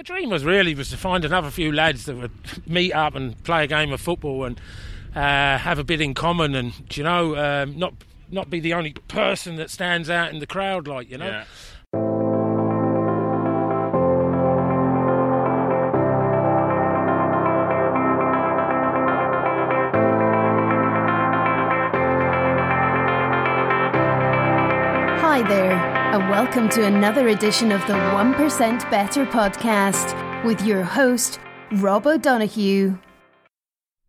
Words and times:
my 0.00 0.02
dream 0.02 0.30
was 0.30 0.46
really 0.46 0.74
was 0.74 0.88
to 0.88 0.96
find 0.96 1.26
another 1.26 1.50
few 1.50 1.70
lads 1.70 2.06
that 2.06 2.16
would 2.16 2.30
meet 2.66 2.90
up 2.94 3.14
and 3.14 3.42
play 3.44 3.64
a 3.64 3.66
game 3.66 3.92
of 3.92 4.00
football 4.00 4.44
and 4.44 4.58
uh, 5.14 5.58
have 5.58 5.78
a 5.78 5.84
bit 5.84 6.00
in 6.00 6.14
common, 6.14 6.54
and 6.54 6.72
you 6.96 7.04
know, 7.04 7.36
um, 7.36 7.78
not 7.78 7.92
not 8.30 8.48
be 8.48 8.60
the 8.60 8.72
only 8.72 8.94
person 9.08 9.56
that 9.56 9.68
stands 9.68 10.08
out 10.08 10.32
in 10.32 10.38
the 10.38 10.46
crowd, 10.46 10.88
like 10.88 11.10
you 11.10 11.18
know. 11.18 11.26
Yeah. 11.26 11.44
Hi 25.20 25.42
there, 25.42 25.89
and 26.12 26.28
welcome 26.28 26.68
to 26.68 26.84
another 26.84 27.28
edition 27.28 27.70
of 27.70 27.80
the 27.82 27.92
1% 27.92 28.90
Better 28.90 29.24
podcast 29.26 30.44
with 30.44 30.60
your 30.60 30.82
host, 30.82 31.38
Rob 31.74 32.04
O'Donoghue. 32.04 32.98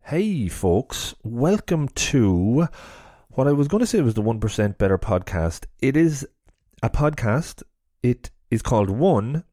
Hey, 0.00 0.48
folks, 0.48 1.14
welcome 1.22 1.86
to 1.86 2.66
what 3.28 3.46
I 3.46 3.52
was 3.52 3.68
going 3.68 3.82
to 3.82 3.86
say 3.86 4.00
was 4.00 4.14
the 4.14 4.22
1% 4.22 4.78
Better 4.78 4.98
podcast. 4.98 5.66
It 5.78 5.96
is 5.96 6.26
a 6.82 6.90
podcast, 6.90 7.62
it 8.02 8.32
is 8.50 8.62
called 8.62 8.90
One, 8.90 9.44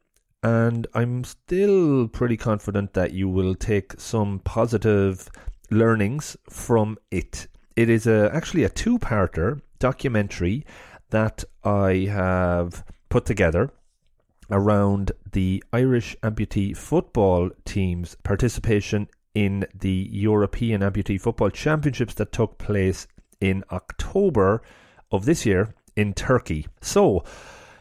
and 0.42 0.88
I'm 0.95 1.26
still 1.26 2.08
pretty 2.08 2.36
confident 2.36 2.95
that 2.95 3.14
you 3.14 3.30
will 3.30 3.54
take 3.54 3.94
some 4.00 4.40
positive 4.40 5.30
learnings 5.70 6.36
from 6.50 6.98
it. 7.12 7.48
It 7.76 7.92
is 7.92 8.08
a, 8.08 8.31
actually 8.34 8.64
a 8.64 8.70
two 8.70 8.98
parter 8.98 9.62
documentary 9.78 10.66
that 11.09 11.44
I 11.63 12.08
have 12.12 12.84
put 13.09 13.26
together 13.26 13.72
around 14.52 15.12
the 15.31 15.63
Irish 15.72 16.16
amputee 16.23 16.76
football 16.76 17.50
team's 17.66 18.16
participation 18.23 19.08
in 19.36 19.66
the 19.73 20.09
European 20.12 20.81
Amputee 20.81 21.22
Football 21.22 21.52
Championships 21.52 22.16
that 22.16 22.31
took 22.31 22.58
place 22.58 23.08
in 23.39 23.64
October 23.72 24.61
of 25.11 25.25
this 25.25 25.45
year 25.45 25.73
in 25.95 26.14
Turkey. 26.14 26.67
So, 26.81 27.23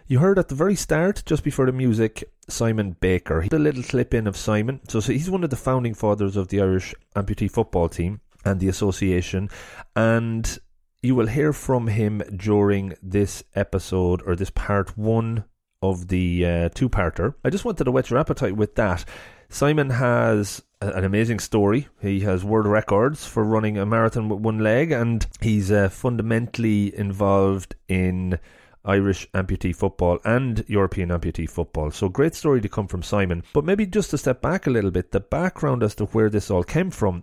you 0.06 0.20
heard 0.20 0.38
at 0.38 0.48
the 0.48 0.54
very 0.54 0.74
start, 0.74 1.22
just 1.26 1.44
before 1.44 1.66
the 1.66 1.72
music, 1.72 2.24
Simon 2.48 2.96
Baker. 3.00 3.42
He 3.42 3.50
a 3.52 3.58
little 3.58 3.82
clip 3.82 4.14
in 4.14 4.26
of 4.26 4.36
Simon. 4.36 4.80
So, 4.88 5.00
so 5.00 5.12
he's 5.12 5.30
one 5.30 5.44
of 5.44 5.50
the 5.50 5.56
founding 5.56 5.94
fathers 5.94 6.36
of 6.36 6.48
the 6.48 6.60
Irish 6.60 6.94
amputee 7.14 7.50
football 7.50 7.88
team 7.88 8.20
and 8.44 8.60
the 8.60 8.68
association. 8.68 9.50
And 9.94 10.58
you 11.02 11.14
will 11.14 11.26
hear 11.28 11.52
from 11.52 11.86
him 11.86 12.22
during 12.34 12.94
this 13.02 13.44
episode 13.54 14.22
or 14.26 14.34
this 14.34 14.50
part 14.50 14.96
one 14.98 15.44
of 15.80 16.08
the 16.08 16.44
uh, 16.44 16.68
two 16.70 16.88
parter. 16.88 17.34
I 17.44 17.50
just 17.50 17.64
wanted 17.64 17.84
to 17.84 17.92
whet 17.92 18.10
your 18.10 18.18
appetite 18.18 18.56
with 18.56 18.74
that. 18.74 19.04
Simon 19.48 19.90
has 19.90 20.62
an 20.80 21.04
amazing 21.04 21.38
story. 21.38 21.88
He 22.00 22.20
has 22.20 22.44
world 22.44 22.66
records 22.66 23.26
for 23.26 23.44
running 23.44 23.78
a 23.78 23.86
marathon 23.86 24.28
with 24.28 24.40
one 24.40 24.58
leg, 24.58 24.92
and 24.92 25.26
he's 25.40 25.70
uh, 25.70 25.88
fundamentally 25.88 26.96
involved 26.96 27.74
in 27.88 28.38
Irish 28.84 29.28
amputee 29.32 29.74
football 29.74 30.18
and 30.24 30.64
European 30.68 31.10
amputee 31.10 31.48
football. 31.48 31.90
So, 31.90 32.08
great 32.08 32.34
story 32.34 32.60
to 32.60 32.68
come 32.68 32.88
from 32.88 33.02
Simon. 33.02 33.42
But 33.52 33.64
maybe 33.64 33.86
just 33.86 34.10
to 34.10 34.18
step 34.18 34.42
back 34.42 34.66
a 34.66 34.70
little 34.70 34.90
bit, 34.90 35.12
the 35.12 35.20
background 35.20 35.82
as 35.82 35.94
to 35.96 36.06
where 36.06 36.30
this 36.30 36.50
all 36.50 36.64
came 36.64 36.90
from. 36.90 37.22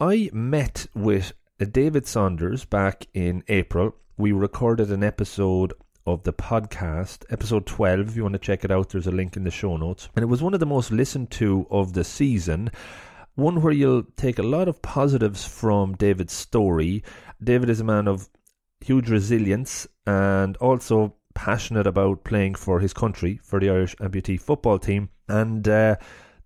I 0.00 0.30
met 0.32 0.86
with 0.94 1.32
David 1.58 2.04
Saunders 2.04 2.64
back 2.64 3.06
in 3.14 3.44
April. 3.46 3.94
We 4.16 4.32
recorded 4.32 4.90
an 4.90 5.04
episode 5.04 5.72
of 6.04 6.24
the 6.24 6.32
podcast, 6.32 7.24
episode 7.30 7.64
12. 7.64 8.08
If 8.08 8.16
you 8.16 8.22
want 8.22 8.32
to 8.32 8.40
check 8.40 8.64
it 8.64 8.72
out, 8.72 8.88
there's 8.88 9.06
a 9.06 9.12
link 9.12 9.36
in 9.36 9.44
the 9.44 9.52
show 9.52 9.76
notes. 9.76 10.08
And 10.16 10.24
it 10.24 10.26
was 10.26 10.42
one 10.42 10.54
of 10.54 10.58
the 10.58 10.66
most 10.66 10.90
listened 10.90 11.30
to 11.32 11.64
of 11.70 11.92
the 11.92 12.02
season. 12.02 12.72
One 13.36 13.62
where 13.62 13.72
you'll 13.72 14.02
take 14.16 14.40
a 14.40 14.42
lot 14.42 14.66
of 14.66 14.82
positives 14.82 15.44
from 15.46 15.94
David's 15.94 16.32
story. 16.32 17.04
David 17.42 17.70
is 17.70 17.78
a 17.78 17.84
man 17.84 18.08
of 18.08 18.28
huge 18.80 19.08
resilience 19.08 19.86
and 20.08 20.56
also 20.56 21.14
passionate 21.34 21.86
about 21.86 22.24
playing 22.24 22.56
for 22.56 22.80
his 22.80 22.92
country, 22.92 23.38
for 23.44 23.60
the 23.60 23.70
Irish 23.70 23.94
amputee 23.96 24.40
football 24.40 24.80
team. 24.80 25.08
And 25.28 25.66
uh, 25.68 25.96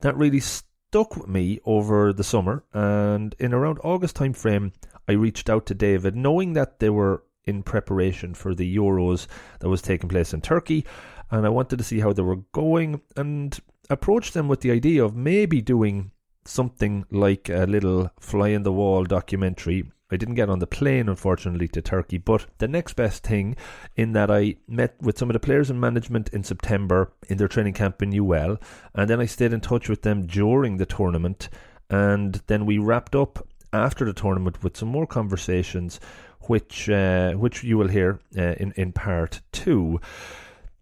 that 0.00 0.16
really 0.18 0.40
stuck 0.40 1.16
with 1.16 1.28
me 1.28 1.60
over 1.64 2.12
the 2.12 2.24
summer. 2.24 2.64
And 2.72 3.34
in 3.38 3.54
around 3.54 3.78
August 3.82 4.16
time 4.16 4.32
frame, 4.32 4.72
I 5.08 5.12
reached 5.12 5.48
out 5.48 5.66
to 5.66 5.74
David, 5.74 6.14
knowing 6.14 6.52
that 6.52 6.78
they 6.78 6.90
were 6.90 7.24
in 7.44 7.62
preparation 7.62 8.34
for 8.34 8.54
the 8.54 8.76
Euros 8.76 9.26
that 9.60 9.68
was 9.68 9.80
taking 9.80 10.08
place 10.08 10.34
in 10.34 10.42
Turkey, 10.42 10.84
and 11.30 11.46
I 11.46 11.48
wanted 11.48 11.78
to 11.78 11.84
see 11.84 12.00
how 12.00 12.12
they 12.12 12.22
were 12.22 12.42
going 12.52 13.00
and 13.16 13.58
approached 13.90 14.34
them 14.34 14.48
with 14.48 14.60
the 14.60 14.70
idea 14.70 15.02
of 15.02 15.16
maybe 15.16 15.62
doing 15.62 16.12
something 16.44 17.04
like 17.10 17.48
a 17.48 17.66
little 17.66 18.10
fly 18.20 18.48
in 18.48 18.62
the 18.62 18.72
wall 18.72 19.04
documentary. 19.04 19.90
I 20.10 20.16
didn't 20.16 20.36
get 20.36 20.48
on 20.48 20.58
the 20.58 20.66
plane, 20.66 21.08
unfortunately, 21.08 21.68
to 21.68 21.82
Turkey, 21.82 22.16
but 22.16 22.46
the 22.58 22.68
next 22.68 22.94
best 22.94 23.22
thing 23.22 23.56
in 23.94 24.12
that 24.12 24.30
I 24.30 24.56
met 24.66 24.94
with 25.02 25.18
some 25.18 25.28
of 25.28 25.34
the 25.34 25.40
players 25.40 25.68
and 25.68 25.80
management 25.80 26.30
in 26.30 26.42
September 26.44 27.12
in 27.28 27.36
their 27.36 27.48
training 27.48 27.74
camp 27.74 28.02
in 28.02 28.18
UL, 28.18 28.58
and 28.94 29.08
then 29.08 29.20
I 29.20 29.26
stayed 29.26 29.52
in 29.52 29.60
touch 29.60 29.88
with 29.88 30.02
them 30.02 30.26
during 30.26 30.78
the 30.78 30.86
tournament, 30.86 31.50
and 31.90 32.40
then 32.46 32.64
we 32.64 32.78
wrapped 32.78 33.14
up 33.14 33.46
after 33.72 34.04
the 34.04 34.12
tournament 34.12 34.62
with 34.62 34.76
some 34.76 34.88
more 34.88 35.06
conversations, 35.06 36.00
which 36.42 36.88
uh, 36.88 37.32
which 37.32 37.64
you 37.64 37.78
will 37.78 37.88
hear 37.88 38.20
uh, 38.36 38.54
in 38.58 38.72
in 38.76 38.92
part 38.92 39.40
two. 39.52 40.00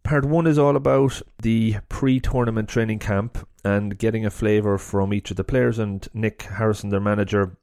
Part 0.02 0.24
one 0.24 0.47
is 0.47 0.58
all 0.58 0.76
about 0.76 1.20
the 1.42 1.78
pre-tournament 1.88 2.69
training 2.69 3.00
camp 3.00 3.44
and 3.64 3.98
getting 3.98 4.25
a 4.25 4.30
flavour 4.30 4.78
from 4.78 5.12
each 5.12 5.32
of 5.32 5.36
the 5.36 5.42
players 5.42 5.80
and 5.80 6.06
Nick 6.14 6.42
Harrison, 6.42 6.91
their 6.91 7.00
manager, 7.00 7.56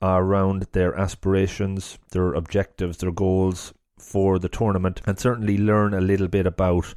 around 0.00 0.68
their 0.72 0.94
aspirations, 0.94 1.98
their 2.12 2.34
objectives, 2.34 2.98
their 2.98 3.10
goals 3.10 3.74
for 3.98 4.38
the 4.38 4.48
tournament, 4.48 5.00
and 5.06 5.18
certainly 5.18 5.58
learn 5.58 5.92
a 5.92 6.00
little 6.00 6.28
bit 6.28 6.46
about 6.46 6.94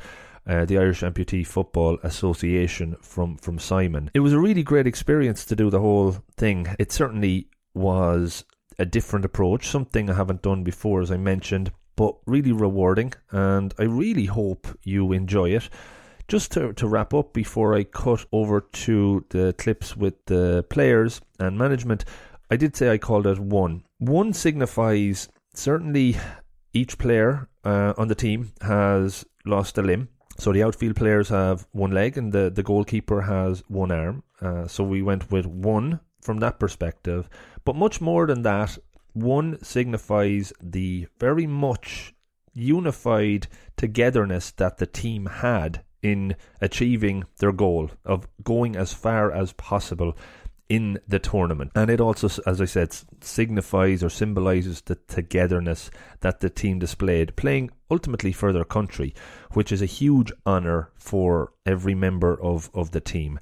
uh, 0.47 0.66
the 0.66 0.78
Irish 0.78 1.02
Amputee 1.02 1.46
Football 1.46 1.97
Association 2.03 2.96
from 3.02 3.38
from 3.38 3.59
Simon. 3.59 4.12
It 4.14 4.20
was 4.20 4.34
a 4.34 4.40
really 4.40 4.64
great 4.64 4.88
experience 4.88 5.46
to 5.46 5.56
do 5.56 5.70
the 5.70 5.80
whole 5.80 6.18
thing. 6.38 6.68
It 6.80 6.91
certainly 6.91 7.47
was 7.74 8.44
a 8.80 8.86
different 8.86 9.26
approach, 9.26 9.68
something 9.68 10.09
I 10.09 10.16
haven't 10.16 10.42
done 10.42 10.64
before, 10.64 11.02
as 11.02 11.12
I 11.12 11.18
mentioned, 11.18 11.72
but 11.96 12.16
really 12.26 12.52
rewarding, 12.52 13.14
and 13.32 13.74
I 13.78 13.84
really 13.84 14.26
hope 14.26 14.68
you 14.84 15.12
enjoy 15.12 15.50
it. 15.50 15.70
Just 16.28 16.52
to, 16.54 16.74
to 16.74 16.88
wrap 16.88 17.14
up 17.14 17.34
before 17.34 17.76
I 17.76 17.84
cut 17.84 18.26
over 18.32 18.62
to 18.62 19.26
the 19.30 19.54
clips 19.58 19.98
with 19.98 20.26
the 20.26 20.66
players 20.70 21.22
and 21.40 21.58
management, 21.58 22.06
I 22.50 22.56
did 22.56 22.76
say 22.76 22.90
I 22.90 22.98
called 22.98 23.28
it 23.28 23.40
one. 23.40 23.84
One 24.00 24.34
signifies 24.34 25.28
certainly 25.53 26.18
each 26.74 26.98
player 26.98 27.50
uh, 27.64 27.94
on 27.98 28.08
the 28.08 28.16
team 28.16 28.53
has 28.62 29.26
lost 29.46 29.78
a 29.78 29.82
limb. 29.82 30.09
So 30.38 30.52
the 30.52 30.64
outfield 30.64 30.96
players 30.96 31.30
have 31.30 31.68
one 31.72 31.92
leg 31.92 32.18
and 32.18 32.32
the, 32.32 32.50
the 32.50 32.64
goalkeeper 32.64 33.22
has 33.22 33.64
one 33.68 33.92
arm. 33.92 34.24
Uh, 34.42 34.68
so 34.68 34.84
we 34.84 35.02
went 35.02 35.30
with 35.32 35.46
one 35.46 36.00
from 36.22 36.40
that 36.40 36.59
perspective. 36.59 37.30
But 37.66 37.76
much 37.76 38.02
more 38.02 38.28
than 38.28 38.44
that, 38.44 38.78
one 39.14 39.62
signifies 39.64 40.54
the 40.62 41.08
very 41.20 41.48
much 41.48 42.14
unified 42.54 43.48
togetherness 43.78 44.52
that 44.52 44.78
the 44.78 44.86
team 44.86 45.26
had 45.26 45.84
in 46.02 46.36
achieving 46.59 47.24
their 47.38 47.52
goal 47.52 47.92
of 48.06 48.28
going 48.44 48.76
as 48.76 48.94
far 48.94 49.32
as 49.32 49.54
possible 49.54 50.18
in 50.68 50.98
the 51.06 51.20
tournament. 51.20 51.72
And 51.76 51.92
it 51.92 52.00
also, 52.00 52.30
as 52.46 52.62
I 52.62 52.66
said, 52.66 52.96
signifies 53.20 54.03
or 54.03 54.09
symbolizes 54.09 54.82
the 54.82 54.96
togetherness 54.96 55.92
that 56.22 56.40
the 56.40 56.50
team 56.50 56.80
displayed, 56.80 57.36
playing 57.36 57.72
ultimately 57.90 58.32
for 58.32 58.53
their 58.53 58.64
country, 58.64 59.14
which 59.52 59.72
is 59.72 59.82
a 59.82 59.86
huge 59.86 60.32
honour 60.48 60.90
for 60.96 61.52
every 61.66 61.94
member 61.94 62.42
of, 62.42 62.72
of 62.74 62.92
the 62.92 63.02
team 63.02 63.38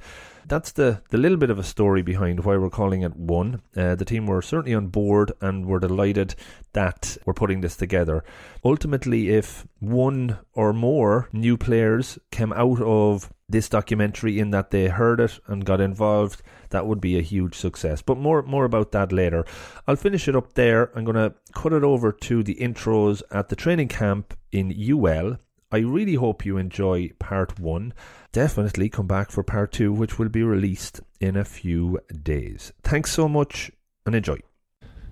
that's 0.49 0.71
the, 0.71 1.01
the 1.09 1.17
little 1.17 1.37
bit 1.37 1.49
of 1.49 1.59
a 1.59 1.63
story 1.63 2.01
behind 2.01 2.43
why 2.43 2.57
we're 2.57 2.69
calling 2.69 3.03
it 3.03 3.15
one. 3.15 3.61
Uh, 3.75 3.95
the 3.95 4.05
team 4.05 4.25
were 4.25 4.41
certainly 4.41 4.73
on 4.73 4.87
board 4.87 5.31
and 5.39 5.65
we're 5.65 5.79
delighted 5.79 6.35
that 6.73 7.17
we're 7.25 7.33
putting 7.33 7.61
this 7.61 7.77
together. 7.77 8.23
Ultimately, 8.65 9.29
if 9.29 9.65
one 9.79 10.39
or 10.53 10.73
more 10.73 11.29
new 11.31 11.55
players 11.55 12.19
came 12.31 12.51
out 12.53 12.81
of 12.81 13.31
this 13.47 13.69
documentary 13.69 14.39
in 14.39 14.51
that 14.51 14.71
they 14.71 14.87
heard 14.87 15.19
it 15.19 15.39
and 15.47 15.65
got 15.65 15.81
involved, 15.81 16.41
that 16.69 16.85
would 16.85 17.01
be 17.01 17.17
a 17.17 17.21
huge 17.21 17.55
success. 17.55 18.01
But 18.01 18.17
more 18.17 18.43
more 18.43 18.65
about 18.65 18.91
that 18.91 19.11
later. 19.11 19.45
I'll 19.87 19.95
finish 19.95 20.27
it 20.27 20.35
up 20.35 20.53
there. 20.53 20.91
I'm 20.95 21.05
going 21.05 21.15
to 21.15 21.33
cut 21.53 21.73
it 21.73 21.83
over 21.83 22.11
to 22.11 22.43
the 22.43 22.55
intros 22.55 23.21
at 23.31 23.49
the 23.49 23.55
training 23.55 23.87
camp 23.87 24.35
in 24.51 24.71
UL. 24.71 25.37
I 25.71 25.79
really 25.79 26.15
hope 26.15 26.45
you 26.45 26.57
enjoy 26.57 27.11
part 27.19 27.59
one 27.59 27.93
definitely 28.31 28.89
come 28.89 29.05
back 29.05 29.29
for 29.29 29.43
part 29.43 29.71
two, 29.71 29.93
which 29.93 30.17
will 30.17 30.29
be 30.29 30.41
released 30.41 31.01
in 31.19 31.35
a 31.35 31.45
few 31.45 31.99
days. 32.23 32.73
Thanks 32.83 33.11
so 33.11 33.27
much 33.27 33.71
and 34.05 34.15
enjoy. 34.15 34.39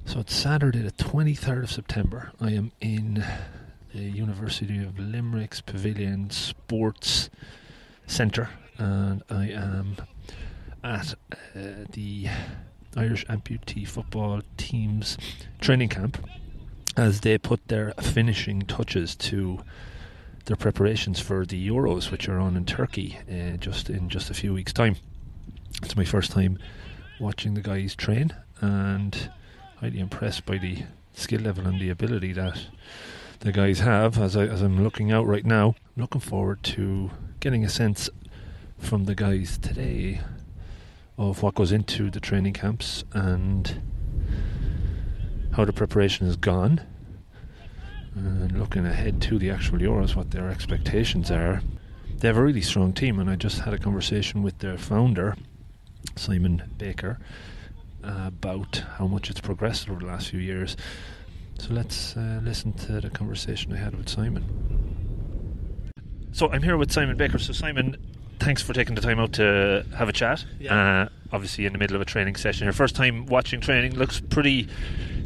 So 0.06 0.22
it's 0.22 0.36
Saturday, 0.36 0.80
the 0.80 0.92
23rd 0.92 1.64
of 1.64 1.72
September. 1.72 2.32
I 2.40 2.52
am 2.52 2.72
in 2.82 3.24
the 3.94 4.02
University 4.02 4.84
of 4.84 4.98
Limerick's 4.98 5.62
Pavilion 5.62 6.30
Sports 6.32 7.30
Centre 8.08 8.50
and 8.78 9.22
I 9.30 9.50
am 9.50 9.98
at 10.84 11.14
uh, 11.56 11.86
the 11.92 12.28
Irish 12.96 13.26
amputee 13.28 13.88
football 13.88 14.42
team's 14.58 15.18
training 15.60 15.90
camp 15.90 16.18
as 16.96 17.22
they 17.22 17.38
put 17.38 17.68
their 17.68 17.94
finishing 18.02 18.62
touches 18.62 19.16
to 19.16 19.60
their 20.48 20.56
preparations 20.56 21.20
for 21.20 21.46
the 21.46 21.68
Euros, 21.68 22.10
which 22.10 22.28
are 22.30 22.40
on 22.40 22.56
in 22.56 22.66
Turkey 22.66 23.20
uh, 23.30 23.58
just 23.58 23.90
in 23.90 24.10
just 24.10 24.30
a 24.30 24.34
few 24.34 24.54
weeks' 24.54 24.74
time. 24.74 24.96
It's 25.84 25.96
my 25.96 26.06
first 26.06 26.32
time 26.32 26.58
watching 27.20 27.54
the 27.54 27.62
guys 27.62 27.96
train, 27.96 28.34
and 28.62 29.30
highly 29.80 30.00
impressed 30.00 30.46
by 30.46 30.58
the 30.58 30.84
skill 31.14 31.42
level 31.42 31.68
and 31.68 31.80
the 31.80 31.90
ability 31.90 32.32
that 32.34 32.68
the 33.42 33.52
guys 33.52 33.80
have. 33.80 34.18
As 34.18 34.38
I 34.38 34.44
as 34.46 34.62
I'm 34.62 34.84
looking 34.84 35.12
out 35.12 35.28
right 35.28 35.46
now, 35.46 35.76
I'm 35.96 36.02
looking 36.02 36.22
forward 36.22 36.64
to 36.64 37.12
getting 37.42 37.66
a 37.66 37.70
sense 37.70 38.10
from 38.78 39.04
the 39.04 39.16
guys 39.16 39.58
today 39.58 40.22
of 41.18 41.44
what 41.44 41.56
goes 41.56 41.74
into 41.74 42.10
the 42.10 42.20
training 42.20 42.54
camps 42.54 43.04
and 43.12 43.82
how 45.56 45.66
the 45.66 45.74
preparation 45.74 46.26
has 46.26 46.38
gone. 46.38 46.82
And 48.18 48.60
looking 48.60 48.86
ahead 48.86 49.22
to 49.24 49.38
the 49.38 49.52
actual 49.52 49.78
Euros, 49.78 50.16
what 50.16 50.32
their 50.32 50.50
expectations 50.50 51.30
are. 51.30 51.62
They 52.18 52.28
have 52.28 52.38
a 52.38 52.42
really 52.42 52.62
strong 52.62 52.94
team, 52.94 53.20
and 53.20 53.30
I 53.30 53.36
just 53.36 53.60
had 53.60 53.74
a 53.74 53.78
conversation 53.78 54.42
with 54.42 54.58
their 54.60 54.78
founder, 54.78 55.36
Simon 56.16 56.64
Baker, 56.78 57.20
uh, 58.04 58.24
about 58.28 58.84
how 58.98 59.06
much 59.06 59.30
it's 59.30 59.40
progressed 59.40 59.90
over 59.90 60.00
the 60.00 60.08
last 60.08 60.30
few 60.30 60.40
years. 60.40 60.76
So 61.60 61.74
let's 61.74 62.18
uh, 62.18 62.40
listen 62.44 62.74
to 62.74 63.02
the 63.02 63.10
conversation 63.10 63.72
I 63.74 63.78
had 63.78 63.96
with 63.96 64.10
Simon. 64.10 64.44
So 66.32 66.50
I'm 66.52 66.64
here 66.64 66.78
with 66.78 66.92
Simon 66.92 67.18
Baker. 67.18 67.38
So 67.38 67.54
Simon, 67.54 67.98
thanks 68.40 68.62
for 68.62 68.74
taking 68.74 68.96
the 68.96 69.02
time 69.02 69.20
out 69.20 69.34
to 69.34 69.86
have 69.96 70.10
a 70.10 70.14
chat. 70.14 70.44
Yeah. 70.60 71.04
Uh, 71.04 71.10
obviously, 71.32 71.66
in 71.66 71.74
the 71.74 71.80
middle 71.80 71.96
of 71.96 72.02
a 72.02 72.06
training 72.06 72.36
session, 72.36 72.66
your 72.66 72.74
first 72.74 72.96
time 72.96 73.28
watching 73.28 73.62
training 73.62 73.96
looks 73.96 74.20
pretty 74.20 74.68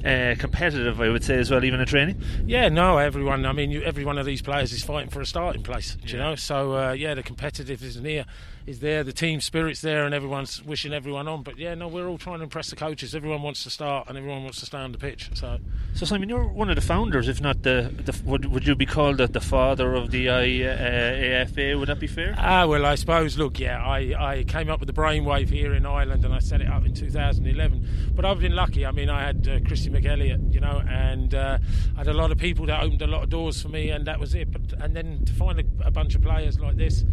uh, 0.05 0.35
competitive, 0.37 0.99
I 1.01 1.09
would 1.09 1.23
say, 1.23 1.37
as 1.37 1.51
well, 1.51 1.63
even 1.63 1.79
in 1.79 1.85
training. 1.85 2.21
Yeah, 2.45 2.69
no, 2.69 2.97
everyone. 2.97 3.45
I 3.45 3.53
mean, 3.53 3.71
you, 3.71 3.81
every 3.83 4.05
one 4.05 4.17
of 4.17 4.25
these 4.25 4.41
players 4.41 4.73
is 4.73 4.83
fighting 4.83 5.09
for 5.09 5.21
a 5.21 5.25
starting 5.25 5.63
place. 5.63 5.95
do 5.95 6.13
You 6.13 6.19
know, 6.19 6.35
so 6.35 6.75
uh, 6.75 6.91
yeah, 6.91 7.13
the 7.13 7.23
competitive 7.23 7.83
is 7.83 7.99
near, 7.99 8.25
is 8.65 8.79
there. 8.79 9.03
The 9.03 9.13
team 9.13 9.41
spirit's 9.41 9.81
there, 9.81 10.05
and 10.05 10.13
everyone's 10.13 10.63
wishing 10.63 10.93
everyone 10.93 11.27
on. 11.27 11.43
But 11.43 11.57
yeah, 11.57 11.73
no, 11.75 11.87
we're 11.87 12.07
all 12.07 12.17
trying 12.17 12.39
to 12.39 12.43
impress 12.43 12.69
the 12.69 12.75
coaches. 12.75 13.15
Everyone 13.15 13.41
wants 13.41 13.63
to 13.63 13.69
start, 13.69 14.07
and 14.09 14.17
everyone 14.17 14.43
wants 14.43 14.59
to 14.59 14.65
stay 14.65 14.77
on 14.77 14.91
the 14.91 14.97
pitch. 14.97 15.29
So 15.33 15.59
So 15.93 16.05
Simon, 16.05 16.29
you're 16.29 16.47
one 16.47 16.69
of 16.69 16.75
the 16.75 16.81
founders, 16.81 17.27
if 17.27 17.41
not 17.41 17.63
the, 17.63 17.91
the 17.93 18.19
would 18.25 18.45
would 18.45 18.67
you 18.67 18.75
be 18.75 18.85
called 18.85 19.17
the, 19.17 19.27
the 19.27 19.41
father 19.41 19.95
of 19.95 20.11
the 20.11 20.29
I, 20.29 20.63
uh, 20.63 21.43
AFA? 21.43 21.77
Would 21.77 21.89
that 21.89 21.99
be 21.99 22.07
fair? 22.07 22.35
Ah, 22.37 22.65
well, 22.65 22.85
I 22.85 22.95
suppose. 22.95 23.37
Look, 23.37 23.59
yeah, 23.59 23.83
I, 23.83 24.13
I 24.17 24.43
came 24.43 24.69
up 24.69 24.79
with 24.79 24.87
the 24.87 24.93
brainwave 24.93 25.49
here 25.49 25.73
in 25.73 25.85
Ireland, 25.85 26.23
and 26.25 26.33
I 26.33 26.39
set 26.39 26.61
it 26.61 26.67
up 26.67 26.85
in 26.85 26.93
2011. 26.93 28.11
But 28.15 28.25
I've 28.25 28.39
been 28.39 28.55
lucky. 28.55 28.85
I 28.85 28.91
mean, 28.91 29.09
I 29.09 29.21
had 29.23 29.47
uh, 29.47 29.59
Christy 29.67 29.89
McElliott, 29.89 30.53
you 30.53 30.59
know, 30.59 30.81
and 30.87 31.33
uh, 31.33 31.57
I 31.95 31.99
had 31.99 32.07
a 32.07 32.13
lot 32.13 32.31
of 32.31 32.37
people 32.37 32.65
that 32.67 32.83
opened 32.83 33.01
a 33.01 33.07
lot 33.07 33.23
of 33.23 33.29
doors 33.29 33.61
for 33.61 33.69
me, 33.69 33.89
and 33.89 34.05
that 34.07 34.19
was 34.19 34.35
it. 34.35 34.51
But 34.51 34.79
and 34.81 34.95
then 34.95 35.25
to 35.25 35.33
find 35.33 35.59
a, 35.59 35.87
a 35.87 35.91
bunch 35.91 36.15
of 36.15 36.21
players 36.21 36.59
like 36.59 36.75
this, 36.77 37.03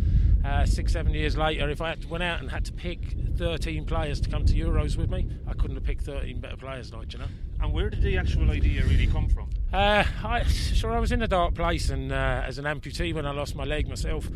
uh, 0.44 0.64
six, 0.64 0.92
seven 0.92 1.12
years 1.12 1.36
later, 1.36 1.68
if 1.68 1.80
I 1.80 1.90
had 1.90 2.02
to, 2.02 2.08
went 2.08 2.22
out 2.22 2.40
and 2.40 2.50
had 2.50 2.64
to 2.66 2.72
pick 2.72 3.00
13 3.36 3.84
players 3.84 4.20
to 4.20 4.28
come 4.28 4.44
to 4.46 4.54
Euros 4.54 4.96
with 4.96 5.10
me, 5.10 5.28
I 5.46 5.52
couldn't 5.52 5.76
have 5.76 5.84
picked 5.84 6.02
13 6.02 6.40
better 6.40 6.56
players, 6.56 6.92
like 6.92 7.12
you 7.12 7.18
know. 7.18 7.26
And 7.60 7.72
where 7.72 7.90
did 7.90 8.02
the 8.02 8.16
actual 8.16 8.50
idea 8.50 8.84
really 8.84 9.06
come 9.06 9.28
from? 9.28 9.50
Uh, 9.72 10.04
I, 10.24 10.44
sure, 10.44 10.92
I 10.92 11.00
was 11.00 11.12
in 11.12 11.22
a 11.22 11.28
dark 11.28 11.54
place, 11.54 11.90
and 11.90 12.12
uh, 12.12 12.42
as 12.46 12.58
an 12.58 12.64
amputee, 12.64 13.12
when 13.12 13.26
I 13.26 13.32
lost 13.32 13.56
my 13.56 13.64
leg 13.64 13.88
myself, 13.88 14.28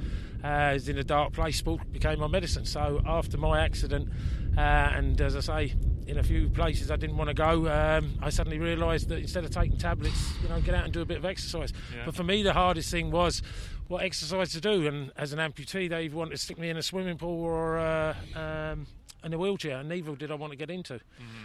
uh, 0.43 0.47
I 0.47 0.73
was 0.75 0.89
in 0.89 0.99
a 0.99 1.05
dark 1.05 1.33
place. 1.33 1.59
Sport 1.59 1.93
became 1.93 2.19
my 2.19 2.27
medicine. 2.27 2.65
So 2.65 3.01
after 3.07 3.39
my 3.39 3.61
accident, 3.61 4.09
uh, 4.57 4.61
and 4.61 5.21
as 5.21 5.37
I 5.37 5.41
say, 5.41 5.75
in 6.07 6.19
a 6.19 6.23
few 6.23 6.49
places 6.51 6.91
I 6.91 6.97
didn't 6.97 7.17
want 7.17 7.29
to 7.29 7.35
go, 7.35 7.69
um, 7.69 8.19
I 8.21 8.31
suddenly 8.31 8.59
realised 8.59 9.09
that 9.09 9.19
instead 9.19 9.45
of 9.45 9.51
taking 9.51 9.79
tablets, 9.79 10.33
you 10.43 10.49
know, 10.49 10.61
get 10.61 10.75
out 10.75 10.85
and 10.85 10.93
do 10.93 11.01
a 11.01 11.05
bit 11.05 11.17
of 11.17 11.25
exercise. 11.25 11.73
Yeah. 11.95 12.03
But 12.05 12.15
for 12.15 12.25
me, 12.25 12.43
the 12.43 12.53
hardest 12.53 12.91
thing 12.91 13.11
was 13.11 13.41
what 13.89 14.03
exercise 14.05 14.53
to 14.53 14.61
do. 14.61 14.87
And 14.87 15.13
as 15.17 15.33
an 15.33 15.39
amputee, 15.39 15.89
they 15.89 16.09
wanted 16.09 16.33
to 16.33 16.39
stick 16.39 16.59
me 16.59 16.71
in 16.71 16.77
a 16.77 16.83
swimming 16.83 17.19
pool 17.19 17.43
or 17.45 17.79
uh, 17.79 18.15
um, 18.35 18.87
in 19.25 19.33
a 19.35 19.39
wheelchair, 19.39 19.79
and 19.79 19.89
neither 19.89 20.15
did 20.17 20.31
I 20.31 20.35
want 20.35 20.53
to 20.53 20.57
get 20.57 20.71
into. 20.71 21.01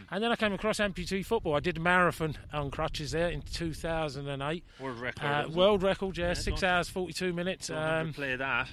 And 0.10 0.24
then 0.24 0.32
I 0.32 0.36
came 0.36 0.54
across 0.54 0.80
amputee 0.80 1.26
football. 1.26 1.56
I 1.56 1.60
did 1.60 1.78
a 1.78 1.80
marathon 1.80 2.38
on 2.54 2.72
crutches 2.72 3.12
there 3.12 3.30
in 3.30 3.42
2008. 3.42 4.64
World 4.80 5.00
record. 5.00 5.24
Uh, 5.26 5.48
world 5.50 5.84
record, 5.84 6.18
yeah, 6.18 6.28
Yeah, 6.30 6.34
six 6.34 6.64
hours 6.64 6.90
42 6.90 7.34
minutes. 7.34 7.70
Um, 7.70 7.76
underplay 8.14 8.38
that. 8.38 8.68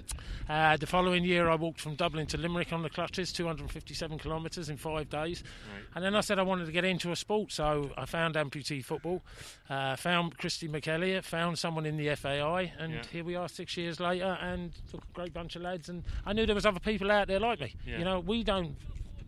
uh, 0.48 0.76
the 0.76 0.86
following 0.86 1.24
year, 1.24 1.48
I 1.48 1.54
walked 1.56 1.80
from 1.80 1.94
Dublin 1.96 2.26
to 2.28 2.38
Limerick 2.38 2.72
on 2.72 2.82
the 2.82 2.90
clutches, 2.90 3.32
257 3.32 4.18
kilometres 4.18 4.68
in 4.68 4.76
five 4.76 5.10
days. 5.10 5.42
Right. 5.74 5.84
And 5.94 6.04
then 6.04 6.14
I 6.14 6.20
said 6.20 6.38
I 6.38 6.42
wanted 6.42 6.66
to 6.66 6.72
get 6.72 6.84
into 6.84 7.10
a 7.12 7.16
sport, 7.16 7.52
so 7.52 7.90
I 7.96 8.06
found 8.06 8.34
amputee 8.36 8.84
football, 8.84 9.22
uh, 9.68 9.96
found 9.96 10.38
Christy 10.38 10.68
McElliott, 10.68 11.24
found 11.24 11.58
someone 11.58 11.86
in 11.86 11.96
the 11.96 12.08
FAI, 12.14 12.72
and 12.78 12.94
Yeah. 12.94 13.02
here 13.12 13.24
we 13.24 13.34
are 13.36 13.48
six 13.48 13.76
years 13.76 14.00
later, 14.00 14.38
and 14.40 14.72
a 14.92 14.98
great 15.12 15.32
bunch 15.34 15.56
of 15.56 15.62
lads. 15.62 15.88
And 15.88 16.04
I 16.24 16.32
knew 16.32 16.46
there 16.46 16.54
was 16.54 16.66
other 16.66 16.80
people 16.80 17.10
out 17.10 17.28
there 17.28 17.40
like 17.40 17.60
me. 17.60 17.74
Yeah. 17.86 17.98
You 17.98 18.04
know, 18.04 18.20
we 18.20 18.42
don't. 18.44 18.76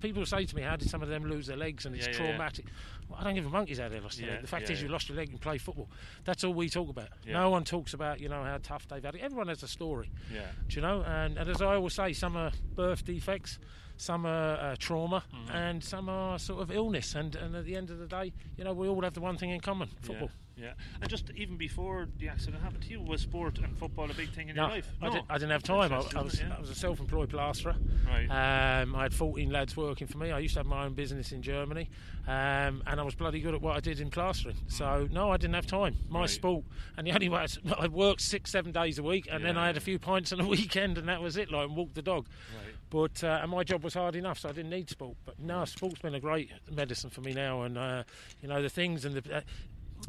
People 0.00 0.24
say 0.26 0.44
to 0.44 0.56
me, 0.56 0.62
"How 0.62 0.76
did 0.76 0.90
some 0.90 1.02
of 1.02 1.08
them 1.08 1.24
lose 1.24 1.46
their 1.46 1.56
legs?" 1.56 1.86
And 1.86 1.94
it's 1.96 2.06
Yeah, 2.06 2.12
yeah, 2.12 2.18
yeah. 2.22 2.28
traumatic. 2.30 2.66
Well, 3.08 3.18
I 3.20 3.24
don't 3.24 3.34
give 3.34 3.46
a 3.46 3.50
monkey's 3.50 3.78
how 3.78 3.88
they 3.88 4.00
lost 4.00 4.18
their 4.18 4.26
Yeah, 4.26 4.32
leg. 4.34 4.42
The 4.42 4.48
fact 4.48 4.68
is, 4.70 4.82
you 4.82 4.88
lost 4.88 5.08
your 5.08 5.16
leg 5.16 5.30
and 5.30 5.40
play 5.40 5.58
football. 5.58 5.88
That's 6.24 6.44
all 6.44 6.54
we 6.54 6.68
talk 6.68 6.88
about. 6.90 7.08
No 7.26 7.50
one 7.50 7.64
talks 7.64 7.94
about 7.94 8.20
you 8.20 8.28
know 8.28 8.42
how 8.44 8.58
tough 8.62 8.86
they've 8.88 9.02
had 9.04 9.14
it. 9.14 9.20
Everyone 9.22 9.48
has 9.48 9.62
a 9.62 9.68
story. 9.68 10.10
Yeah. 10.32 10.42
Do 10.68 10.76
you 10.76 10.82
know? 10.82 11.02
And, 11.02 11.38
and 11.38 11.48
as 11.48 11.62
I 11.62 11.74
always 11.76 11.94
say, 11.94 12.12
some 12.12 12.36
are 12.36 12.52
birth 12.74 13.04
defects, 13.04 13.58
some 13.96 14.26
are 14.26 14.56
uh, 14.58 14.76
trauma, 14.78 15.24
Mm-hmm. 15.34 15.56
and 15.56 15.82
some 15.84 16.08
are 16.08 16.38
sort 16.38 16.60
of 16.62 16.70
illness. 16.70 17.14
And, 17.14 17.34
and 17.36 17.54
at 17.56 17.64
the 17.64 17.76
end 17.76 17.90
of 17.90 17.98
the 17.98 18.06
day, 18.06 18.32
you 18.56 18.64
know, 18.64 18.72
we 18.74 18.88
all 18.88 19.02
have 19.02 19.14
the 19.14 19.20
one 19.20 19.36
thing 19.38 19.50
in 19.50 19.60
common: 19.60 19.88
football. 20.02 20.30
Yeah. 20.56 20.72
And 21.02 21.10
just 21.10 21.30
even 21.36 21.56
before 21.58 22.08
the 22.18 22.28
accident 22.28 22.62
happened 22.62 22.82
to 22.84 22.88
you, 22.88 23.00
was 23.02 23.20
sport 23.20 23.58
and 23.58 23.76
football 23.76 24.10
a 24.10 24.14
big 24.14 24.30
thing 24.30 24.48
in 24.48 24.56
No, 24.56 24.62
your 24.62 24.70
life? 24.76 24.90
I, 25.02 25.10
did, 25.10 25.22
I 25.28 25.34
didn't 25.34 25.50
have 25.50 25.62
time. 25.62 25.92
I, 25.92 26.02
I 26.16 26.22
was 26.22 26.40
Yeah. 26.40 26.54
I 26.56 26.60
was 26.60 26.70
a 26.70 26.74
self-employed 26.74 27.28
plasterer. 27.28 27.76
Right. 28.06 28.80
Um, 28.80 28.96
I 28.96 29.02
had 29.02 29.12
14 29.12 29.50
lads 29.50 29.76
working 29.76 30.06
for 30.06 30.16
me. 30.16 30.30
I 30.30 30.38
used 30.38 30.54
to 30.54 30.60
have 30.60 30.66
my 30.66 30.84
own 30.86 30.94
business 30.94 31.30
in 31.32 31.42
Germany, 31.42 31.90
um, 32.26 32.82
and 32.86 32.98
I 32.98 33.02
was 33.02 33.14
bloody 33.14 33.40
good 33.40 33.52
at 33.54 33.60
what 33.60 33.76
I 33.76 33.80
did 33.80 34.00
in 34.00 34.08
plastering. 34.08 34.56
So 34.68 35.06
no, 35.12 35.30
I 35.30 35.36
didn't 35.36 35.54
have 35.56 35.66
time. 35.66 35.96
My 36.08 36.20
Mm. 36.20 36.20
Right. 36.22 36.30
sport, 36.30 36.64
and 36.96 37.06
the 37.06 37.12
only 37.12 37.28
way 37.28 37.40
I, 37.68 37.74
I 37.80 37.88
worked 37.88 38.22
six, 38.22 38.50
seven 38.50 38.72
days 38.72 38.98
a 38.98 39.02
week, 39.02 39.28
and 39.30 39.44
then 39.44 39.58
I 39.58 39.66
had 39.66 39.76
a 39.76 39.80
few 39.80 39.98
pints 39.98 40.32
on 40.32 40.38
the 40.38 40.46
weekend, 40.48 40.96
and 40.96 41.06
that 41.08 41.20
was 41.20 41.36
it. 41.36 41.50
Like 41.52 41.66
and 41.68 41.76
walked 41.76 41.94
the 41.94 42.02
dog. 42.02 42.28
Right. 42.56 42.74
But 42.88 43.22
uh, 43.22 43.40
and 43.42 43.50
my 43.50 43.62
job 43.62 43.84
was 43.84 43.92
hard 43.92 44.16
enough, 44.16 44.38
so 44.38 44.48
I 44.48 44.52
didn't 44.52 44.70
need 44.70 44.88
sport. 44.88 45.16
But 45.26 45.38
no, 45.38 45.64
sport's 45.66 46.00
been 46.00 46.14
a 46.14 46.20
great 46.20 46.50
medicine 46.72 47.10
for 47.10 47.20
me 47.20 47.34
now, 47.34 47.62
and 47.62 47.76
uh, 47.76 48.04
you 48.40 48.48
know 48.48 48.62
the 48.62 48.70
things 48.70 49.04
and 49.04 49.16
the. 49.16 49.36
Uh, 49.36 49.40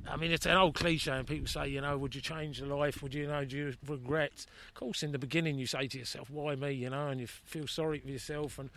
I 0.07 0.15
mean, 0.15 0.31
it's 0.31 0.45
an 0.45 0.55
old 0.57 0.75
cliche, 0.75 1.11
and 1.11 1.27
people 1.27 1.47
say, 1.47 1.67
you 1.67 1.81
know, 1.81 1.97
would 1.97 2.13
you 2.15 2.21
change 2.21 2.59
your 2.59 2.69
life? 2.77 3.01
Would 3.03 3.13
you, 3.13 3.23
you 3.23 3.27
know, 3.27 3.43
do 3.45 3.57
you 3.57 3.73
regret? 3.87 4.45
Of 4.69 4.73
course, 4.73 5.03
in 5.03 5.11
the 5.11 5.19
beginning, 5.19 5.57
you 5.59 5.65
say 5.67 5.87
to 5.87 5.97
yourself, 5.99 6.29
why 6.29 6.55
me? 6.55 6.71
You 6.71 6.89
know, 6.89 7.07
and 7.07 7.19
you 7.19 7.27
feel 7.27 7.67
sorry 7.67 7.99
for 7.99 8.09
yourself. 8.09 8.59
And 8.59 8.69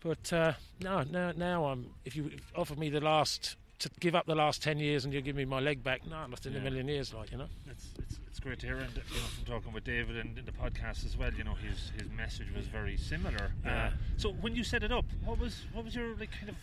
but 0.00 0.32
uh, 0.32 0.52
no, 0.82 1.02
now, 1.10 1.32
now 1.36 1.66
I'm. 1.66 1.90
If 2.04 2.16
you 2.16 2.30
offered 2.56 2.78
me 2.78 2.90
the 2.90 3.00
last 3.00 3.56
to 3.80 3.90
give 4.00 4.14
up 4.14 4.26
the 4.26 4.34
last 4.34 4.62
ten 4.62 4.78
years 4.78 5.04
and 5.04 5.12
you 5.12 5.20
give 5.20 5.36
me 5.36 5.44
my 5.44 5.60
leg 5.60 5.82
back, 5.82 6.06
no, 6.06 6.26
not 6.26 6.44
in 6.46 6.52
Yeah. 6.52 6.60
a 6.60 6.62
million 6.62 6.88
years, 6.88 7.12
like 7.14 7.30
you 7.32 7.38
know. 7.38 7.48
It's, 7.70 7.88
it's, 7.98 8.18
it's 8.28 8.40
great 8.40 8.58
to 8.60 8.66
hear, 8.66 8.76
and 8.78 8.90
you 8.94 9.02
know, 9.20 9.26
from 9.36 9.44
talking 9.44 9.72
with 9.72 9.84
David 9.84 10.16
and 10.16 10.36
in 10.38 10.44
the 10.44 10.52
podcast 10.52 11.04
as 11.06 11.16
well, 11.16 11.32
you 11.32 11.44
know, 11.44 11.54
his 11.54 11.92
his 11.98 12.10
message 12.10 12.48
was 12.54 12.66
very 12.66 12.96
similar. 12.96 13.52
Yeah. 13.64 13.86
Uh, 13.86 13.90
so 14.16 14.30
when 14.32 14.54
you 14.54 14.64
set 14.64 14.82
it 14.82 14.92
up, 14.92 15.04
what 15.24 15.38
was 15.38 15.62
what 15.72 15.84
was 15.84 15.94
your 15.94 16.14
like 16.16 16.30
kind 16.32 16.48
of 16.50 16.56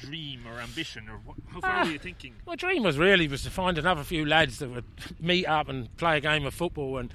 dream 0.00 0.46
or 0.46 0.60
ambition, 0.60 1.08
or 1.08 1.18
what, 1.24 1.36
how 1.52 1.60
far 1.60 1.70
Ah. 1.80 1.84
were 1.84 1.90
you 1.92 1.98
thinking? 1.98 2.34
My 2.46 2.56
dream 2.56 2.82
was 2.82 2.96
really 2.98 3.28
was 3.28 3.42
to 3.44 3.50
find 3.50 3.78
another 3.78 4.02
few 4.02 4.24
lads 4.24 4.58
that 4.58 4.70
would 4.70 4.84
meet 5.20 5.46
up 5.46 5.68
and 5.68 5.94
play 5.96 6.16
a 6.16 6.20
game 6.20 6.44
of 6.46 6.54
football 6.54 6.98
and 6.98 7.12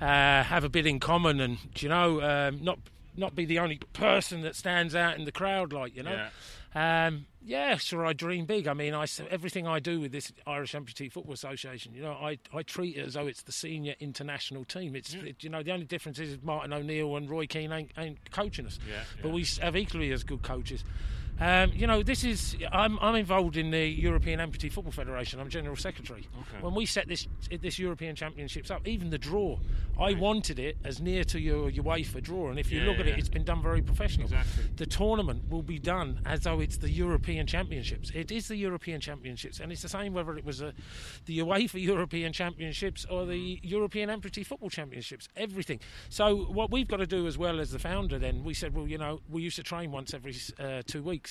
uh, 0.00 0.42
have 0.44 0.64
a 0.64 0.68
bit 0.68 0.86
in 0.86 0.98
common, 1.00 1.40
and 1.40 1.58
you 1.78 1.88
know, 1.88 2.20
um, 2.22 2.62
not 2.62 2.78
not 3.16 3.34
be 3.34 3.44
the 3.44 3.58
only 3.58 3.78
person 3.92 4.40
that 4.42 4.56
stands 4.56 4.94
out 4.94 5.18
in 5.18 5.24
the 5.26 5.32
crowd, 5.32 5.72
like 5.72 5.94
you 5.96 6.02
know. 6.02 6.12
Yeah. 6.12 6.28
Um, 6.74 7.26
yeah, 7.44 7.76
sure. 7.76 8.06
I 8.06 8.14
dream 8.14 8.46
big. 8.46 8.66
I 8.66 8.72
mean, 8.72 8.94
I 8.94 9.04
everything 9.30 9.66
I 9.66 9.78
do 9.78 10.00
with 10.00 10.10
this 10.10 10.32
Irish 10.46 10.72
Amputee 10.72 11.12
Football 11.12 11.34
Association, 11.34 11.92
you 11.94 12.00
know, 12.00 12.12
I, 12.12 12.38
I 12.54 12.62
treat 12.62 12.96
it 12.96 13.04
as 13.06 13.12
though 13.14 13.26
it's 13.26 13.42
the 13.42 13.52
senior 13.52 13.94
international 14.00 14.64
team. 14.64 14.96
It's 14.96 15.12
it- 15.12 15.44
you 15.44 15.50
know 15.50 15.62
the 15.62 15.72
only 15.72 15.84
difference 15.84 16.18
is 16.18 16.38
Martin 16.42 16.72
O'Neill 16.72 17.14
and 17.16 17.28
Roy 17.28 17.46
Keane 17.46 17.70
ain't, 17.72 17.90
ain't 17.98 18.30
coaching 18.30 18.64
us, 18.64 18.78
Yeah, 18.88 19.02
but 19.22 19.32
we 19.32 19.44
have 19.60 19.76
equally 19.76 20.10
as 20.12 20.24
good 20.24 20.42
coaches. 20.42 20.82
Um, 21.40 21.72
you 21.74 21.86
know, 21.88 22.02
this 22.04 22.22
is 22.22 22.56
I'm, 22.70 22.98
I'm 23.00 23.16
involved 23.16 23.56
in 23.56 23.70
the 23.70 23.84
European 23.84 24.38
Amputee 24.38 24.70
Football 24.70 24.92
Federation. 24.92 25.40
I'm 25.40 25.48
general 25.48 25.74
secretary. 25.76 26.28
Okay. 26.40 26.62
When 26.62 26.74
we 26.74 26.86
set 26.86 27.08
this 27.08 27.26
this 27.60 27.78
European 27.78 28.14
Championships 28.14 28.70
up, 28.70 28.86
even 28.86 29.10
the 29.10 29.18
draw, 29.18 29.58
I 29.98 30.14
wanted 30.14 30.58
it 30.58 30.76
as 30.84 31.00
near 31.00 31.24
to 31.24 31.40
your 31.40 31.70
UEFA 31.70 32.22
draw. 32.22 32.50
And 32.50 32.58
if 32.58 32.70
you 32.70 32.80
Yeah, 32.80 32.86
look 32.86 33.00
at 33.00 33.06
yeah. 33.06 33.14
it, 33.14 33.18
it's 33.18 33.28
been 33.28 33.44
done 33.44 33.62
very 33.62 33.82
professional. 33.82 34.26
Exactly. 34.26 34.64
The 34.76 34.86
tournament 34.86 35.48
will 35.50 35.62
be 35.62 35.78
done 35.80 36.20
as 36.26 36.40
though 36.40 36.60
it's 36.60 36.76
the 36.76 36.90
European 36.90 37.46
Championships. 37.46 38.10
It 38.14 38.30
is 38.30 38.46
the 38.48 38.56
European 38.56 39.00
Championships, 39.00 39.58
and 39.60 39.72
it's 39.72 39.82
the 39.82 39.88
same 39.88 40.12
whether 40.14 40.36
it 40.36 40.44
was 40.44 40.60
a, 40.60 40.72
the 41.26 41.40
UEFA 41.40 41.82
European 41.82 42.32
Championships 42.32 43.04
or 43.10 43.26
the 43.26 43.58
European 43.62 44.10
Amputee 44.10 44.46
Football 44.46 44.70
Championships. 44.70 45.28
Everything. 45.36 45.80
So 46.08 46.44
what 46.58 46.70
we've 46.70 46.88
got 46.88 46.98
to 46.98 47.06
do 47.06 47.26
as 47.26 47.36
well 47.36 47.58
as 47.58 47.70
the 47.72 47.78
founder, 47.80 48.18
then 48.18 48.44
we 48.44 48.54
said, 48.54 48.74
well, 48.74 48.86
you 48.86 48.98
know, 48.98 49.20
we 49.28 49.42
used 49.42 49.56
to 49.56 49.62
train 49.62 49.90
once 49.90 50.14
every 50.14 50.34
uh, 50.58 50.82
two 50.86 51.02
weeks, 51.02 51.21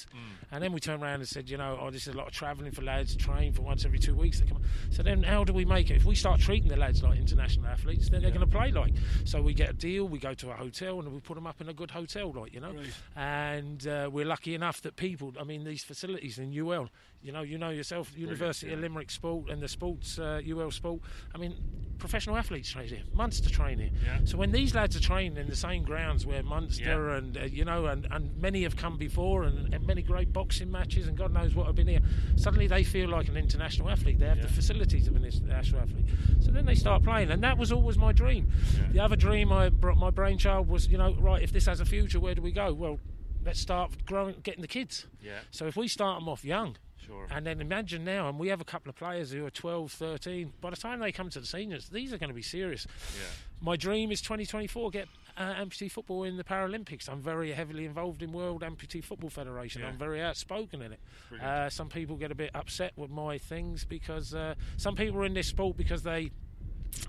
and 0.52 0.64
then 0.64 0.74
we 0.74 0.80
turned 0.80 1.02
around 1.02 1.16
and 1.16 1.28
said, 1.28 1.50
you 1.50 1.58
know, 1.58 1.78
oh, 1.82 1.90
this 1.90 2.08
is 2.08 2.14
a 2.14 2.18
lot 2.18 2.28
of 2.28 2.34
travelling 2.34 2.72
for 2.72 2.82
lads. 2.82 3.16
Train 3.16 3.54
for 3.54 3.62
once 3.62 3.86
every 3.86 4.00
two 4.00 4.16
weeks. 4.16 4.40
They 4.40 4.48
come. 4.48 4.62
So 4.90 5.04
then, 5.04 5.24
how 5.24 5.44
do 5.44 5.54
we 5.54 5.66
make 5.66 5.90
it? 5.90 5.96
If 5.96 6.06
we 6.06 6.16
start 6.16 6.40
treating 6.40 6.70
the 6.70 6.78
lads 6.78 7.04
like 7.04 7.18
international 7.18 7.68
athletes, 7.68 8.10
then 8.10 8.22
they're 8.22 8.32
going 8.32 8.42
to 8.42 8.58
play 8.58 8.72
like. 8.72 8.94
So 9.26 9.42
we 9.42 9.54
get 9.54 9.70
a 9.70 9.74
deal. 9.74 10.08
We 10.08 10.20
go 10.20 10.34
to 10.34 10.52
a 10.52 10.54
hotel 10.54 11.00
and 11.00 11.12
we 11.14 11.20
put 11.20 11.36
them 11.36 11.48
up 11.48 11.62
in 11.62 11.70
a 11.70 11.74
good 11.74 11.92
hotel, 11.92 12.32
like 12.32 12.54
you 12.54 12.60
know. 12.60 12.74
Right. 12.74 12.94
And 13.16 13.88
uh, 13.88 14.10
we're 14.12 14.26
lucky 14.26 14.56
enough 14.56 14.82
that 14.82 14.96
people, 14.96 15.34
I 15.40 15.44
mean, 15.44 15.64
these 15.64 15.84
facilities 15.84 16.38
in 16.38 16.58
UL, 16.58 16.90
you 17.24 17.32
know, 17.32 17.42
you 17.42 17.58
know 17.58 17.70
yourself, 17.70 18.12
University 18.18 18.74
of. 18.74 18.80
Limerick 18.80 19.12
Sport 19.12 19.50
and 19.50 19.62
the 19.62 19.68
sports 19.68 20.18
uh, 20.20 20.42
UL 20.48 20.72
Sport. 20.72 21.02
I 21.36 21.38
mean, 21.38 21.56
professional 22.00 22.36
athletes 22.36 22.72
train 22.72 22.88
here. 22.88 23.04
Munster 23.14 23.48
train 23.50 23.78
here. 23.78 23.92
Yeah. 24.04 24.18
So 24.26 24.38
when 24.38 24.52
these 24.52 24.74
lads 24.74 24.96
are 24.96 25.00
training 25.00 25.38
in 25.38 25.48
the 25.48 25.56
same 25.56 25.84
grounds 25.84 26.26
where 26.26 26.42
Munster 26.42 27.10
Yeah. 27.10 27.18
and 27.18 27.38
uh, 27.38 27.42
you 27.44 27.64
know, 27.64 27.86
and, 27.86 28.08
and 28.10 28.36
many 28.42 28.64
have 28.64 28.76
come 28.76 28.98
before, 28.98 29.44
and, 29.44 29.72
and 29.74 29.86
many 29.86 30.02
great 30.02 30.34
boxing 30.34 30.72
matches, 30.72 31.08
and 31.08 31.16
God 31.16 31.32
knows 31.32 31.54
what 31.54 31.68
have 31.68 31.76
been 31.76 31.88
here. 31.88 32.02
Suddenly 32.38 32.66
they 32.68 32.84
feel 32.84 33.08
like 33.10 33.28
an 33.28 33.38
international 33.38 33.90
athlete. 33.90 34.18
They 34.20 34.26
have 34.28 34.38
Yeah. 34.38 34.44
the 34.48 34.54
facilities 34.54 35.08
of 35.08 35.16
an 35.16 35.24
international 35.26 35.82
athlete. 35.82 36.06
So 36.40 36.50
then 36.50 36.66
they 36.66 36.76
start 36.76 37.04
playing, 37.04 37.30
and 37.30 37.44
that 37.44 37.58
was 37.58 37.72
always 37.72 37.98
my 38.00 38.14
dream. 38.14 38.52
Yeah. 38.76 38.88
The 38.94 39.00
other 39.00 39.16
dream 39.16 39.52
I 39.52 39.70
brought 39.70 39.98
my 39.98 40.10
brainchild 40.10 40.68
was, 40.68 40.88
you 40.88 40.98
know, 40.98 41.14
right, 41.20 41.44
if 41.44 41.52
this 41.52 41.68
has 41.68 41.80
a 41.82 41.86
future, 41.86 42.20
where 42.20 42.34
do 42.34 42.42
we 42.42 42.52
go? 42.52 42.74
Well, 42.74 43.00
let's 43.46 43.60
start 43.60 44.06
growing, 44.06 44.36
getting 44.42 44.62
the 44.62 44.68
kids. 44.68 45.06
Yeah. 45.22 45.34
So 45.52 45.68
if 45.68 45.76
we 45.76 45.88
start 45.88 46.20
them 46.20 46.28
off 46.30 46.44
young, 46.44 46.78
Sure. 47.06 47.28
and 47.32 47.46
then 47.46 47.62
imagine 47.62 48.04
now, 48.04 48.30
and 48.30 48.38
we 48.40 48.48
have 48.50 48.62
a 48.62 48.66
couple 48.66 48.90
of 48.90 48.96
players 48.96 49.32
who 49.32 49.46
are 49.46 49.50
12, 49.50 49.92
13. 49.92 50.54
By 50.62 50.70
the 50.70 50.76
time 50.76 51.00
they 51.00 51.12
come 51.12 51.30
to 51.30 51.40
the 51.40 51.46
seniors, 51.46 51.90
these 51.90 52.14
are 52.14 52.18
going 52.18 52.30
to 52.30 52.36
be 52.36 52.42
serious. 52.42 52.86
yeah. 53.16 53.28
My 53.64 53.76
dream 53.76 54.12
is 54.12 54.22
2024 54.22 54.90
get 54.90 55.08
uh, 55.38 55.54
amputee 55.54 55.92
football 55.92 56.24
in 56.24 56.38
the 56.38 56.44
Paralympics. 56.44 57.08
I'm 57.08 57.22
very 57.22 57.52
heavily 57.52 57.86
involved 57.86 58.24
in 58.24 58.32
World 58.32 58.62
Amputee 58.64 59.04
Football 59.04 59.30
Federation. 59.30 59.82
Yeah. 59.82 59.90
I'm 59.90 59.98
very 59.98 60.22
outspoken 60.22 60.82
in 60.82 60.94
it. 60.94 61.00
Uh, 61.42 61.70
some 61.70 61.88
people 61.90 62.16
get 62.16 62.32
a 62.32 62.36
bit 62.36 62.52
upset 62.56 62.94
with 62.96 63.12
my 63.12 63.38
things 63.38 63.86
because 63.86 64.34
uh, 64.34 64.56
some 64.78 64.96
people 64.96 65.20
are 65.20 65.26
in 65.26 65.34
this 65.34 65.48
sport 65.48 65.78
because 65.78 66.04
they. 66.04 66.32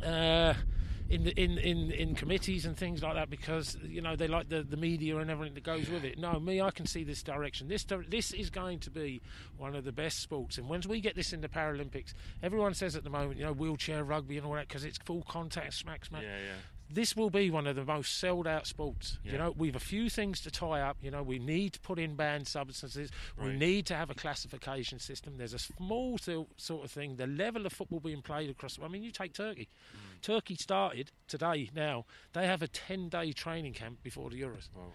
Uh, 0.05 0.55
in, 1.13 1.27
in 1.29 1.59
in 1.59 1.91
in 1.91 2.15
committees 2.15 2.65
and 2.65 2.77
things 2.77 3.03
like 3.03 3.15
that 3.15 3.29
because 3.29 3.77
you 3.87 4.01
know 4.01 4.17
they 4.17 4.27
like 4.27 4.49
the, 4.49 4.63
the 4.63 4.77
media 4.77 5.19
and 5.19 5.31
everything 5.31 5.55
that 5.55 5.63
goes 5.65 5.89
with 5.91 6.05
it. 6.05 6.19
No, 6.19 6.41
me, 6.41 6.61
I 6.61 6.71
can 6.71 6.87
see 6.87 7.05
this 7.05 7.23
direction. 7.23 7.69
This 7.69 7.85
this 8.09 8.33
is 8.33 8.49
going 8.51 8.79
to 8.81 8.91
be 8.91 9.21
one 9.59 9.77
of 9.77 9.85
the 9.85 9.93
best 9.93 10.21
sports. 10.21 10.57
And 10.57 10.69
once 10.69 10.87
we 10.87 11.01
get 11.01 11.15
this 11.15 11.33
in 11.33 11.43
the 11.43 11.49
Paralympics, 11.49 12.15
everyone 12.43 12.75
says 12.75 12.97
at 12.97 13.05
the 13.05 13.11
moment, 13.11 13.39
you 13.39 13.45
know, 13.45 13.53
wheelchair 13.53 14.03
rugby 14.05 14.39
and 14.39 14.47
all 14.47 14.55
that 14.55 14.69
because 14.69 14.85
it's 14.85 14.99
full 14.99 15.23
contact, 15.29 15.75
smack 15.75 16.05
smack 16.07 16.23
Yeah, 16.23 16.39
yeah. 16.39 16.53
This 16.95 17.17
will 17.17 17.31
be 17.31 17.51
one 17.51 17.67
of 17.67 17.77
the 17.77 17.85
most 17.85 18.19
sold 18.19 18.47
out 18.47 18.67
sports. 18.67 19.19
Yeah. 19.25 19.33
You 19.33 19.39
know, 19.39 19.55
we've 19.57 19.77
a 19.77 19.81
few 19.81 20.11
things 20.11 20.41
to 20.43 20.51
tie 20.51 20.81
up. 20.81 20.97
You 21.03 21.11
know, 21.11 21.23
we 21.23 21.39
need 21.39 21.75
to 21.75 21.81
put 21.81 21.99
in 21.99 22.15
banned 22.15 22.47
substances. 22.47 23.11
We 23.43 23.53
need 23.53 23.87
to 23.87 23.95
have 23.95 24.11
a 24.11 24.15
classification 24.15 24.99
system. 24.99 25.35
There's 25.37 25.55
a 25.55 25.59
small 25.59 26.19
sort 26.19 26.85
of 26.85 26.91
thing. 26.91 27.17
The 27.17 27.27
level 27.27 27.67
of 27.67 27.73
football 27.73 28.01
being 28.01 28.23
played 28.23 28.51
across. 28.51 28.79
I 28.83 28.89
mean, 28.89 29.03
you 29.03 29.11
take 29.11 29.35
Turkey. 29.35 29.69
Mm. 29.95 30.23
Turkey 30.23 30.57
started 30.57 31.11
today. 31.29 31.71
Now 31.75 32.05
they 32.33 32.47
have 32.47 32.63
a 32.63 32.69
ten 32.69 33.09
day 33.09 33.33
training 33.33 33.75
camp 33.75 34.03
before 34.03 34.31
the 34.31 34.41
Euros. 34.41 34.69
Wow. 34.75 34.93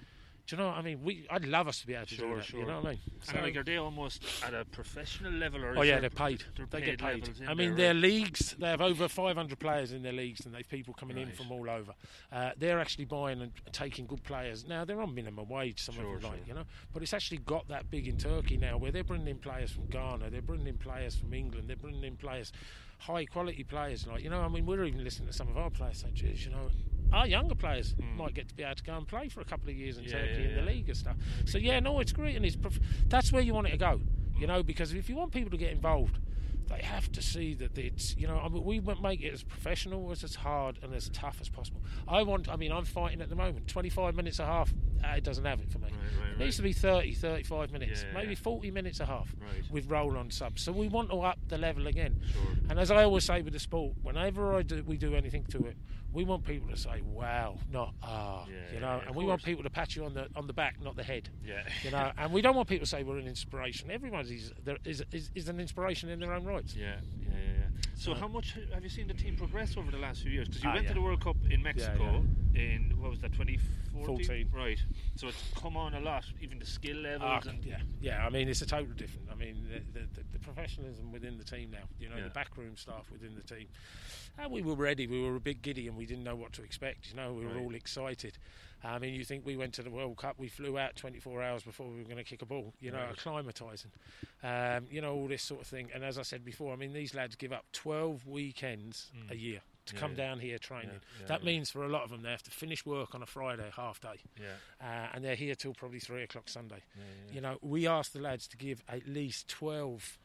Do 0.47 0.55
you 0.55 0.61
know 0.61 0.69
what 0.69 0.77
I 0.77 0.81
mean? 0.81 1.03
We, 1.03 1.27
I'd 1.29 1.43
love 1.43 1.67
us 1.67 1.81
to 1.81 1.87
be 1.87 1.93
able 1.93 2.05
to 2.05 2.15
Sure, 2.15 2.29
do 2.29 2.35
that. 2.37 2.45
sure. 2.45 2.59
You 2.61 2.65
know 2.67 2.77
what 2.77 2.85
I 2.85 2.89
mean? 2.91 2.99
And 3.33 3.41
like, 3.41 3.57
are 3.57 3.63
they 3.63 3.75
almost 3.75 4.23
at 4.45 4.53
a 4.53 4.63
professional 4.63 5.33
level, 5.33 5.63
or 5.65 5.77
Oh 5.77 5.81
yeah, 5.81 5.99
they're 5.99 6.09
paid. 6.09 6.45
they're 6.55 6.65
they 6.71 6.81
get 6.81 6.99
paid. 6.99 7.29
I 7.45 7.53
mean, 7.53 7.75
their 7.75 7.93
right? 7.93 8.01
leagues. 8.01 8.55
They 8.57 8.67
have 8.67 8.79
over 8.79 9.09
500 9.09 9.59
players 9.59 9.91
in 9.91 10.03
their 10.03 10.13
leagues, 10.13 10.45
and 10.45 10.55
they've 10.55 10.67
people 10.67 10.93
coming 10.93 11.17
in 11.17 11.31
from 11.33 11.51
all 11.51 11.69
over. 11.69 11.93
Uh, 12.31 12.51
they're 12.57 12.79
actually 12.79 13.05
buying 13.05 13.41
and 13.41 13.51
taking 13.73 14.05
good 14.07 14.23
players. 14.23 14.65
Now 14.65 14.85
they're 14.85 15.01
on 15.01 15.13
minimum 15.13 15.49
wage, 15.49 15.81
some 15.81 15.95
Sure, 15.95 16.15
of 16.15 16.21
them, 16.21 16.31
like 16.31 16.47
you 16.47 16.53
know. 16.53 16.63
But 16.93 17.03
it's 17.03 17.13
actually 17.13 17.39
got 17.39 17.67
that 17.67 17.91
big 17.91 18.07
in 18.07 18.17
Turkey 18.17 18.55
now, 18.55 18.77
where 18.77 18.91
they're 18.91 19.03
bringing 19.03 19.27
in 19.27 19.39
players 19.39 19.71
from 19.71 19.87
Ghana, 19.87 20.29
they're 20.29 20.41
bringing 20.41 20.67
in 20.67 20.77
players 20.77 21.15
from 21.15 21.33
England, 21.33 21.67
they're 21.67 21.75
bringing 21.75 22.05
in 22.05 22.15
players, 22.15 22.53
high 22.97 23.25
quality 23.25 23.63
players. 23.63 24.07
Like 24.07 24.23
you 24.23 24.29
know, 24.29 24.41
I 24.41 24.47
mean, 24.47 24.65
we're 24.65 24.83
even 24.83 25.03
listening 25.03 25.27
to 25.27 25.33
some 25.33 25.47
of 25.47 25.57
our 25.57 25.69
players 25.69 25.99
say, 25.99 26.09
"Geez, 26.13 26.45
you 26.45 26.51
know." 26.51 26.69
Our 27.13 27.25
younger 27.25 27.55
players 27.55 27.95
hmm. 27.97 28.17
might 28.17 28.33
get 28.33 28.49
to 28.49 28.53
be 28.53 28.63
able 28.63 28.75
to 28.75 28.83
go 28.83 28.97
and 28.97 29.07
play 29.07 29.29
for 29.29 29.39
a 29.39 29.45
couple 29.45 29.69
of 29.69 29.75
years 29.77 29.97
in. 29.97 30.03
Yeah, 30.03 30.11
Turkey 30.11 30.41
yeah, 30.41 30.49
in 30.49 30.55
the 30.55 30.61
league 30.63 30.89
and 30.89 30.97
stuff. 30.97 31.15
So 31.45 31.57
yeah, 31.57 31.79
no, 31.79 32.01
it's 32.01 32.11
great, 32.11 32.35
and 32.35 32.45
it's 32.45 32.57
prof- 32.57 32.81
that's 33.07 33.31
where 33.31 33.41
you 33.41 33.53
want 33.53 33.67
it 33.67 33.71
to 33.71 33.77
go. 33.77 34.01
You 34.37 34.45
know, 34.45 34.61
because 34.61 34.93
if 34.93 35.07
you 35.07 35.15
want 35.15 35.31
people 35.31 35.49
to 35.51 35.57
get 35.57 35.71
involved, 35.71 36.19
they 36.67 36.81
have 36.81 37.11
to 37.13 37.21
see 37.21 37.53
that 37.55 37.77
it's 37.77 38.15
you 38.17 38.27
know 38.27 38.37
I 38.37 38.49
mean, 38.49 38.63
we 38.63 38.79
make 38.79 39.21
it 39.21 39.33
as 39.33 39.43
professional 39.43 40.11
as 40.11 40.23
as 40.23 40.35
hard 40.35 40.79
and 40.83 40.93
as 40.93 41.09
tough 41.09 41.37
as 41.41 41.49
possible. 41.49 41.81
I 42.07 42.23
want 42.23 42.49
I 42.49 42.55
mean 42.55 42.71
I'm 42.71 42.85
fighting 42.85 43.21
at 43.21 43.29
the 43.29 43.35
moment 43.35 43.67
25 43.67 44.15
minutes 44.15 44.39
a 44.39 44.45
half 44.45 44.73
it 45.03 45.23
doesn't 45.23 45.45
have 45.45 45.59
it 45.59 45.69
for 45.71 45.79
me. 45.79 45.85
Right, 45.85 45.93
right, 46.23 46.31
it 46.33 46.39
needs 46.39 46.55
to 46.57 46.61
be 46.63 46.73
30 46.73 47.13
35 47.13 47.71
minutes 47.71 48.03
Yeah, 48.07 48.13
maybe 48.13 48.29
yeah. 48.33 48.39
40 48.41 48.71
minutes 48.71 48.99
a 48.99 49.05
half 49.05 49.33
with 49.71 49.89
roll 49.89 50.17
on 50.17 50.29
subs. 50.31 50.61
So 50.63 50.71
we 50.71 50.87
want 50.87 51.09
to 51.11 51.19
up 51.21 51.39
the 51.47 51.57
level 51.57 51.87
again. 51.87 52.19
Sure. 52.31 52.41
And 52.69 52.79
as 52.79 52.91
I 52.91 53.03
always 53.03 53.23
say 53.25 53.41
with 53.41 53.53
the 53.53 53.59
sport 53.59 53.93
whenever 54.03 54.55
I 54.55 54.61
do 54.61 54.83
we 54.85 54.97
do 54.97 55.15
anything 55.15 55.43
to 55.45 55.65
it 55.65 55.77
we 56.13 56.23
want 56.23 56.45
people 56.45 56.69
to 56.69 56.77
say 56.77 57.01
wow 57.05 57.57
not 57.71 57.93
ah 58.01 58.45
Yeah, 58.49 58.73
you 58.73 58.79
know 58.79 59.01
and 59.05 59.15
we 59.15 59.25
want 59.25 59.43
people 59.43 59.63
to 59.63 59.69
pat 59.69 59.95
you 59.95 60.05
on 60.05 60.13
the 60.13 60.27
on 60.35 60.47
the 60.47 60.53
back 60.53 60.81
not 60.81 60.95
the 60.95 61.03
head. 61.03 61.29
Yeah. 61.45 61.63
You 61.83 61.91
know, 61.91 62.11
and 62.17 62.31
we 62.31 62.41
don't 62.41 62.55
want 62.55 62.67
people 62.69 62.85
to 62.85 62.89
say 62.89 63.03
we're 63.03 63.17
an 63.19 63.27
inspiration. 63.27 63.91
Everyone 63.91 64.21
is, 64.25 64.51
there 64.63 64.77
is, 64.85 65.03
is, 65.11 65.29
is 65.35 65.49
an 65.49 65.59
inspiration 65.59 66.09
in 66.09 66.19
their 66.19 66.33
own 66.33 66.45
rights. 66.45 66.75
Yeah, 66.75 66.95
yeah, 67.21 67.29
yeah. 67.29 67.37
yeah. 67.59 67.63
So, 67.95 68.13
how 68.13 68.27
much 68.27 68.55
have 68.73 68.83
you 68.83 68.89
seen 68.89 69.07
the 69.07 69.13
team 69.13 69.35
progress 69.35 69.75
over 69.75 69.91
the 69.91 69.97
last 69.97 70.21
few 70.21 70.31
years? 70.31 70.47
Because 70.47 70.63
you 70.63 70.69
Ah, 70.69 70.75
went 70.75 70.87
to 70.87 70.93
the 70.93 71.01
World 71.01 71.21
Cup 71.21 71.35
in 71.49 71.61
Mexico 71.63 72.23
in 72.55 72.93
what 72.99 73.09
was 73.11 73.19
that, 73.21 73.33
2014? 73.33 74.05
14. 74.05 74.49
Right. 74.53 74.79
So 75.15 75.27
it's 75.27 75.43
come 75.59 75.75
on 75.75 75.95
a 75.95 75.99
lot, 75.99 76.25
even 76.41 76.59
the 76.59 76.65
skill 76.65 76.97
levels. 76.97 77.43
Ah, 77.45 77.49
and 77.49 77.65
yeah, 77.65 77.79
yeah. 77.99 78.25
I 78.25 78.29
mean, 78.29 78.47
it's 78.47 78.61
a 78.61 78.67
total 78.67 78.93
different. 78.93 79.27
I 79.31 79.35
mean, 79.35 79.65
the, 79.67 79.79
the, 79.99 80.05
the, 80.13 80.23
the 80.33 80.39
professionalism 80.39 81.11
within 81.11 81.37
the 81.39 81.43
team 81.43 81.71
now. 81.71 81.87
You 81.99 82.09
know, 82.09 82.17
Yeah. 82.17 82.25
the 82.25 82.29
backroom 82.29 82.77
staff 82.77 83.09
within 83.11 83.33
the 83.35 83.41
team. 83.41 83.67
And 84.37 84.51
we 84.51 84.61
were 84.61 84.75
ready. 84.75 85.07
We 85.07 85.21
were 85.23 85.35
a 85.35 85.39
bit 85.39 85.63
giddy, 85.63 85.87
and 85.87 85.97
we 85.97 86.05
didn't 86.05 86.23
know 86.23 86.35
what 86.35 86.53
to 86.53 86.63
expect. 86.63 87.09
You 87.09 87.15
know, 87.15 87.33
we 87.33 87.45
were 87.45 87.53
Right. 87.55 87.63
all 87.63 87.73
excited. 87.73 88.37
I 88.83 88.99
mean, 88.99 89.15
you 89.15 89.25
think 89.25 89.43
we 89.43 89.57
went 89.57 89.73
to 89.73 89.81
the 89.81 89.89
World 89.89 90.17
Cup? 90.17 90.35
We 90.37 90.49
flew 90.49 90.77
out 90.77 90.95
24 90.95 91.41
hours 91.41 91.63
before 91.63 91.87
we 91.89 91.97
were 91.97 92.03
going 92.03 92.17
to 92.17 92.23
kick 92.23 92.43
a 92.43 92.45
ball. 92.45 92.75
You 92.79 92.91
know, 92.91 92.99
Right. 92.99 93.15
acclimatising. 93.15 93.87
Um, 94.43 94.85
you 94.91 95.01
know, 95.01 95.15
all 95.15 95.27
this 95.27 95.41
sort 95.41 95.61
of 95.61 95.67
thing. 95.67 95.89
And 95.95 96.03
as 96.03 96.19
I 96.19 96.21
said 96.21 96.45
before, 96.45 96.73
I 96.73 96.75
mean, 96.75 96.93
these 96.93 97.15
lads 97.15 97.35
give 97.35 97.51
up 97.51 97.65
12 97.71 98.27
weekends 98.27 99.11
a 99.31 99.35
year 99.35 99.61
to. 99.87 99.95
Yeah, 99.95 99.99
come 99.99 100.11
yeah. 100.11 100.17
down 100.17 100.39
here 100.39 100.57
training. 100.57 100.89
Yeah, 100.89 101.21
yeah, 101.21 101.27
that 101.27 101.41
yeah. 101.41 101.45
means 101.45 101.71
for 101.71 101.83
a 101.83 101.89
lot 101.89 102.03
of 102.03 102.09
them, 102.09 102.21
they 102.21 102.31
have 102.31 102.43
to 102.43 102.51
finish 102.51 102.85
work 102.85 103.15
on 103.15 103.21
a 103.21 103.25
Friday 103.25 103.69
half 103.75 103.99
day. 103.99 104.19
yeah, 104.39 104.85
uh, 104.85 105.07
and 105.13 105.23
they're 105.23 105.35
here 105.35 105.55
till 105.55 105.73
probably 105.73 105.99
three 105.99 106.23
o'clock 106.23 106.49
Sunday. 106.49 106.83
yeah, 106.95 107.03
yeah. 107.27 107.35
You 107.35 107.41
know, 107.41 107.57
we 107.61 107.87
ask 107.87 108.11
the 108.11 108.21
lads 108.21 108.47
to 108.49 108.57
give 108.57 108.83
at 108.87 109.07
least 109.07 109.47
12 109.49 110.19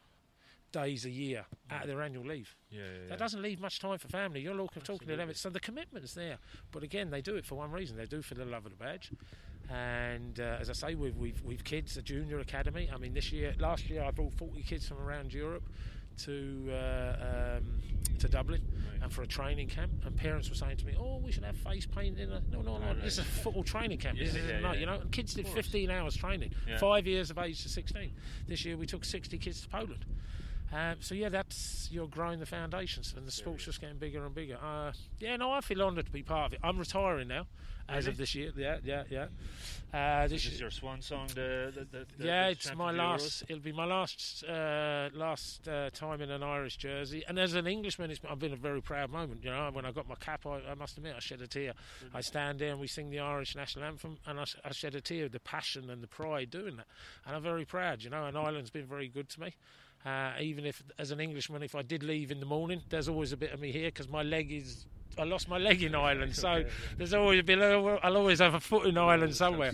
days 0.71 1.05
a 1.05 1.09
year 1.09 1.45
out 1.71 1.83
of 1.83 1.87
their 1.87 2.01
annual 2.01 2.25
leave. 2.25 2.55
yeah, 2.69 2.79
yeah, 2.79 2.85
yeah. 2.85 3.09
That 3.09 3.19
doesn't 3.19 3.41
leave 3.41 3.61
much 3.61 3.79
time 3.79 3.97
for 3.99 4.09
family. 4.09 4.41
You're 4.41 4.59
all 4.59 4.67
talking 4.83 5.07
to 5.07 5.15
them. 5.15 5.33
So 5.35 5.49
the 5.49 5.59
commitment's 5.59 6.13
there. 6.13 6.39
But 6.71 6.83
again, 6.83 7.11
they 7.11 7.21
do 7.21 7.35
it 7.35 7.45
for 7.45 7.55
one 7.55 7.71
reason. 7.71 7.95
They 7.95 8.05
do 8.05 8.17
it 8.17 8.25
for 8.25 8.33
the 8.33 8.45
love 8.45 8.65
of 8.65 8.71
the 8.71 8.83
badge. 8.83 9.11
And 9.69 10.39
uh, 10.39 10.57
as 10.59 10.69
I 10.69 10.73
say, 10.73 10.95
we've, 10.95 11.15
we've, 11.15 11.41
we've 11.43 11.63
kids, 11.63 11.95
a 11.95 12.01
junior 12.01 12.39
academy. 12.39 12.89
I 12.93 12.97
mean, 12.97 13.13
this 13.13 13.31
year, 13.31 13.53
last 13.59 13.89
year, 13.89 14.03
I 14.03 14.11
brought 14.11 14.33
40 14.33 14.61
kids 14.63 14.87
from 14.87 14.99
around 14.99 15.33
Europe 15.33 15.63
to 16.19 16.69
uh, 16.71 17.57
um, 17.57 17.81
to 18.19 18.27
Dublin 18.27 18.61
Right. 18.61 19.03
and 19.03 19.11
for 19.11 19.23
a 19.23 19.27
training 19.27 19.67
camp. 19.67 19.91
And 20.05 20.15
parents 20.15 20.49
were 20.49 20.55
saying 20.55 20.77
to 20.77 20.85
me, 20.85 20.93
"Oh, 20.97 21.17
we 21.17 21.31
should 21.31 21.43
have 21.43 21.57
face 21.57 21.85
paint 21.85 22.19
in 22.19 22.31
a 22.31 22.41
no, 22.51 22.61
no, 22.61 22.77
no. 22.77 22.93
This 22.95 23.13
is 23.13 23.19
a 23.19 23.23
football 23.23 23.63
training 23.63 23.97
camp. 23.97 24.17
Yeah, 24.17 24.25
this 24.25 24.35
is 24.35 24.49
yeah, 24.49 24.59
not, 24.59 24.75
yeah. 24.75 24.79
you 24.81 24.85
know." 24.85 24.99
And 25.01 25.11
kids 25.11 25.33
did 25.33 25.47
15 25.47 25.89
hours 25.89 26.15
training, 26.15 26.51
five 26.79 27.07
years 27.07 27.29
of 27.29 27.37
age 27.37 27.61
to 27.63 27.69
16. 27.69 28.11
This 28.47 28.65
year, 28.65 28.77
we 28.77 28.85
took 28.85 29.03
60 29.05 29.37
kids 29.37 29.61
to 29.61 29.69
Poland. 29.69 30.05
Um, 30.73 30.95
so 31.01 31.13
yeah, 31.13 31.29
that's 31.29 31.89
you're 31.91 32.07
growing 32.07 32.39
the 32.39 32.45
foundations, 32.45 33.13
and 33.15 33.27
the 33.27 33.31
sport's 33.31 33.65
just 33.65 33.79
getting 33.79 33.97
bigger 33.97 34.25
and 34.25 34.33
bigger. 34.33 34.57
Uh, 34.61 34.91
yeah, 35.19 35.35
no, 35.35 35.51
I 35.51 35.61
feel 35.61 35.81
honoured 35.83 36.07
to 36.07 36.11
be 36.11 36.23
part 36.23 36.47
of 36.47 36.53
it. 36.53 36.59
I'm 36.63 36.79
retiring 36.79 37.27
now, 37.27 37.45
as 37.87 38.07
of 38.07 38.17
this 38.17 38.33
year. 38.33 38.51
Yeah, 38.55 38.77
yeah, 38.83 39.03
yeah. 39.09 39.27
Uh, 39.93 40.27
this 40.27 40.45
This 40.45 40.53
is 40.53 40.59
your 40.59 40.71
swan 40.71 41.01
song. 41.03 41.27
The, 41.27 41.71
the, 41.75 41.85
the, 41.85 42.05
the 42.17 42.25
yeah, 42.25 42.47
it's 42.47 42.73
my 42.75 42.91
last. 42.91 43.43
It'll 43.47 43.61
be 43.61 43.71
my 43.71 43.85
last 43.85 44.43
uh, 44.45 45.09
last 45.13 45.67
uh, 45.67 45.91
time 45.91 46.21
in 46.21 46.31
an 46.31 46.41
Irish 46.41 46.77
jersey. 46.77 47.23
And 47.27 47.37
as 47.37 47.53
an 47.53 47.67
Englishman, 47.67 48.09
it's 48.09 48.19
I've 48.27 48.39
been 48.39 48.53
a 48.53 48.57
very 48.57 48.81
proud 48.81 49.11
moment. 49.11 49.43
You 49.43 49.51
know, 49.51 49.69
when 49.71 49.85
I 49.85 49.91
got 49.91 50.07
my 50.09 50.15
cap, 50.15 50.47
I, 50.47 50.61
I 50.71 50.73
must 50.73 50.97
admit, 50.97 51.13
I 51.15 51.19
shed 51.19 51.41
a 51.41 51.47
tear. 51.47 51.73
I 52.13 52.21
stand 52.21 52.57
there 52.57 52.71
and 52.71 52.79
we 52.79 52.87
sing 52.87 53.11
the 53.11 53.19
Irish 53.19 53.55
national 53.55 53.85
anthem, 53.85 54.17
and 54.25 54.39
I, 54.39 54.45
I 54.65 54.71
shed 54.71 54.95
a 54.95 55.01
tear. 55.01 55.29
The 55.29 55.39
passion 55.39 55.91
and 55.91 56.01
the 56.01 56.07
pride 56.07 56.49
doing 56.49 56.77
that, 56.77 56.87
and 57.27 57.35
I'm 57.35 57.43
very 57.43 57.65
proud. 57.65 58.01
You 58.01 58.09
know, 58.09 58.25
and 58.25 58.35
Ireland's 58.35 58.71
been 58.71 58.87
very 58.87 59.07
good 59.07 59.29
to 59.29 59.39
me. 59.41 59.53
Uh, 60.05 60.33
even 60.41 60.65
if, 60.65 60.83
as 60.99 61.11
an 61.11 61.19
Englishman, 61.19 61.63
if 61.63 61.75
I 61.75 61.81
did 61.81 62.03
leave 62.03 62.29
in 62.31 62.39
the 62.39 62.45
morning, 62.45 62.81
there's 62.89 63.07
always 63.07 63.31
a 63.31 63.37
bit 63.37 63.53
of 63.53 63.59
me 63.59 63.71
here 63.71 63.87
because 63.87 64.09
my 64.09 64.21
leg 64.21 64.51
is. 64.51 64.85
I 65.17 65.23
lost 65.23 65.47
my 65.49 65.57
leg 65.57 65.83
in 65.83 65.95
Ireland, 66.09 66.35
so 66.35 66.63
there's 66.97 67.13
always 67.13 67.39
a 67.39 67.43
bit. 67.43 67.59
I'll 67.61 68.17
always 68.17 68.39
have 68.39 68.53
a 68.53 68.59
foot 68.59 68.87
in 68.87 68.97
Ireland 68.97 69.35
somewhere. 69.35 69.73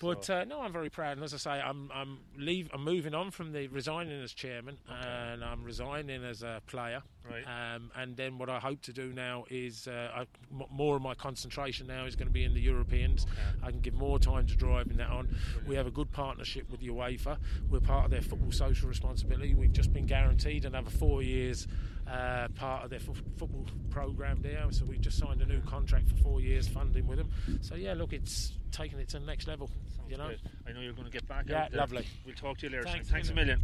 But 0.00 0.28
uh, 0.28 0.44
no, 0.44 0.60
I'm 0.60 0.72
very 0.72 0.90
proud, 0.90 1.12
and 1.16 1.24
as 1.24 1.32
I 1.34 1.38
say, 1.38 1.50
I'm 1.50 1.90
I'm 1.94 2.18
leave 2.36 2.68
I'm 2.72 2.84
moving 2.84 3.14
on 3.14 3.30
from 3.30 3.52
the 3.52 3.68
resigning 3.68 4.22
as 4.22 4.32
chairman, 4.32 4.78
and 4.88 5.42
I'm 5.44 5.62
resigning 5.64 6.22
as 6.24 6.42
a 6.42 6.60
player. 6.66 7.02
Right. 7.28 7.42
Um, 7.74 7.90
and 7.96 8.16
then 8.16 8.38
what 8.38 8.48
I 8.48 8.60
hope 8.60 8.82
to 8.82 8.92
do 8.92 9.12
now 9.12 9.46
is 9.50 9.88
uh, 9.88 10.10
I, 10.14 10.20
m- 10.52 10.62
more 10.70 10.94
of 10.94 11.02
my 11.02 11.14
concentration 11.14 11.88
now 11.88 12.04
is 12.04 12.14
going 12.14 12.28
to 12.28 12.32
be 12.32 12.44
in 12.44 12.54
the 12.54 12.60
Europeans. 12.60 13.26
I 13.64 13.70
can 13.72 13.80
give 13.80 13.94
more 13.94 14.20
time 14.20 14.46
to 14.46 14.54
driving 14.54 14.98
that 14.98 15.10
on. 15.10 15.34
We 15.66 15.74
have 15.74 15.88
a 15.88 15.90
good 15.90 16.12
partnership 16.12 16.70
with 16.70 16.82
UEFA. 16.82 17.38
We're 17.68 17.80
part 17.80 18.04
of 18.04 18.10
their 18.12 18.22
football 18.22 18.52
social 18.52 18.88
responsibility. 18.88 19.54
We've 19.54 19.72
just 19.72 19.92
been 19.92 20.06
guaranteed 20.06 20.66
another 20.66 20.90
four 20.90 21.20
years. 21.20 21.66
Uh, 22.10 22.46
part 22.54 22.84
of 22.84 22.90
their 22.90 23.00
fo- 23.00 23.14
football 23.36 23.66
program 23.90 24.38
there, 24.40 24.64
so 24.70 24.84
we've 24.84 25.00
just 25.00 25.18
signed 25.18 25.42
a 25.42 25.46
new 25.46 25.60
contract 25.62 26.08
for 26.08 26.14
four 26.22 26.40
years 26.40 26.68
funding 26.68 27.04
with 27.08 27.18
them. 27.18 27.28
So 27.62 27.74
yeah, 27.74 27.94
look, 27.94 28.12
it's 28.12 28.52
taking 28.70 29.00
it 29.00 29.08
to 29.08 29.18
the 29.18 29.26
next 29.26 29.48
level. 29.48 29.68
you 30.08 30.16
know, 30.16 30.26
Great. 30.26 30.38
I 30.68 30.72
know 30.72 30.80
you're 30.82 30.92
going 30.92 31.06
to 31.06 31.12
get 31.12 31.26
back. 31.26 31.46
Yeah, 31.48 31.64
out 31.64 31.72
there. 31.72 31.80
lovely. 31.80 32.06
We'll 32.24 32.36
talk 32.36 32.58
to 32.58 32.66
you 32.66 32.70
later. 32.70 32.84
Thanks 32.84 33.10
Thanks, 33.10 33.28
a 33.28 33.32
a 33.32 33.34
million. 33.34 33.60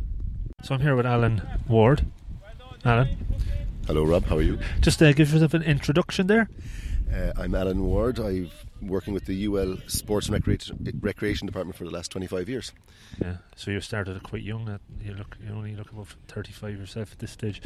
So 0.64 0.74
I'm 0.74 0.80
here 0.80 0.96
with 0.96 1.06
Alan 1.06 1.40
Ward. 1.68 2.04
Alan, 2.84 3.16
Hello, 3.86 4.02
Rob. 4.02 4.24
How 4.24 4.38
are 4.38 4.42
you? 4.42 4.58
just 4.80 5.00
uh, 5.00 5.12
give 5.12 5.32
yourself 5.32 5.54
an 5.54 5.62
introduction 5.62 6.26
there. 6.26 6.48
Uh, 7.14 7.32
I'm 7.36 7.54
Alan 7.54 7.84
Ward. 7.84 8.18
I've 8.18 8.52
working 8.80 9.14
with 9.14 9.26
the 9.26 9.46
UL 9.46 9.76
Sports 9.86 10.26
and 10.26 10.34
Recreation, 10.34 10.98
Recreation 11.00 11.46
Department 11.46 11.76
for 11.76 11.84
the 11.84 11.90
last 11.90 12.10
25 12.10 12.48
years. 12.48 12.72
Yeah. 13.20 13.36
So 13.54 13.70
you 13.70 13.80
started 13.80 14.20
quite 14.24 14.42
young. 14.42 14.80
You 15.00 15.14
look, 15.14 15.36
you 15.46 15.52
only 15.54 15.76
look 15.76 15.92
about 15.92 16.08
35 16.26 16.76
yourself 16.78 17.12
at 17.12 17.20
this 17.20 17.30
stage. 17.30 17.62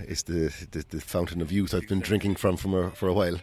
It's 0.00 0.22
the, 0.22 0.52
the, 0.70 0.84
the 0.88 1.00
fountain 1.00 1.40
of 1.40 1.52
youth 1.52 1.74
I've 1.74 1.88
been 1.88 2.00
drinking 2.00 2.36
from, 2.36 2.56
from 2.56 2.74
a, 2.74 2.90
for 2.90 3.08
a 3.08 3.12
while. 3.12 3.38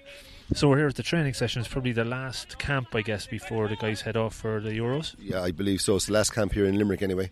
So 0.54 0.68
we're 0.68 0.78
here 0.78 0.88
at 0.88 0.96
the 0.96 1.04
training 1.04 1.36
session. 1.36 1.60
It's 1.62 1.70
probably 1.70 1.92
the 1.92 2.04
last 2.04 2.58
camp, 2.58 2.96
I 2.96 3.02
guess, 3.02 3.28
before 3.28 3.68
the 3.68 3.76
guys 3.76 4.02
head 4.02 4.18
off 4.18 4.34
for 4.34 4.60
the 4.60 4.72
Euros. 4.72 5.16
Yeah, 5.20 5.44
I 5.44 5.52
believe 5.52 5.80
so. 5.80 5.96
It's 5.96 6.08
the 6.08 6.14
last 6.14 6.34
camp 6.34 6.54
here 6.54 6.66
in 6.66 6.76
Limerick 6.76 7.04
anyway. 7.04 7.30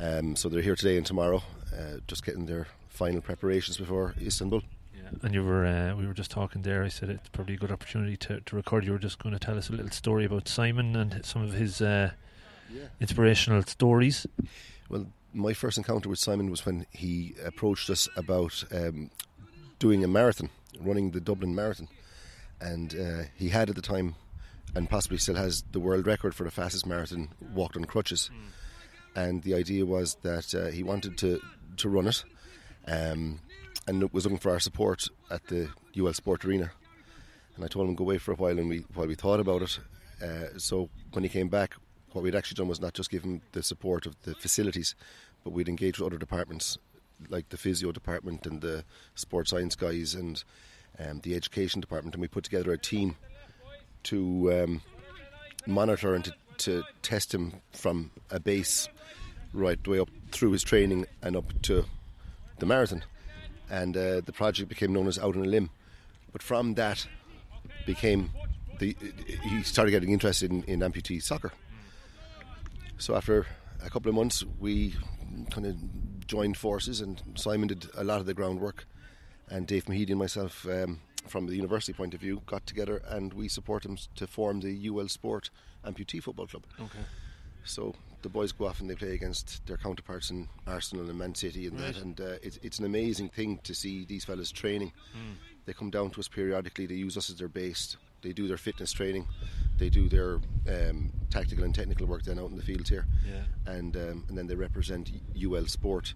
Um, 0.00 0.36
so 0.36 0.48
they're 0.48 0.62
here 0.62 0.76
today 0.76 0.96
and 0.96 1.04
tomorrow, 1.04 1.42
uh, 1.74 1.98
just 2.06 2.24
getting 2.24 2.46
their 2.46 2.66
final 2.88 3.20
preparations 3.20 3.76
before 3.76 4.14
Istanbul. 4.22 4.62
Yeah. 4.94 5.10
And 5.22 5.34
you 5.34 5.44
were, 5.44 5.66
uh, 5.66 5.94
we 5.96 6.06
were 6.06 6.14
just 6.14 6.30
talking 6.30 6.62
there. 6.62 6.82
I 6.82 6.88
said 6.88 7.10
it's 7.10 7.28
probably 7.28 7.54
a 7.54 7.58
good 7.58 7.70
opportunity 7.70 8.16
to, 8.16 8.40
to 8.40 8.56
record. 8.56 8.84
You 8.84 8.92
were 8.92 8.98
just 8.98 9.18
going 9.18 9.34
to 9.34 9.38
tell 9.38 9.58
us 9.58 9.68
a 9.68 9.72
little 9.72 9.90
story 9.90 10.24
about 10.24 10.48
Simon 10.48 10.96
and 10.96 11.24
some 11.24 11.42
of 11.42 11.52
his 11.52 11.82
uh, 11.82 12.12
inspirational 13.00 13.62
stories. 13.64 14.26
Well, 14.88 15.06
my 15.36 15.52
first 15.52 15.76
encounter 15.76 16.08
with 16.08 16.18
Simon 16.18 16.50
was 16.50 16.64
when 16.64 16.86
he 16.90 17.34
approached 17.44 17.90
us 17.90 18.08
about 18.16 18.64
um, 18.72 19.10
doing 19.78 20.02
a 20.02 20.08
marathon, 20.08 20.48
running 20.80 21.10
the 21.10 21.20
Dublin 21.20 21.54
Marathon. 21.54 21.88
And 22.60 22.94
uh, 22.98 23.24
he 23.36 23.50
had 23.50 23.68
at 23.68 23.76
the 23.76 23.82
time, 23.82 24.14
and 24.74 24.88
possibly 24.88 25.18
still 25.18 25.34
has, 25.34 25.62
the 25.72 25.80
world 25.80 26.06
record 26.06 26.34
for 26.34 26.44
the 26.44 26.50
fastest 26.50 26.86
marathon 26.86 27.28
walked 27.52 27.76
on 27.76 27.84
crutches. 27.84 28.30
And 29.14 29.42
the 29.42 29.54
idea 29.54 29.84
was 29.84 30.16
that 30.22 30.54
uh, 30.54 30.66
he 30.68 30.82
wanted 30.82 31.18
to, 31.18 31.40
to 31.76 31.88
run 31.88 32.06
it 32.06 32.24
um, 32.88 33.40
and 33.86 34.10
was 34.12 34.24
looking 34.24 34.38
for 34.38 34.50
our 34.50 34.60
support 34.60 35.06
at 35.30 35.46
the 35.48 35.68
UL 35.98 36.14
Sport 36.14 36.44
Arena. 36.46 36.70
And 37.56 37.64
I 37.64 37.68
told 37.68 37.88
him 37.88 37.94
go 37.94 38.04
away 38.04 38.18
for 38.18 38.32
a 38.32 38.36
while 38.36 38.58
and 38.58 38.68
we, 38.68 38.78
while 38.94 39.06
we 39.06 39.14
thought 39.14 39.40
about 39.40 39.62
it. 39.62 39.78
Uh, 40.22 40.58
so 40.58 40.88
when 41.12 41.24
he 41.24 41.28
came 41.28 41.48
back, 41.48 41.74
what 42.12 42.22
we'd 42.22 42.34
actually 42.34 42.56
done 42.56 42.68
was 42.68 42.80
not 42.80 42.94
just 42.94 43.10
give 43.10 43.22
him 43.22 43.42
the 43.52 43.62
support 43.62 44.06
of 44.06 44.16
the 44.22 44.34
facilities, 44.34 44.94
but 45.46 45.52
we'd 45.52 45.68
engage 45.68 46.00
with 46.00 46.08
other 46.08 46.18
departments 46.18 46.76
like 47.28 47.48
the 47.50 47.56
physio 47.56 47.92
department 47.92 48.48
and 48.48 48.62
the 48.62 48.82
sports 49.14 49.50
science 49.50 49.76
guys 49.76 50.12
and 50.12 50.42
um, 50.98 51.20
the 51.20 51.36
education 51.36 51.80
department, 51.80 52.16
and 52.16 52.20
we 52.20 52.26
put 52.26 52.42
together 52.42 52.72
a 52.72 52.78
team 52.78 53.14
to 54.02 54.52
um, 54.52 54.82
monitor 55.64 56.16
and 56.16 56.24
to, 56.24 56.32
to 56.58 56.82
test 57.02 57.32
him 57.32 57.52
from 57.70 58.10
a 58.28 58.40
base 58.40 58.88
right 59.52 59.84
the 59.84 59.90
way 59.90 60.00
up 60.00 60.08
through 60.32 60.50
his 60.50 60.64
training 60.64 61.06
and 61.22 61.36
up 61.36 61.44
to 61.62 61.84
the 62.58 62.66
marathon. 62.66 63.04
And 63.70 63.96
uh, 63.96 64.22
the 64.22 64.32
project 64.32 64.68
became 64.68 64.92
known 64.92 65.06
as 65.06 65.16
Out 65.16 65.36
on 65.36 65.44
a 65.44 65.48
Limb. 65.48 65.70
But 66.32 66.42
from 66.42 66.74
that 66.74 67.06
became 67.86 68.30
the 68.80 68.96
he 69.44 69.62
started 69.62 69.92
getting 69.92 70.10
interested 70.10 70.50
in, 70.50 70.64
in 70.64 70.80
amputee 70.80 71.22
soccer. 71.22 71.52
So 72.98 73.14
after 73.14 73.46
a 73.84 73.90
couple 73.90 74.08
of 74.08 74.16
months, 74.16 74.44
we 74.58 74.96
kind 75.50 75.66
of 75.66 75.76
joined 76.26 76.56
forces, 76.56 77.00
and 77.00 77.22
Simon 77.34 77.68
did 77.68 77.88
a 77.96 78.04
lot 78.04 78.20
of 78.20 78.26
the 78.26 78.34
groundwork, 78.34 78.86
and 79.48 79.66
Dave 79.66 79.86
Mahidi 79.86 80.10
and 80.10 80.18
myself, 80.18 80.66
um, 80.66 81.00
from 81.26 81.46
the 81.46 81.56
university 81.56 81.92
point 81.92 82.14
of 82.14 82.20
view, 82.20 82.42
got 82.46 82.66
together 82.66 83.02
and 83.08 83.32
we 83.34 83.48
support 83.48 83.84
him 83.84 83.98
to 84.14 84.26
form 84.26 84.60
the 84.60 84.88
UL 84.88 85.08
Sport 85.08 85.50
Amputee 85.84 86.22
Football 86.22 86.46
Club. 86.46 86.64
Okay. 86.80 87.04
So 87.64 87.94
the 88.22 88.28
boys 88.28 88.52
go 88.52 88.66
off 88.66 88.80
and 88.80 88.88
they 88.88 88.94
play 88.94 89.12
against 89.14 89.66
their 89.66 89.76
counterparts 89.76 90.30
in 90.30 90.48
Arsenal 90.66 91.08
and 91.10 91.18
Man 91.18 91.34
City 91.34 91.66
and 91.66 91.78
that, 91.78 91.96
and 91.98 92.20
uh, 92.20 92.34
it's 92.42 92.58
it's 92.62 92.78
an 92.78 92.84
amazing 92.84 93.28
thing 93.28 93.58
to 93.64 93.74
see 93.74 94.04
these 94.04 94.24
fellas 94.24 94.52
training. 94.52 94.92
They 95.64 95.72
come 95.72 95.90
down 95.90 96.10
to 96.10 96.20
us 96.20 96.28
periodically. 96.28 96.86
They 96.86 96.94
use 96.94 97.16
us 97.16 97.28
as 97.28 97.36
their 97.36 97.48
base. 97.48 97.96
They 98.22 98.32
do 98.32 98.48
their 98.48 98.56
fitness 98.58 98.92
training. 98.92 99.26
They 99.78 99.88
do 99.90 100.08
their 100.08 100.40
um, 100.68 101.12
tactical 101.30 101.64
and 101.64 101.74
technical 101.74 102.06
work 102.06 102.22
then 102.22 102.38
out 102.38 102.50
in 102.50 102.56
the 102.56 102.62
fields 102.62 102.88
here, 102.88 103.06
Yeah. 103.28 103.44
and 103.72 103.96
um, 103.96 104.24
and 104.28 104.36
then 104.38 104.46
they 104.46 104.54
represent 104.54 105.10
UL 105.36 105.66
Sport 105.66 106.14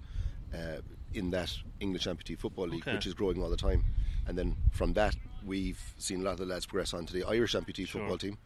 uh, 0.54 0.80
in 1.12 1.30
that 1.30 1.52
English 1.80 2.06
amputee 2.06 2.38
football 2.38 2.66
league, 2.68 2.82
Okay. 2.82 2.94
which 2.94 3.06
is 3.06 3.14
growing 3.14 3.42
all 3.42 3.50
the 3.50 3.56
time. 3.56 3.84
And 4.26 4.36
then 4.38 4.56
from 4.72 4.92
that, 4.94 5.14
we've 5.44 5.94
seen 5.98 6.20
a 6.20 6.24
lot 6.24 6.32
of 6.32 6.38
the 6.38 6.46
lads 6.46 6.66
progress 6.66 6.94
on 6.94 7.06
to 7.06 7.12
the 7.12 7.24
Irish 7.24 7.54
amputee 7.54 7.86
Sure. 7.86 8.00
football 8.00 8.18
team 8.18 8.38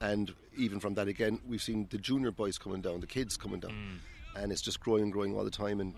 and 0.00 0.34
even 0.56 0.80
from 0.80 0.94
that 0.94 1.06
again, 1.06 1.38
we've 1.46 1.62
seen 1.62 1.86
the 1.90 1.96
junior 1.98 2.32
boys 2.32 2.58
coming 2.58 2.80
down, 2.80 2.98
the 3.00 3.06
kids 3.06 3.36
coming 3.36 3.60
down, 3.60 3.70
Mm. 3.70 4.42
and 4.42 4.50
it's 4.52 4.60
just 4.60 4.80
growing 4.80 5.04
and 5.04 5.12
growing 5.12 5.32
all 5.36 5.44
the 5.44 5.50
time. 5.50 5.78
And 5.80 5.94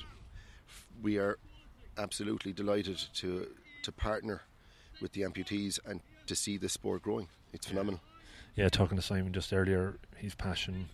f- 0.68 0.86
we 1.00 1.16
are 1.18 1.38
absolutely 1.96 2.52
delighted 2.52 2.98
to 3.14 3.48
to 3.82 3.92
partner 3.92 4.42
with 5.00 5.12
the 5.12 5.22
amputees 5.22 5.78
and 5.86 6.00
to 6.26 6.34
see 6.34 6.56
the 6.56 6.68
sport 6.68 7.02
growing. 7.02 7.28
It's 7.52 7.66
phenomenal. 7.66 8.00
Yeah, 8.56 8.68
talking 8.68 8.96
to 8.96 9.02
Simon 9.02 9.32
just 9.32 9.52
earlier, 9.52 9.96
his 10.16 10.34
passion 10.34 10.88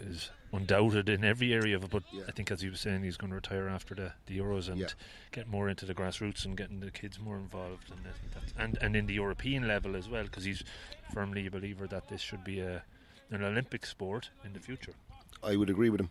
is 0.00 0.30
undoubted 0.52 1.08
in 1.08 1.24
every 1.24 1.52
area 1.52 1.76
of 1.76 1.84
it. 1.84 1.90
But 1.90 2.02
Yeah. 2.12 2.22
I 2.28 2.32
think, 2.32 2.50
as 2.50 2.60
he 2.62 2.68
was 2.70 2.80
saying, 2.80 3.02
he's 3.02 3.16
going 3.16 3.30
to 3.30 3.36
retire 3.36 3.68
after 3.68 3.94
the, 3.94 4.12
the 4.26 4.38
Euros 4.38 4.68
and 4.68 4.78
Yeah. 4.80 4.88
get 5.32 5.46
more 5.48 5.68
into 5.68 5.84
the 5.86 5.94
grassroots 5.94 6.44
and 6.44 6.56
getting 6.56 6.80
the 6.80 6.90
kids 6.90 7.18
more 7.20 7.36
involved. 7.36 7.90
And 7.90 8.00
I 8.00 8.12
think 8.18 8.32
that's, 8.34 8.52
and 8.58 8.78
and 8.80 8.96
in 8.96 9.06
the 9.06 9.14
European 9.14 9.68
level 9.68 9.96
as 9.96 10.08
well, 10.08 10.24
because 10.24 10.44
he's 10.44 10.64
firmly 11.12 11.46
a 11.46 11.50
believer 11.50 11.86
that 11.88 12.08
this 12.08 12.20
should 12.20 12.42
be 12.44 12.60
a 12.60 12.82
an 13.30 13.42
Olympic 13.42 13.86
sport 13.86 14.30
in 14.44 14.52
the 14.52 14.60
future. 14.60 14.94
I 15.42 15.56
would 15.56 15.70
agree 15.70 15.90
with 15.90 16.00
him. 16.00 16.10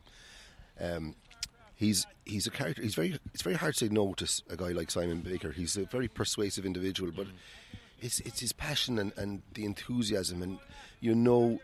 Um, 0.79 1.15
he's 1.75 2.05
he's 2.25 2.47
a 2.47 2.51
character. 2.51 2.81
He's 2.81 2.95
very. 2.95 3.19
It's 3.33 3.41
very 3.43 3.55
hard 3.55 3.73
to 3.75 3.85
say 3.85 3.89
no 3.93 4.13
to 4.15 4.27
a 4.49 4.55
guy 4.55 4.69
like 4.69 4.91
Simon 4.91 5.21
Baker. 5.21 5.51
He's 5.51 5.77
a 5.77 5.85
very 5.85 6.07
persuasive 6.07 6.65
individual, 6.65 7.11
but 7.15 7.27
it's 8.03 8.19
it's 8.19 8.41
his 8.41 8.51
passion 8.51 8.99
and, 8.99 9.13
and 9.17 9.41
the 9.53 9.63
enthusiasm, 9.65 10.43
and 10.43 10.59
you 10.99 11.15
know, 11.15 11.59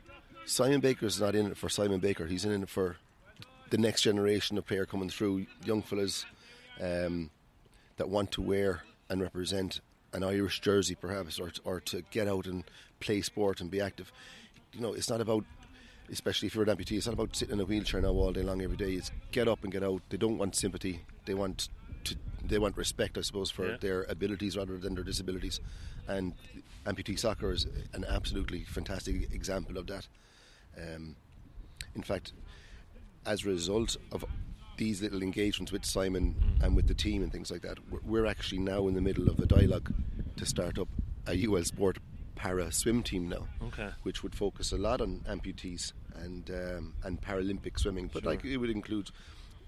Simon 0.45 0.79
Baker's 0.79 1.19
not 1.19 1.35
in 1.35 1.47
it 1.47 1.57
for 1.57 1.69
Simon 1.69 1.99
Baker. 1.99 2.25
He's 2.25 2.45
in 2.45 2.63
it 2.63 2.69
for 2.69 2.95
the 3.69 3.77
next 3.77 4.01
generation 4.01 4.57
of 4.57 4.65
player 4.65 4.85
coming 4.85 5.09
through, 5.09 5.45
young 5.65 5.81
fellas 5.81 6.25
um, 6.81 7.29
that 7.97 8.09
want 8.09 8.31
to 8.31 8.41
wear 8.41 8.83
and 9.09 9.21
represent 9.21 9.81
an 10.13 10.23
Irish 10.23 10.61
jersey, 10.61 10.95
perhaps, 10.95 11.39
or 11.39 11.51
or 11.65 11.81
to 11.81 12.03
get 12.09 12.27
out 12.27 12.47
and 12.47 12.63
play 13.01 13.21
sport 13.21 13.59
and 13.59 13.69
be 13.69 13.81
active. 13.81 14.11
You 14.71 14.79
know, 14.79 14.93
it's 14.93 15.09
not 15.09 15.19
about 15.19 15.43
especially 16.11 16.47
if 16.47 16.55
you're 16.55 16.63
an 16.63 16.75
amputee, 16.75 16.97
it's 16.97 17.05
not 17.05 17.13
about 17.13 17.35
sitting 17.35 17.55
in 17.55 17.59
a 17.59 17.65
wheelchair 17.65 18.01
now 18.01 18.09
all 18.09 18.31
day 18.31 18.41
long 18.41 18.61
every 18.61 18.77
day. 18.77 18.93
It's 18.93 19.11
get 19.31 19.47
up 19.47 19.63
and 19.63 19.71
get 19.71 19.83
out. 19.83 20.01
They 20.09 20.17
don't 20.17 20.37
want 20.37 20.55
sympathy. 20.55 21.01
They 21.25 21.33
want 21.33 21.69
to. 22.05 22.15
They 22.43 22.57
want 22.57 22.77
respect, 22.77 23.17
I 23.17 23.21
suppose, 23.21 23.51
for 23.51 23.67
Yeah. 23.71 23.77
their 23.77 24.03
abilities 24.03 24.57
rather 24.57 24.77
than 24.77 24.95
their 24.95 25.03
disabilities. 25.03 25.59
And 26.07 26.33
amputee 26.85 27.19
soccer 27.19 27.51
is 27.51 27.67
an 27.93 28.05
absolutely 28.05 28.63
fantastic 28.63 29.31
example 29.31 29.77
of 29.77 29.87
that. 29.87 30.07
Um, 30.77 31.15
in 31.95 32.01
fact, 32.03 32.33
as 33.25 33.45
a 33.45 33.49
result 33.49 33.97
of 34.11 34.23
these 34.77 35.01
little 35.01 35.21
engagements 35.21 35.71
with 35.71 35.83
Simon 35.85 36.35
Mm. 36.35 36.63
and 36.65 36.75
with 36.75 36.87
the 36.87 36.93
team 36.93 37.21
and 37.21 37.31
things 37.31 37.51
like 37.51 37.61
that, 37.63 37.77
we're, 37.91 37.99
we're 38.03 38.25
actually 38.25 38.59
now 38.59 38.87
in 38.87 38.93
the 38.95 39.01
middle 39.01 39.29
of 39.29 39.39
a 39.39 39.45
dialogue 39.45 39.93
to 40.37 40.45
start 40.45 40.79
up 40.79 40.87
a 41.27 41.35
UL 41.45 41.63
Sport 41.65 41.97
para 42.35 42.71
swim 42.71 43.03
team 43.03 43.27
now, 43.27 43.47
Okay. 43.61 43.89
which 44.03 44.23
would 44.23 44.33
focus 44.33 44.71
a 44.71 44.77
lot 44.77 45.01
on 45.01 45.19
amputees 45.27 45.91
and 46.15 46.49
um, 46.49 46.93
and 47.03 47.21
Paralympic 47.21 47.77
swimming, 47.77 48.09
but 48.11 48.23
like 48.25 48.43
it 48.45 48.57
would 48.57 48.69
include. 48.69 49.11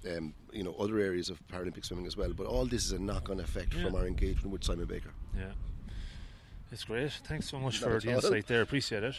Um, 0.10 0.34
you 0.52 0.64
know 0.64 0.74
other 0.80 0.98
areas 1.00 1.30
of 1.30 1.40
Paralympic 1.48 1.86
swimming 1.86 2.08
as 2.08 2.18
well, 2.18 2.34
but 2.34 2.48
all 2.48 2.66
this 2.66 2.86
is 2.86 2.92
a 2.92 3.00
knock-on 3.00 3.40
effect 3.40 3.74
Yeah. 3.76 3.84
from 3.86 3.96
our 3.96 4.08
engagement 4.08 4.52
with 4.52 4.64
Simon 4.64 4.86
Baker. 4.86 5.12
Yeah. 5.38 5.52
It's 6.72 6.86
great. 6.86 7.12
Thanks 7.26 7.50
so 7.50 7.60
much 7.60 7.82
Not 7.82 7.90
for 7.90 7.96
at 7.98 8.02
the 8.04 8.10
all. 8.10 8.16
insight 8.16 8.48
there. 8.48 8.62
Appreciate 8.62 9.04
it. 9.04 9.16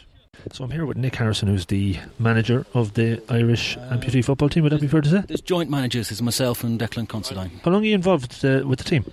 So 0.51 0.63
I'm 0.63 0.71
here 0.71 0.85
with 0.85 0.97
Nick 0.97 1.15
Harrison, 1.15 1.47
who's 1.47 1.67
the 1.67 1.97
manager 2.17 2.65
of 2.73 2.95
the 2.95 3.21
Irish 3.29 3.77
amputee 3.77 4.25
football 4.25 4.49
team. 4.49 4.63
Would 4.63 4.71
that 4.73 4.81
be 4.81 4.87
fair 4.87 5.01
to 5.01 5.09
say? 5.09 5.23
There's 5.27 5.41
joint 5.41 5.69
managers, 5.69 6.09
there's 6.09 6.21
myself 6.21 6.63
and 6.63 6.79
Declan 6.79 7.07
Considine. 7.07 7.61
How 7.63 7.69
long 7.71 7.83
are 7.83 7.85
you 7.85 7.93
involved 7.93 8.43
uh, 8.43 8.63
with 8.65 8.79
the 8.79 8.85
team? 8.85 9.05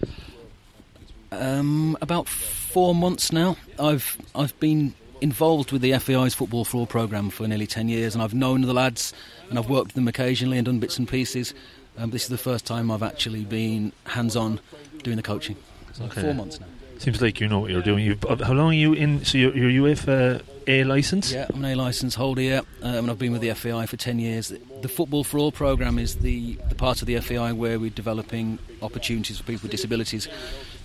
Um, 1.33 1.97
about 2.01 2.27
four 2.29 2.95
months 2.95 3.31
now. 3.33 3.57
I've 3.79 4.17
I've 4.35 4.59
been 4.59 4.95
involved 5.21 5.73
with 5.73 5.83
the 5.83 5.93
FAI's 5.99 6.35
Football 6.35 6.65
for 6.65 6.79
All 6.79 6.87
programme 6.87 7.31
for 7.31 7.47
nearly 7.47 7.67
ten 7.67 7.89
years, 7.89 8.15
and 8.15 8.23
I've 8.23 8.35
known 8.35 8.63
the 8.63 8.73
lads, 8.75 9.13
and 9.49 9.59
I've 9.59 9.69
worked 9.69 9.89
with 9.89 9.95
them 9.95 10.09
occasionally 10.09 10.59
and 10.59 10.65
done 10.67 10.79
bits 10.79 10.99
and 10.99 11.09
pieces. 11.09 11.55
Um, 11.99 12.11
this 12.11 12.23
is 12.23 12.29
the 12.29 12.39
first 12.39 12.65
time 12.67 12.91
I've 12.91 13.03
actually 13.03 13.45
been 13.45 13.93
hands-on 14.07 14.61
doing 15.03 15.17
the 15.17 15.23
coaching. 15.23 15.57
So 15.93 16.05
Okay. 16.05 16.23
four 16.23 16.35
months 16.35 16.61
now. 16.61 16.67
Seems 16.99 17.21
like 17.23 17.41
you 17.41 17.49
know 17.49 17.61
what 17.61 17.71
you're 17.71 17.81
doing. 17.83 18.05
You've, 18.05 18.25
uh, 18.27 18.37
how 18.45 18.53
long 18.53 18.71
are 18.71 18.75
you 18.75 18.93
in? 18.93 19.25
So 19.25 19.39
you're, 19.39 19.57
you're 19.57 19.71
UEFA 19.87 20.43
A 20.67 20.85
license? 20.85 21.33
Yeah, 21.33 21.47
I'm 21.53 21.65
an 21.65 21.73
A 21.73 21.75
licence 21.75 22.15
holder 22.15 22.43
here, 22.43 22.63
um, 22.83 22.95
and 22.95 23.11
I've 23.11 23.19
been 23.19 23.33
with 23.33 23.41
the 23.41 23.53
FAI 23.55 23.87
for 23.87 23.97
10 23.97 24.19
years. 24.19 24.53
The 24.83 24.89
Football 24.89 25.25
for 25.25 25.39
All 25.39 25.51
programme 25.51 25.99
is 25.99 26.17
the, 26.17 26.57
the 26.69 26.75
part 26.75 27.01
of 27.01 27.07
the 27.07 27.19
FAI 27.21 27.53
where 27.53 27.81
we're 27.81 27.89
developing 27.91 28.59
opportunities 28.83 29.39
for 29.39 29.45
people 29.45 29.63
with 29.63 29.71
disabilities. 29.71 30.29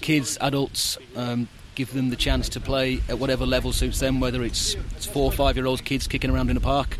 Kids, 0.01 0.37
adults, 0.39 0.97
um, 1.17 1.49
give 1.75 1.93
them 1.93 2.09
the 2.09 2.15
chance 2.15 2.49
to 2.49 2.59
play 2.59 3.01
at 3.09 3.19
whatever 3.19 3.45
level 3.45 3.73
suits 3.73 3.99
them, 3.99 4.19
whether 4.19 4.43
it's, 4.43 4.75
it's 4.95 5.05
four 5.05 5.25
or 5.25 5.31
five 5.31 5.55
year 5.55 5.65
old 5.65 5.83
kids 5.83 6.07
kicking 6.07 6.29
around 6.29 6.49
in 6.49 6.57
a 6.57 6.61
park 6.61 6.97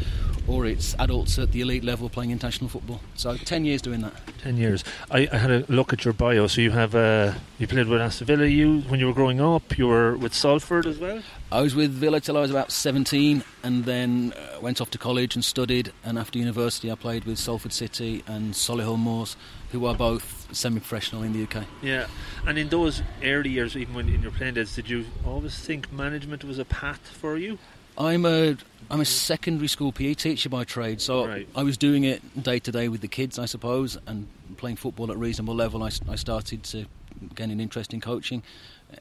or 0.48 0.66
it's 0.66 0.96
adults 1.00 1.40
at 1.40 1.52
the 1.52 1.62
elite 1.62 1.84
level 1.84 2.10
playing 2.10 2.32
international 2.32 2.70
football. 2.70 3.02
So 3.16 3.36
10 3.36 3.66
years 3.66 3.82
doing 3.82 4.02
that. 4.02 4.14
Ten 4.40 4.58
years. 4.58 4.84
I, 5.10 5.28
I 5.32 5.38
had 5.38 5.52
a 5.52 5.66
look 5.70 5.92
at 5.92 6.06
your 6.06 6.14
bio. 6.14 6.48
So 6.48 6.62
you 6.62 6.72
have 6.72 6.94
uh, 6.94 7.34
you 7.58 7.68
played 7.68 7.88
with 7.88 8.02
Aston 8.02 8.28
Villa. 8.28 8.46
You 8.46 8.82
when 8.82 9.00
you 9.00 9.08
were 9.08 9.14
growing 9.14 9.42
up, 9.42 9.78
you 9.78 9.88
were 9.88 10.16
with 10.18 10.34
Salford 10.34 10.86
as 10.86 11.00
well. 11.00 11.22
I 11.52 11.62
was 11.62 11.76
with 11.76 11.92
Villa 11.92 12.20
till 12.20 12.38
I 12.38 12.42
was 12.42 12.52
about 12.52 12.72
17 12.72 13.44
and 13.64 13.86
then 13.86 14.34
uh, 14.34 14.60
went 14.62 14.82
off 14.82 14.92
to 14.92 14.98
college 14.98 15.36
and 15.36 15.44
studied. 15.44 15.92
And 16.04 16.20
after 16.20 16.38
university, 16.38 16.92
I 16.92 16.96
played 16.96 17.26
with 17.26 17.40
Salford 17.40 17.74
City 17.74 18.24
and 18.28 18.54
Solihull 18.54 19.00
Moors, 19.00 19.36
who 19.72 19.86
are 19.86 19.96
both 19.96 20.48
semi 20.52 20.80
professional 20.80 21.24
in 21.24 21.34
the 21.34 21.44
UK. 21.44 21.66
Yeah, 21.82 22.08
and 22.46 22.58
in 22.58 22.70
those 22.70 23.02
early 23.24 23.50
years, 23.50 23.76
even 23.76 23.94
when 23.94 24.10
in 24.10 24.22
your 24.22 24.32
playing 24.32 24.54
days, 24.56 24.76
did 24.76 24.90
you 24.90 25.06
always 25.26 25.58
think 25.58 25.92
management 25.92 26.44
was 26.44 26.60
a 26.60 26.66
path 26.66 27.00
for 27.08 27.38
you? 27.38 27.58
I'm 27.98 28.26
a 28.26 28.58
I'm 28.92 29.00
a 29.02 29.06
secondary 29.06 29.68
school 29.68 29.92
PE 29.92 30.14
teacher 30.16 30.50
by 30.50 30.64
trade, 30.64 31.02
so 31.02 31.26
Right. 31.28 31.48
I 31.56 31.64
was 31.64 31.78
doing 31.78 32.04
it 32.04 32.44
day 32.44 32.60
to 32.60 32.72
day 32.72 32.88
with 32.90 33.02
the 33.02 33.08
kids, 33.08 33.40
I 33.40 33.46
suppose, 33.46 33.98
and 34.06 34.28
playing 34.58 34.76
football 34.76 35.10
at 35.10 35.16
a 35.16 35.20
reasonable 35.20 35.56
level. 35.56 35.82
I, 35.84 35.90
I 36.10 36.16
started 36.16 36.64
to 36.66 36.86
gain 37.34 37.50
an 37.52 37.60
interest 37.60 37.94
in 37.94 38.02
coaching. 38.02 38.44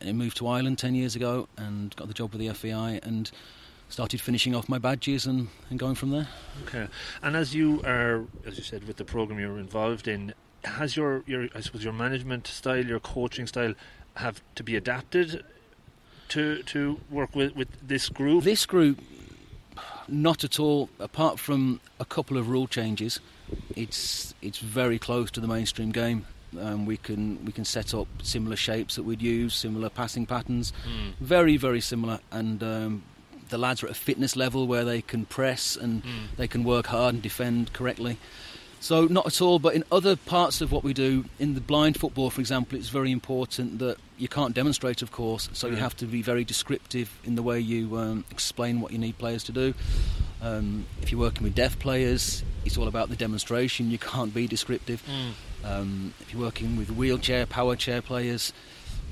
I 0.00 0.12
moved 0.12 0.36
to 0.38 0.46
Ireland 0.46 0.78
ten 0.78 0.94
years 0.94 1.14
ago 1.16 1.48
and 1.56 1.94
got 1.96 2.08
the 2.08 2.14
job 2.14 2.32
with 2.32 2.40
the 2.40 2.48
FAI 2.54 3.00
and 3.02 3.30
started 3.90 4.20
finishing 4.20 4.54
off 4.54 4.68
my 4.68 4.78
badges 4.78 5.26
and, 5.26 5.48
and 5.70 5.78
going 5.78 5.94
from 5.94 6.10
there. 6.10 6.28
Okay, 6.66 6.88
and 7.22 7.36
as 7.36 7.54
you 7.54 7.82
are, 7.84 8.24
as 8.46 8.56
you 8.56 8.64
said, 8.64 8.84
with 8.88 8.96
the 8.96 9.04
program 9.04 9.38
you're 9.38 9.58
involved 9.58 10.08
in, 10.08 10.32
has 10.64 10.96
your 10.96 11.22
your 11.26 11.48
I 11.54 11.60
suppose 11.60 11.84
your 11.84 11.92
management 11.92 12.46
style, 12.46 12.84
your 12.84 13.00
coaching 13.00 13.46
style, 13.46 13.74
have 14.14 14.42
to 14.54 14.62
be 14.62 14.76
adapted 14.76 15.44
to 16.28 16.62
to 16.64 17.00
work 17.10 17.34
with 17.34 17.54
with 17.56 17.68
this 17.86 18.08
group? 18.08 18.44
This 18.44 18.66
group, 18.66 19.00
not 20.08 20.44
at 20.44 20.58
all. 20.58 20.88
Apart 20.98 21.38
from 21.38 21.80
a 22.00 22.04
couple 22.04 22.36
of 22.38 22.48
rule 22.48 22.66
changes, 22.66 23.20
it's 23.76 24.34
it's 24.42 24.58
very 24.58 24.98
close 24.98 25.30
to 25.32 25.40
the 25.40 25.48
mainstream 25.48 25.90
game. 25.92 26.26
Um, 26.60 26.86
we 26.86 26.96
can 26.96 27.44
we 27.44 27.52
can 27.52 27.64
set 27.64 27.94
up 27.94 28.06
similar 28.22 28.56
shapes 28.56 28.94
that 28.96 29.02
we'd 29.02 29.22
use, 29.22 29.54
similar 29.54 29.88
passing 29.90 30.26
patterns, 30.26 30.72
Mm. 30.86 31.14
very 31.20 31.56
very 31.56 31.80
similar. 31.80 32.20
And 32.30 32.62
um, 32.62 33.02
the 33.48 33.58
lads 33.58 33.82
are 33.82 33.86
at 33.86 33.92
a 33.92 33.94
fitness 33.94 34.36
level 34.36 34.66
where 34.66 34.84
they 34.84 35.02
can 35.02 35.24
press 35.26 35.76
and 35.76 36.02
Mm. 36.02 36.36
they 36.36 36.48
can 36.48 36.62
work 36.64 36.86
hard 36.86 37.14
and 37.14 37.22
defend 37.22 37.72
correctly. 37.72 38.18
So 38.84 39.06
not 39.06 39.24
at 39.24 39.40
all, 39.40 39.58
but 39.58 39.74
in 39.74 39.82
other 39.90 40.14
parts 40.14 40.60
of 40.60 40.70
what 40.70 40.84
we 40.84 40.92
do, 40.92 41.24
in 41.38 41.54
the 41.54 41.62
blind 41.62 41.98
football, 41.98 42.28
for 42.28 42.42
example, 42.42 42.76
it's 42.76 42.90
very 42.90 43.10
important 43.12 43.78
that 43.78 43.96
you 44.18 44.28
can't 44.28 44.54
demonstrate, 44.54 45.00
of 45.00 45.10
course. 45.10 45.48
So 45.54 45.68
you 45.68 45.76
have 45.76 45.96
to 45.96 46.04
be 46.04 46.20
very 46.20 46.44
descriptive 46.44 47.10
in 47.24 47.34
the 47.34 47.42
way 47.42 47.58
you 47.58 47.96
um, 47.96 48.26
explain 48.30 48.82
what 48.82 48.92
you 48.92 48.98
need 48.98 49.16
players 49.16 49.42
to 49.44 49.52
do. 49.52 49.72
Um, 50.42 50.84
if 51.00 51.10
you're 51.10 51.18
working 51.18 51.44
with 51.44 51.54
deaf 51.54 51.78
players, 51.78 52.44
it's 52.66 52.76
all 52.76 52.86
about 52.86 53.08
the 53.08 53.16
demonstration. 53.16 53.90
You 53.90 53.96
can't 53.96 54.34
be 54.34 54.46
descriptive. 54.46 55.02
Mm. 55.06 55.66
Um, 55.66 56.14
if 56.20 56.34
you're 56.34 56.42
working 56.42 56.76
with 56.76 56.90
wheelchair, 56.90 57.46
power 57.46 57.76
chair 57.76 58.02
players, 58.02 58.52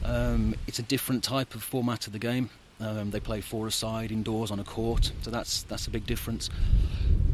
um, 0.04 0.54
it's 0.66 0.80
a 0.80 0.82
different 0.82 1.24
type 1.24 1.54
of 1.54 1.62
format 1.62 2.06
of 2.06 2.12
the 2.12 2.18
game. 2.18 2.50
Um, 2.78 3.10
they 3.10 3.20
play 3.20 3.40
four 3.40 3.66
aside 3.68 4.12
indoors 4.12 4.50
on 4.50 4.60
a 4.60 4.64
court, 4.64 5.12
so 5.22 5.30
that's 5.30 5.62
that's 5.62 5.86
a 5.86 5.90
big 5.90 6.04
difference. 6.04 6.50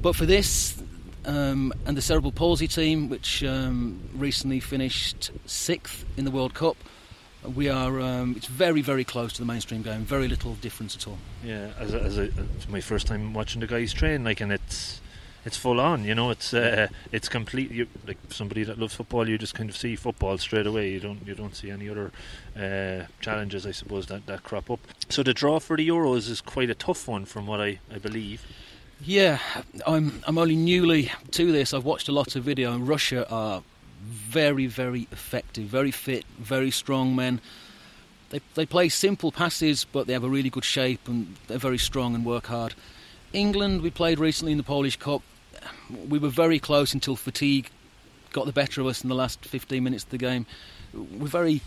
But 0.00 0.14
for 0.14 0.24
this 0.24 0.80
um, 1.24 1.72
and 1.86 1.96
the 1.96 2.02
cerebral 2.02 2.32
palsy 2.32 2.68
team, 2.68 3.08
which 3.08 3.44
um, 3.44 4.00
recently 4.14 4.60
finished 4.60 5.30
sixth 5.46 6.04
in 6.16 6.24
the 6.24 6.30
World 6.30 6.54
Cup, 6.54 6.76
we 7.54 7.68
are. 7.68 8.00
Um, 8.00 8.34
it's 8.36 8.46
very 8.46 8.82
very 8.82 9.04
close 9.04 9.32
to 9.34 9.40
the 9.40 9.46
mainstream 9.46 9.82
game. 9.82 10.00
Very 10.00 10.28
little 10.28 10.54
difference 10.54 10.96
at 10.96 11.06
all. 11.06 11.18
Yeah, 11.44 11.70
as 11.78 11.94
a, 11.94 12.00
as 12.02 12.18
a, 12.18 12.22
it's 12.22 12.68
my 12.68 12.80
first 12.80 13.06
time 13.06 13.32
watching 13.32 13.60
the 13.60 13.66
guys 13.66 13.92
train, 13.92 14.24
like, 14.24 14.40
and 14.40 14.52
it's 14.52 15.00
it's 15.44 15.56
full 15.56 15.80
on. 15.80 16.04
You 16.04 16.14
know, 16.14 16.30
it's 16.30 16.52
uh, 16.52 16.88
it's 17.12 17.28
complete. 17.28 17.70
You, 17.70 17.86
like 18.06 18.18
somebody 18.28 18.64
that 18.64 18.78
loves 18.78 18.94
football, 18.94 19.28
you 19.28 19.38
just 19.38 19.54
kind 19.54 19.70
of 19.70 19.76
see 19.76 19.96
football 19.96 20.36
straight 20.38 20.66
away. 20.66 20.90
You 20.90 21.00
don't 21.00 21.26
you 21.26 21.34
don't 21.34 21.54
see 21.54 21.70
any 21.70 21.88
other 21.88 22.10
uh, 22.56 23.06
challenges, 23.20 23.66
I 23.66 23.70
suppose, 23.70 24.06
that, 24.06 24.26
that 24.26 24.42
crop 24.42 24.70
up. 24.70 24.80
So 25.08 25.22
the 25.22 25.32
draw 25.32 25.60
for 25.60 25.76
the 25.76 25.88
Euros 25.88 26.28
is 26.28 26.40
quite 26.40 26.70
a 26.70 26.74
tough 26.74 27.08
one, 27.08 27.24
from 27.24 27.46
what 27.46 27.60
I, 27.60 27.78
I 27.92 27.98
believe. 27.98 28.44
Yeah, 29.04 29.38
I'm 29.86 30.22
I'm 30.26 30.38
only 30.38 30.56
newly 30.56 31.12
to 31.32 31.52
this. 31.52 31.72
I've 31.72 31.84
watched 31.84 32.08
a 32.08 32.12
lot 32.12 32.34
of 32.34 32.42
video, 32.42 32.76
Russia 32.78 33.28
are 33.30 33.62
very 34.02 34.66
very 34.66 35.06
effective, 35.12 35.64
very 35.64 35.90
fit, 35.90 36.24
very 36.38 36.70
strong 36.70 37.14
men. 37.14 37.40
They 38.30 38.40
they 38.54 38.66
play 38.66 38.88
simple 38.88 39.30
passes, 39.30 39.84
but 39.84 40.06
they 40.06 40.12
have 40.12 40.24
a 40.24 40.28
really 40.28 40.50
good 40.50 40.64
shape 40.64 41.06
and 41.06 41.36
they're 41.46 41.58
very 41.58 41.78
strong 41.78 42.14
and 42.14 42.24
work 42.24 42.46
hard. 42.46 42.74
England, 43.32 43.82
we 43.82 43.90
played 43.90 44.18
recently 44.18 44.52
in 44.52 44.58
the 44.58 44.64
Polish 44.64 44.96
Cup. 44.96 45.22
We 46.08 46.18
were 46.18 46.28
very 46.28 46.58
close 46.58 46.92
until 46.92 47.14
fatigue 47.14 47.70
got 48.32 48.46
the 48.46 48.52
better 48.52 48.80
of 48.80 48.86
us 48.86 49.02
in 49.02 49.08
the 49.08 49.14
last 49.14 49.44
15 49.44 49.82
minutes 49.82 50.04
of 50.04 50.10
the 50.10 50.18
game. 50.18 50.44
We're 50.92 51.28
very 51.28 51.62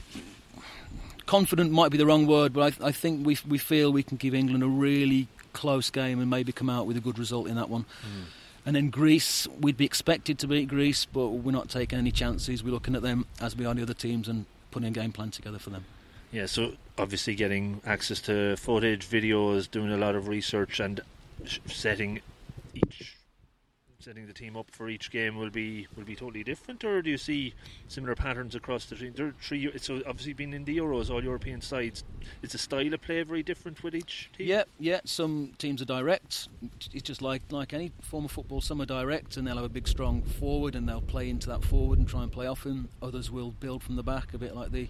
confident, 1.26 1.72
might 1.72 1.92
be 1.92 1.98
the 1.98 2.06
wrong 2.06 2.28
word, 2.28 2.54
but 2.54 2.82
I, 2.82 2.88
I 2.88 2.92
think 2.92 3.26
we 3.26 3.38
we 3.48 3.58
feel 3.58 3.92
we 3.92 4.04
can 4.04 4.18
give 4.18 4.36
England 4.36 4.64
a 4.64 4.68
really 4.68 5.28
close 5.54 5.90
game 5.90 6.20
and 6.20 6.30
maybe 6.30 6.52
come 6.52 6.70
out 6.70 6.88
with 6.88 6.98
a 6.98 7.02
good 7.02 7.20
result 7.20 7.48
in 7.48 7.56
that 7.56 7.70
one. 7.70 7.86
Hmm. 8.02 8.24
And 8.66 8.76
then 8.76 8.90
Greece, 8.90 9.48
we'd 9.60 9.78
be 9.78 9.86
expected 9.86 10.38
to 10.40 10.48
beat 10.48 10.68
Greece, 10.68 11.06
but 11.06 11.30
we're 11.30 11.52
not 11.52 11.70
taking 11.70 11.98
any 11.98 12.12
chances. 12.12 12.64
We're 12.64 12.72
looking 12.72 12.96
at 12.96 13.02
them 13.02 13.26
as 13.40 13.56
we 13.56 13.66
are 13.66 13.74
the 13.74 13.82
other 13.82 13.94
teams 13.94 14.28
and 14.28 14.46
putting 14.70 14.88
a 14.88 14.92
game 14.92 15.12
plan 15.12 15.32
together 15.32 15.58
for 15.58 15.72
them. 15.72 15.86
Yeah, 16.32 16.46
so 16.46 16.74
obviously 16.98 17.36
getting 17.36 17.82
access 17.86 18.22
to 18.22 18.56
footage, 18.58 19.08
videos, 19.10 19.70
doing 19.70 19.92
a 19.92 19.98
lot 19.98 20.16
of 20.16 20.28
research, 20.28 20.80
and 20.80 21.02
sh- 21.46 21.60
setting 21.66 22.22
each 22.74 23.18
setting 24.02 24.26
the 24.26 24.34
team 24.34 24.58
up 24.58 24.70
for 24.72 24.90
each 24.90 25.12
game 25.12 25.36
will 25.36 25.50
be 25.50 25.88
will 25.96 26.04
be 26.04 26.16
totally 26.16 26.44
different, 26.44 26.84
or 26.84 27.02
do 27.02 27.10
you 27.10 27.18
see 27.18 27.54
similar 27.88 28.16
patterns 28.16 28.56
across 28.56 28.86
the 28.86 28.96
team? 28.96 29.14
There 29.16 29.28
are 29.28 29.36
three. 29.40 29.72
So 29.78 30.02
obviously, 30.08 30.34
being 30.34 30.54
in 30.54 30.66
the 30.66 30.78
Euros, 30.78 31.10
all 31.10 31.24
European 31.24 31.62
sides, 31.62 32.04
is 32.42 32.52
the 32.54 32.58
style 32.58 32.94
of 32.94 33.02
play 33.02 33.22
very 33.24 33.44
different 33.44 33.84
with 33.84 33.96
each 33.96 34.30
team? 34.38 34.48
Yeah, 34.48 34.64
yeah. 34.80 35.02
Some 35.06 35.54
teams 35.58 35.82
are 35.82 35.86
direct. 35.86 36.48
It's 36.94 37.04
just 37.04 37.22
like 37.22 37.44
like 37.52 37.74
any 37.74 37.92
form 38.02 38.26
of 38.26 38.32
football. 38.32 38.62
Some 38.62 38.82
are 38.82 38.86
direct, 38.86 39.38
and 39.38 39.46
they'll 39.48 39.56
have 39.58 39.66
a 39.66 39.70
big, 39.70 39.88
strong 39.88 40.22
forward, 40.24 40.76
and 40.76 40.88
they'll 40.90 41.02
play 41.02 41.30
into 41.30 41.48
that 41.50 41.64
forward 41.64 42.00
and 42.00 42.08
try 42.08 42.24
and 42.24 42.32
play 42.32 42.48
off 42.48 42.66
him. 42.66 42.90
Others 43.02 43.30
will 43.32 43.52
build 43.52 43.84
from 43.84 43.96
the 43.96 44.04
back, 44.04 44.34
a 44.34 44.38
bit 44.38 44.56
like 44.56 44.72
the 44.72 44.88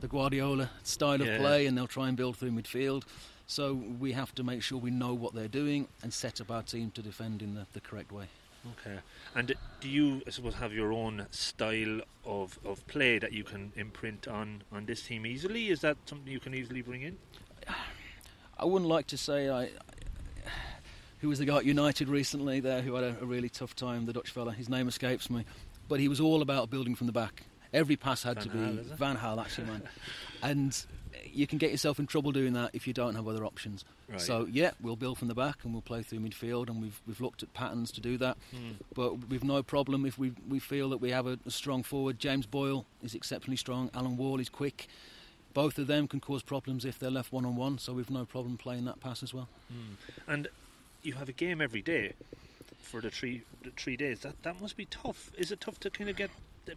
the 0.00 0.08
Guardiola 0.08 0.70
style 0.84 1.20
Yeah. 1.20 1.34
of 1.34 1.40
play, 1.40 1.66
and 1.66 1.76
they'll 1.76 1.86
try 1.88 2.08
and 2.08 2.16
build 2.16 2.36
through 2.36 2.52
midfield. 2.52 3.02
So 3.46 3.72
we 3.74 4.12
have 4.12 4.34
to 4.34 4.44
make 4.44 4.62
sure 4.62 4.78
we 4.78 4.90
know 4.90 5.14
what 5.14 5.34
they're 5.34 5.48
doing 5.48 5.88
and 6.02 6.12
set 6.12 6.40
up 6.40 6.50
our 6.50 6.62
team 6.62 6.90
to 6.92 7.00
defend 7.02 7.40
in 7.40 7.54
the, 7.54 7.66
the 7.72 7.80
correct 7.80 8.12
way. 8.12 8.26
Okay. 8.72 8.98
And 9.34 9.54
do 9.80 9.88
you, 9.88 10.22
I 10.26 10.30
suppose, 10.30 10.54
have 10.54 10.72
your 10.72 10.92
own 10.92 11.26
style 11.30 12.00
of, 12.24 12.58
of 12.64 12.86
play 12.86 13.18
that 13.18 13.32
you 13.32 13.44
can 13.44 13.72
imprint 13.76 14.26
on, 14.28 14.62
on 14.72 14.86
this 14.86 15.02
team 15.02 15.26
easily? 15.26 15.68
Is 15.68 15.80
that 15.82 15.96
something 16.06 16.32
you 16.32 16.40
can 16.40 16.54
easily 16.54 16.82
bring 16.82 17.02
in? 17.02 17.16
I 18.58 18.64
wouldn't 18.64 18.88
like 18.88 19.06
to 19.08 19.16
say 19.18 19.48
I. 19.50 19.70
Who 21.20 21.28
was 21.28 21.38
the 21.40 21.44
guy 21.44 21.58
at 21.58 21.64
United 21.64 22.08
recently 22.08 22.60
there 22.60 22.80
who 22.80 22.94
had 22.94 23.04
a, 23.04 23.16
a 23.20 23.26
really 23.26 23.48
tough 23.48 23.74
time? 23.74 24.06
The 24.06 24.12
Dutch 24.12 24.30
fella. 24.30 24.52
His 24.52 24.68
name 24.68 24.88
escapes 24.88 25.30
me. 25.30 25.44
but 25.88 26.00
he 26.00 26.08
was 26.08 26.20
all 26.20 26.42
about 26.42 26.70
building 26.70 26.94
from 26.94 27.06
the 27.06 27.12
back. 27.12 27.42
Every 27.72 27.96
pass 27.96 28.22
had 28.22 28.36
Van 28.36 28.44
to 28.44 28.48
be 28.50 28.80
it? 28.80 28.96
Van 28.96 29.16
Gaal, 29.16 29.40
actually, 29.40 29.66
man. 29.66 29.82
and 30.42 30.84
you 31.32 31.46
can 31.46 31.58
get 31.58 31.70
yourself 31.70 31.98
in 31.98 32.06
trouble 32.06 32.32
doing 32.32 32.52
that 32.54 32.70
if 32.72 32.86
you 32.86 32.92
don't 32.92 33.14
have 33.14 33.28
other 33.28 33.44
options. 33.44 33.84
Right. 34.08 34.20
So 34.20 34.46
yeah, 34.50 34.72
we'll 34.80 34.96
build 34.96 35.18
from 35.18 35.28
the 35.28 35.34
back 35.34 35.58
and 35.64 35.72
we'll 35.72 35.82
play 35.82 36.02
through 36.02 36.20
midfield, 36.20 36.68
and 36.68 36.80
we've 36.82 37.00
we've 37.06 37.20
looked 37.20 37.42
at 37.42 37.52
patterns 37.54 37.90
to 37.92 38.00
do 38.00 38.16
that. 38.18 38.36
Hmm. 38.50 38.72
But 38.94 39.28
we've 39.28 39.44
no 39.44 39.62
problem 39.62 40.06
if 40.06 40.18
we 40.18 40.32
we 40.48 40.58
feel 40.58 40.90
that 40.90 40.98
we 40.98 41.10
have 41.10 41.26
a, 41.26 41.38
a 41.46 41.50
strong 41.50 41.82
forward. 41.82 42.18
James 42.18 42.46
Boyle 42.46 42.86
is 43.02 43.14
exceptionally 43.14 43.56
strong. 43.56 43.90
Alan 43.94 44.16
Wall 44.16 44.40
is 44.40 44.48
quick. 44.48 44.88
Both 45.54 45.78
of 45.78 45.86
them 45.86 46.06
can 46.06 46.20
cause 46.20 46.42
problems 46.42 46.84
if 46.84 46.98
they're 46.98 47.10
left 47.10 47.32
one 47.32 47.44
on 47.44 47.56
one. 47.56 47.78
So 47.78 47.92
we've 47.92 48.10
no 48.10 48.24
problem 48.24 48.58
playing 48.58 48.84
that 48.84 49.00
pass 49.00 49.22
as 49.22 49.32
well. 49.32 49.48
And 50.26 50.48
you 51.02 51.14
have 51.14 51.28
a 51.28 51.32
game 51.32 51.60
every 51.60 51.82
day 51.82 52.12
for 52.80 53.00
the 53.00 53.10
three 53.10 53.42
the 53.62 53.70
three 53.70 53.96
days. 53.96 54.20
That 54.20 54.42
that 54.42 54.60
must 54.60 54.76
be 54.76 54.84
tough. 54.86 55.30
Is 55.36 55.50
it 55.50 55.60
tough 55.60 55.80
to 55.80 55.90
kind 55.90 56.10
of 56.10 56.16
get 56.16 56.30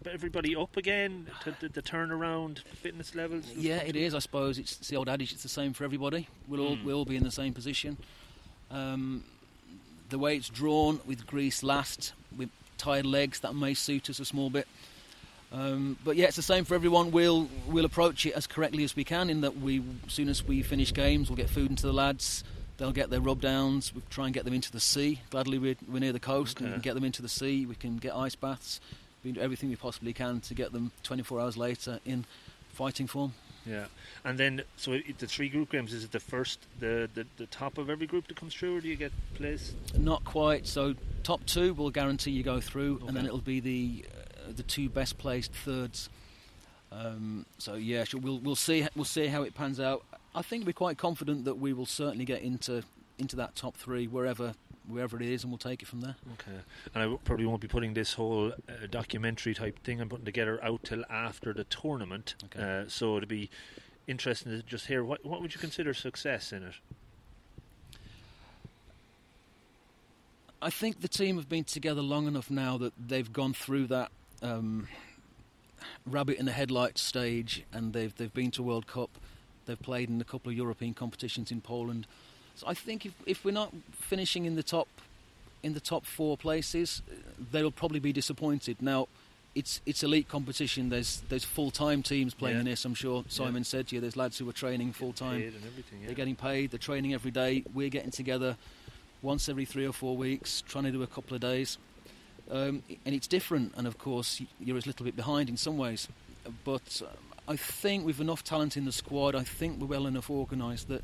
everybody 0.06 0.56
up 0.56 0.78
again 0.78 1.28
to 1.44 1.56
the, 1.60 1.70
the 1.70 1.82
turnaround 1.82 2.60
fitness 2.76 3.14
levels? 3.16 3.46
Yeah, 3.56 3.78
it 3.78 3.96
is. 3.96 4.14
I 4.16 4.20
suppose 4.20 4.58
it's, 4.58 4.78
it's 4.80 4.88
the 4.90 4.96
old 4.98 5.10
adage. 5.10 5.34
It's 5.34 5.44
the 5.44 5.50
same 5.50 5.74
for 5.74 5.84
everybody. 5.84 6.28
We'll 6.48 6.62
all 6.62 6.78
Mm. 6.78 6.84
we'll 6.84 6.98
all 6.98 7.06
be 7.06 7.16
in 7.18 7.24
the 7.24 7.32
same 7.32 7.54
position. 7.54 7.98
Um, 8.70 9.24
the 10.10 10.18
way 10.18 10.36
it's 10.36 10.50
drawn 10.50 11.00
with 11.06 11.26
Greece 11.28 11.64
last 11.64 12.14
with 12.38 12.50
tired 12.78 13.06
legs 13.06 13.40
that 13.42 13.54
may 13.56 13.74
suit 13.74 14.10
us 14.10 14.20
a 14.20 14.26
small 14.26 14.50
bit. 14.50 14.68
Um, 15.54 15.98
but 16.06 16.16
yeah, 16.16 16.28
it's 16.28 16.38
the 16.38 16.42
same 16.42 16.64
for 16.64 16.76
everyone. 16.76 17.12
We'll 17.12 17.50
we'll 17.68 17.86
approach 17.86 18.26
it 18.26 18.34
as 18.34 18.48
correctly 18.48 18.84
as 18.84 18.96
we 18.96 19.04
can. 19.04 19.30
In 19.30 19.42
that 19.42 19.58
we, 19.60 19.80
as 20.08 20.14
soon 20.14 20.30
as 20.30 20.46
we 20.48 20.62
finish 20.64 20.94
games, 20.94 21.30
we'll 21.30 21.38
get 21.38 21.50
food 21.50 21.70
into 21.70 21.86
the 21.86 21.94
lads. 21.94 22.44
They'll 22.78 22.94
get 22.94 23.10
their 23.10 23.20
rub 23.22 23.42
downs. 23.42 23.94
We'll 23.94 24.04
try 24.10 24.26
and 24.26 24.34
get 24.34 24.44
them 24.46 24.54
into 24.56 24.72
the 24.72 24.80
sea. 24.80 25.20
Gladly, 25.30 25.60
we're, 25.60 25.76
we're 25.88 26.00
near 26.00 26.14
the 26.14 26.20
coast, 26.20 26.58
and 26.60 26.68
we 26.68 26.72
Okay. 26.72 26.76
can 26.78 26.82
get 26.82 26.94
them 26.96 27.04
into 27.04 27.22
the 27.22 27.30
sea. 27.30 27.66
We 27.68 27.76
can 27.76 27.98
get 27.98 28.16
ice 28.16 28.34
baths. 28.36 28.80
We 29.24 29.32
do 29.32 29.42
everything 29.42 29.70
we 29.70 29.76
possibly 29.76 30.14
can 30.14 30.40
to 30.42 30.54
get 30.54 30.72
them 30.72 30.92
24 31.04 31.40
hours 31.40 31.58
later 31.58 32.00
in 32.06 32.26
fighting 32.74 33.08
form. 33.08 33.34
Yeah, 33.66 33.86
and 34.26 34.40
then 34.40 34.64
so 34.76 34.94
it, 34.94 35.20
the 35.20 35.28
three 35.28 35.48
group 35.48 35.72
games 35.72 35.94
is 35.94 36.04
it 36.04 36.12
the 36.12 36.20
first 36.20 36.60
the, 36.80 37.08
the 37.14 37.28
the 37.38 37.46
top 37.46 37.78
of 37.78 37.90
every 37.92 38.08
group 38.08 38.28
that 38.28 38.36
comes 38.36 38.56
through, 38.56 38.78
or 38.78 38.82
do 38.82 38.88
you 38.88 38.96
get 38.96 39.12
placed? 39.36 39.76
Not 39.96 40.24
quite. 40.26 40.66
So 40.66 40.96
top 41.24 41.46
two 41.46 41.74
will 41.76 41.92
guarantee 41.92 42.32
you 42.32 42.42
go 42.42 42.60
through, 42.60 43.04
and 43.08 43.16
then 43.16 43.26
it'll 43.26 43.38
be 43.38 43.60
the 43.60 44.06
uh, 44.48 44.54
the 44.56 44.64
two 44.64 44.90
best 44.90 45.20
placed 45.20 45.54
thirds. 45.54 46.10
Um, 46.92 47.46
so 47.60 47.76
yeah, 47.76 48.04
sure, 48.04 48.20
we'll 48.20 48.40
we'll 48.40 48.56
see 48.56 48.88
we'll 48.96 49.06
see 49.06 49.28
how 49.28 49.44
it 49.44 49.54
pans 49.54 49.80
out. 49.80 50.04
I 50.34 50.42
think 50.42 50.66
we're 50.66 50.74
quite 50.74 50.98
confident 50.98 51.46
that 51.46 51.60
we 51.60 51.72
will 51.72 51.86
certainly 51.86 52.26
get 52.26 52.42
into 52.42 52.84
into 53.20 53.36
that 53.36 53.56
top 53.56 53.76
three 53.78 54.08
wherever 54.08 54.56
wherever 54.88 55.16
it 55.18 55.24
is, 55.24 55.44
and 55.44 55.52
we'll 55.52 55.58
take 55.58 55.82
it 55.82 55.88
from 55.88 56.02
there. 56.02 56.16
Okay, 56.34 56.60
and 56.94 56.96
I 56.96 57.02
w- 57.02 57.20
probably 57.24 57.46
won't 57.46 57.62
be 57.62 57.68
putting 57.68 57.94
this 57.94 58.14
whole 58.14 58.52
uh, 58.52 58.88
documentary 58.90 59.54
type 59.54 59.80
thing 59.84 60.02
I'm 60.02 60.10
putting 60.10 60.26
together 60.26 60.64
out 60.64 60.84
till 60.84 61.04
after 61.10 61.54
the 61.54 61.64
tournament. 61.66 62.36
Okay. 62.46 62.82
Uh, 62.82 62.86
so 62.88 63.18
it'd 63.18 63.30
be 63.30 63.50
interesting 64.08 64.52
to 64.52 64.64
just 64.64 64.88
hear 64.88 65.04
what 65.04 65.26
what 65.26 65.42
would 65.42 65.54
you 65.54 65.60
consider 65.60 65.94
success 65.94 66.52
in 66.52 66.64
it. 66.64 66.76
I 70.62 70.70
think 70.70 71.02
the 71.02 71.08
team 71.08 71.38
have 71.38 71.50
been 71.50 71.64
together 71.64 72.02
long 72.02 72.28
enough 72.28 72.52
now 72.52 72.78
that 72.78 72.94
they've 72.98 73.32
gone 73.34 73.54
through 73.54 73.88
that 73.88 74.12
um, 74.44 74.88
rabbit 76.06 76.38
in 76.38 76.46
the 76.46 76.52
headlights 76.52 77.02
stage, 77.02 77.64
and 77.74 77.94
they've 77.94 78.16
they've 78.16 78.34
been 78.34 78.52
to 78.52 78.64
World 78.64 78.88
Cup. 78.88 79.10
They've 79.66 79.82
played 79.82 80.10
in 80.10 80.20
a 80.22 80.24
couple 80.24 80.52
of 80.52 80.58
European 80.58 80.94
competitions 80.94 81.52
in 81.52 81.62
Poland. 81.62 82.08
So 82.56 82.68
I 82.68 82.74
think 82.74 83.06
if 83.06 83.14
if 83.26 83.44
we're 83.46 83.52
not 83.54 83.74
finishing 83.94 84.46
in 84.46 84.56
the 84.56 84.64
top 84.64 84.88
in 85.64 85.74
the 85.74 85.80
top 85.80 86.06
four 86.06 86.38
places, 86.38 87.02
they'll 87.52 87.72
probably 87.72 88.00
be 88.00 88.12
disappointed. 88.14 88.82
Now, 88.82 89.08
it's 89.56 89.82
it's 89.86 90.04
elite 90.04 90.28
competition. 90.28 90.90
There's 90.90 91.22
there's 91.30 91.44
full 91.44 91.72
time 91.72 92.04
teams 92.04 92.34
playing 92.34 92.56
Yeah. 92.56 92.60
in 92.62 92.66
this. 92.66 92.86
I'm 92.86 92.94
sure 92.96 93.24
Simon 93.30 93.64
said 93.64 93.88
to 93.88 93.96
you. 93.96 94.02
There's 94.02 94.16
lads 94.18 94.38
who 94.38 94.48
are 94.50 94.54
training 94.54 94.94
full 94.94 95.14
time. 95.14 95.40
Paid 95.42 95.54
and 95.56 95.66
everything. 95.66 96.00
Yeah. 96.02 96.06
They're 96.08 96.16
getting 96.16 96.36
paid. 96.36 96.72
They're 96.72 96.78
training 96.80 97.14
every 97.14 97.32
day. 97.32 97.64
We're 97.74 97.90
getting 97.90 98.12
together 98.12 98.58
once 99.22 99.48
every 99.50 99.66
three 99.66 99.86
or 99.86 99.94
four 99.94 100.18
weeks, 100.18 100.64
trying 100.68 100.86
to 100.86 100.92
do 100.92 101.04
a 101.04 101.08
couple 101.08 101.36
of 101.36 101.42
days. 101.42 101.78
Um, 102.50 102.82
and 103.06 103.14
it's 103.16 103.28
different. 103.28 103.74
And 103.78 103.86
of 103.88 103.98
course, 103.98 104.42
you're 104.60 104.78
a 104.78 104.82
little 104.82 105.06
bit 105.06 105.16
behind 105.16 105.48
in 105.50 105.58
some 105.58 105.78
ways. 105.78 106.08
But 106.66 107.02
um, 107.04 107.18
I 107.48 107.56
think 107.56 108.04
with 108.06 108.20
enough 108.20 108.44
talent 108.44 108.76
in 108.78 108.86
the 108.86 108.92
squad, 108.92 109.36
I 109.36 109.44
think 109.44 109.80
we're 109.80 109.88
well 109.88 110.08
enough 110.08 110.30
organised 110.30 110.88
that, 110.88 111.04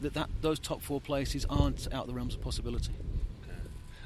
that 0.00 0.14
that 0.14 0.28
those 0.40 0.58
top 0.58 0.82
four 0.82 1.00
places 1.00 1.46
aren't 1.48 1.86
out 1.92 2.02
of 2.02 2.06
the 2.08 2.14
realms 2.14 2.34
of 2.34 2.42
possibility. 2.42 2.92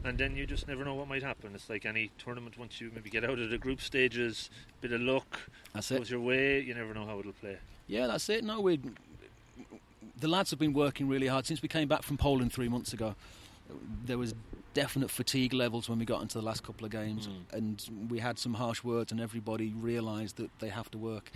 and 0.04 0.18
then 0.18 0.36
you 0.36 0.46
just 0.46 0.68
never 0.68 0.84
know 0.84 0.94
what 0.94 1.08
might 1.08 1.22
happen. 1.22 1.52
It's 1.54 1.70
like 1.70 1.86
any 1.86 2.10
tournament. 2.18 2.58
Once 2.58 2.80
you 2.80 2.90
maybe 2.94 3.10
get 3.10 3.24
out 3.24 3.38
of 3.38 3.50
the 3.50 3.58
group 3.58 3.80
stages, 3.80 4.50
bit 4.80 4.92
of 4.92 5.00
luck 5.00 5.40
That's 5.72 5.90
it. 5.90 5.98
goes 5.98 6.10
your 6.10 6.20
way. 6.20 6.60
You 6.60 6.74
never 6.74 6.92
know 6.94 7.06
how 7.06 7.18
it'll 7.20 7.32
play. 7.32 7.58
Yeah, 7.86 8.06
that's 8.06 8.28
it. 8.28 8.44
No, 8.44 8.60
we 8.60 8.80
the 10.20 10.28
lads 10.28 10.50
have 10.50 10.58
been 10.58 10.72
working 10.72 11.08
really 11.08 11.26
hard 11.26 11.46
since 11.46 11.60
we 11.62 11.68
came 11.68 11.88
back 11.88 12.02
from 12.02 12.16
Poland 12.16 12.52
three 12.52 12.68
months 12.68 12.92
ago. 12.92 13.14
There 14.06 14.18
was 14.18 14.34
definite 14.74 15.10
fatigue 15.10 15.52
levels 15.52 15.88
when 15.88 15.98
we 15.98 16.04
got 16.04 16.20
into 16.22 16.38
the 16.38 16.44
last 16.44 16.62
couple 16.62 16.84
of 16.84 16.92
games, 16.92 17.28
mm. 17.28 17.56
and 17.56 18.10
we 18.10 18.18
had 18.18 18.38
some 18.38 18.54
harsh 18.54 18.84
words, 18.84 19.12
and 19.12 19.20
everybody 19.20 19.72
realised 19.72 20.36
that 20.36 20.50
they 20.60 20.68
have 20.68 20.90
to 20.90 20.98
work. 20.98 21.30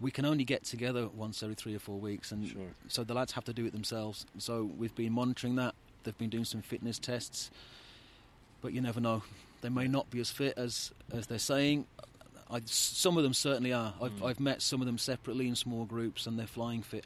We 0.00 0.10
can 0.10 0.24
only 0.24 0.44
get 0.44 0.64
together 0.64 1.08
once 1.08 1.42
every 1.42 1.54
three 1.54 1.74
or 1.74 1.78
four 1.78 1.98
weeks, 1.98 2.30
and 2.32 2.48
Sure. 2.48 2.74
so 2.88 3.02
the 3.02 3.14
lads 3.14 3.32
have 3.32 3.44
to 3.44 3.52
do 3.52 3.64
it 3.64 3.72
themselves. 3.72 4.26
So 4.38 4.64
we've 4.64 4.94
been 4.94 5.12
monitoring 5.12 5.56
that. 5.56 5.74
They've 6.04 6.16
been 6.18 6.30
doing 6.30 6.44
some 6.44 6.62
fitness 6.62 6.98
tests, 6.98 7.50
but 8.60 8.72
you 8.72 8.80
never 8.80 9.00
know. 9.00 9.22
They 9.62 9.70
may 9.70 9.88
not 9.88 10.10
be 10.10 10.20
as 10.20 10.30
fit 10.30 10.56
as 10.58 10.92
as 11.12 11.26
they're 11.26 11.38
saying. 11.38 11.86
I, 12.48 12.60
some 12.66 13.16
of 13.16 13.24
them 13.24 13.34
certainly 13.34 13.72
are. 13.72 13.94
I've, 14.00 14.12
hmm. 14.12 14.24
I've 14.24 14.38
met 14.40 14.62
some 14.62 14.80
of 14.80 14.86
them 14.86 14.98
separately 14.98 15.48
in 15.48 15.56
small 15.56 15.84
groups, 15.84 16.26
and 16.26 16.38
they're 16.38 16.46
flying 16.46 16.82
fit. 16.82 17.04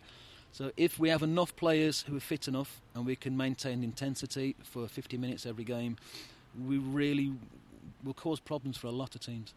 So 0.53 0.72
if 0.76 0.98
we 0.98 1.09
have 1.11 1.22
enough 1.22 1.55
players 1.57 2.03
who 2.03 2.16
are 2.16 2.20
fit 2.20 2.48
enough, 2.48 2.81
and 2.94 3.07
we 3.07 3.16
can 3.16 3.37
maintain 3.37 3.85
intensity 3.85 4.57
for 4.64 4.88
50 4.88 5.16
minutes 5.16 5.46
every 5.46 5.64
game, 5.64 5.96
we 6.66 6.76
really 6.76 7.33
will 8.05 8.14
cause 8.14 8.40
problems 8.40 8.76
for 8.76 8.88
a 8.88 8.92
lot 8.92 9.14
of 9.14 9.20
teams. 9.20 9.55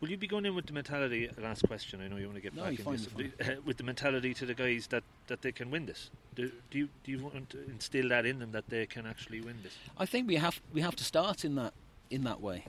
Will 0.00 0.10
you 0.10 0.16
be 0.16 0.26
going 0.26 0.46
in 0.46 0.54
with 0.54 0.66
the 0.66 0.72
mentality? 0.72 1.28
Last 1.38 1.66
question. 1.66 2.00
I 2.00 2.08
know 2.08 2.16
you 2.16 2.26
want 2.26 2.36
to 2.36 2.42
get 2.42 2.54
No, 2.54 2.64
back 2.64 2.78
in 2.78 2.92
this. 2.92 3.08
Uh, 3.40 3.56
with 3.64 3.76
the 3.76 3.84
mentality 3.84 4.32
to 4.34 4.46
the 4.46 4.54
guys 4.54 4.86
that, 4.88 5.02
that 5.26 5.42
they 5.42 5.52
can 5.52 5.70
win 5.70 5.86
this. 5.86 6.10
Do, 6.34 6.50
do 6.70 6.78
you 6.78 6.88
do 7.04 7.10
you 7.12 7.18
want 7.18 7.50
to 7.50 7.58
instill 7.70 8.08
that 8.10 8.26
in 8.26 8.38
them 8.38 8.52
that 8.52 8.68
they 8.68 8.86
can 8.86 9.06
actually 9.06 9.40
win 9.40 9.56
this? 9.62 9.72
I 9.98 10.06
think 10.06 10.28
we 10.28 10.36
have 10.36 10.60
we 10.72 10.80
have 10.82 10.96
to 10.96 11.04
start 11.04 11.44
in 11.44 11.54
that 11.56 11.72
in 12.10 12.24
that 12.24 12.40
way. 12.40 12.64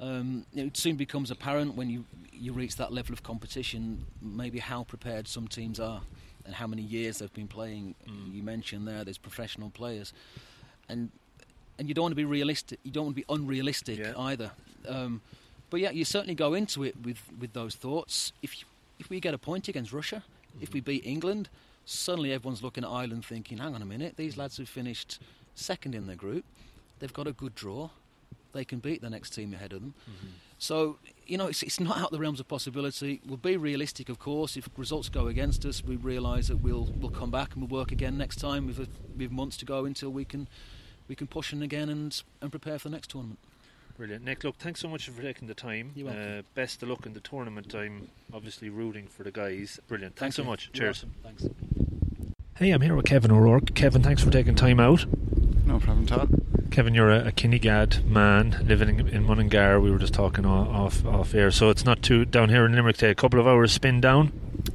Um, 0.00 0.44
it 0.54 0.76
soon 0.76 0.96
becomes 0.96 1.30
apparent 1.30 1.74
when 1.76 1.88
you 1.90 2.04
you 2.32 2.52
reach 2.52 2.76
that 2.76 2.92
level 2.92 3.12
of 3.12 3.22
competition, 3.22 4.04
maybe 4.20 4.58
how 4.58 4.84
prepared 4.84 5.28
some 5.28 5.46
teams 5.46 5.78
are 5.78 6.00
and 6.44 6.54
how 6.54 6.66
many 6.66 6.82
years 6.82 7.18
they've 7.18 7.32
been 7.32 7.48
playing. 7.48 7.94
You 8.32 8.42
mentioned 8.42 8.88
there, 8.88 9.04
there's 9.04 9.18
professional 9.18 9.70
players, 9.70 10.12
and 10.88 11.10
and 11.78 11.88
you 11.88 11.94
don't 11.94 12.02
want 12.04 12.12
to 12.12 12.16
be 12.16 12.24
realistic. 12.24 12.80
You 12.82 12.90
don't 12.90 13.04
want 13.06 13.16
to 13.16 13.22
be 13.22 13.26
unrealistic 13.34 13.98
Yeah. 13.98 14.12
either. 14.18 14.50
Um, 14.88 15.20
but 15.74 15.80
yeah, 15.80 15.90
you 15.90 16.04
certainly 16.04 16.36
go 16.36 16.54
into 16.54 16.84
it 16.84 16.94
with, 17.02 17.20
with 17.36 17.52
those 17.52 17.74
thoughts. 17.74 18.32
If 18.42 18.60
you, 18.60 18.66
if 19.00 19.10
we 19.10 19.18
get 19.18 19.34
a 19.34 19.38
point 19.38 19.66
against 19.66 19.92
Russia, 19.92 20.22
if 20.60 20.72
we 20.72 20.78
mm-hmm. 20.78 20.84
beat 20.84 21.04
England, 21.04 21.48
suddenly 21.84 22.30
everyone's 22.32 22.62
looking 22.62 22.84
at 22.84 22.90
Ireland 22.90 23.24
thinking, 23.24 23.58
hang 23.58 23.74
on 23.74 23.82
a 23.82 23.84
minute, 23.84 24.14
these 24.16 24.36
lads 24.36 24.58
have 24.58 24.68
finished 24.68 25.18
second 25.56 25.96
in 25.96 26.06
their 26.06 26.14
group. 26.14 26.44
They've 27.00 27.12
got 27.12 27.26
a 27.26 27.32
good 27.32 27.56
draw. 27.56 27.90
They 28.52 28.64
can 28.64 28.78
beat 28.78 29.02
the 29.02 29.10
next 29.10 29.30
team 29.30 29.52
ahead 29.52 29.72
of 29.72 29.80
them. 29.80 29.94
Mm-hmm. 30.08 30.28
So, 30.60 30.98
you 31.26 31.36
know, 31.36 31.48
it's, 31.48 31.64
it's 31.64 31.80
not 31.80 31.98
out 31.98 32.04
of 32.04 32.12
the 32.12 32.20
realms 32.20 32.38
of 32.38 32.46
possibility. 32.46 33.20
We'll 33.26 33.38
be 33.38 33.56
realistic, 33.56 34.08
of 34.08 34.20
course. 34.20 34.56
If 34.56 34.68
results 34.76 35.08
go 35.08 35.26
against 35.26 35.64
us, 35.64 35.82
we 35.82 35.96
realise 35.96 36.46
that 36.46 36.58
we'll, 36.58 36.88
we'll 37.00 37.10
come 37.10 37.32
back 37.32 37.54
and 37.54 37.68
we'll 37.68 37.80
work 37.80 37.90
again 37.90 38.16
next 38.16 38.36
time 38.36 38.68
a, 38.78 38.86
with 39.18 39.32
months 39.32 39.56
to 39.56 39.64
go 39.64 39.86
until 39.86 40.10
we 40.10 40.24
can, 40.24 40.46
we 41.08 41.16
can 41.16 41.26
push 41.26 41.52
in 41.52 41.62
again 41.62 41.88
and, 41.88 42.22
and 42.40 42.52
prepare 42.52 42.78
for 42.78 42.90
the 42.90 42.94
next 42.94 43.10
tournament. 43.10 43.40
Brilliant, 43.96 44.24
Nick. 44.24 44.42
Look, 44.42 44.56
thanks 44.56 44.80
so 44.80 44.88
much 44.88 45.08
for 45.08 45.22
taking 45.22 45.46
the 45.46 45.54
time. 45.54 45.92
You're 45.94 46.06
welcome. 46.06 46.38
Uh, 46.38 46.42
best 46.54 46.82
of 46.82 46.88
luck 46.88 47.06
in 47.06 47.12
the 47.12 47.20
tournament. 47.20 47.74
I'm 47.74 48.08
obviously 48.32 48.68
rooting 48.68 49.06
for 49.06 49.22
the 49.22 49.30
guys. 49.30 49.78
Brilliant. 49.86 50.16
Thanks 50.16 50.34
Thank 50.34 50.34
so 50.34 50.42
you. 50.42 50.48
much. 50.48 50.70
You're 50.72 50.92
Cheers. 50.92 51.04
welcome. 51.22 51.46
Thanks. 51.46 51.54
Hey, 52.56 52.70
I'm 52.70 52.80
here 52.80 52.96
with 52.96 53.06
Kevin 53.06 53.30
O'Rourke. 53.30 53.74
Kevin, 53.74 54.02
thanks 54.02 54.22
for 54.22 54.30
taking 54.30 54.56
time 54.56 54.80
out. 54.80 55.06
No 55.64 55.78
problem, 55.78 56.06
Todd. 56.06 56.28
Kevin, 56.70 56.92
you're 56.92 57.10
a, 57.10 57.28
a 57.28 57.32
Kinnegad 57.32 58.04
man 58.04 58.64
living 58.66 58.98
in, 58.98 59.08
in 59.08 59.24
Mullingar. 59.24 59.80
We 59.80 59.92
were 59.92 59.98
just 59.98 60.12
talking 60.14 60.44
off 60.44 61.06
off 61.06 61.32
air, 61.34 61.52
so 61.52 61.70
it's 61.70 61.84
not 61.84 62.02
too 62.02 62.24
down 62.24 62.48
here 62.48 62.66
in 62.66 62.74
Limerick. 62.74 62.96
Today, 62.96 63.10
a 63.12 63.14
couple 63.14 63.38
of 63.38 63.46
hours 63.46 63.70
spin 63.72 64.00
down. 64.00 64.32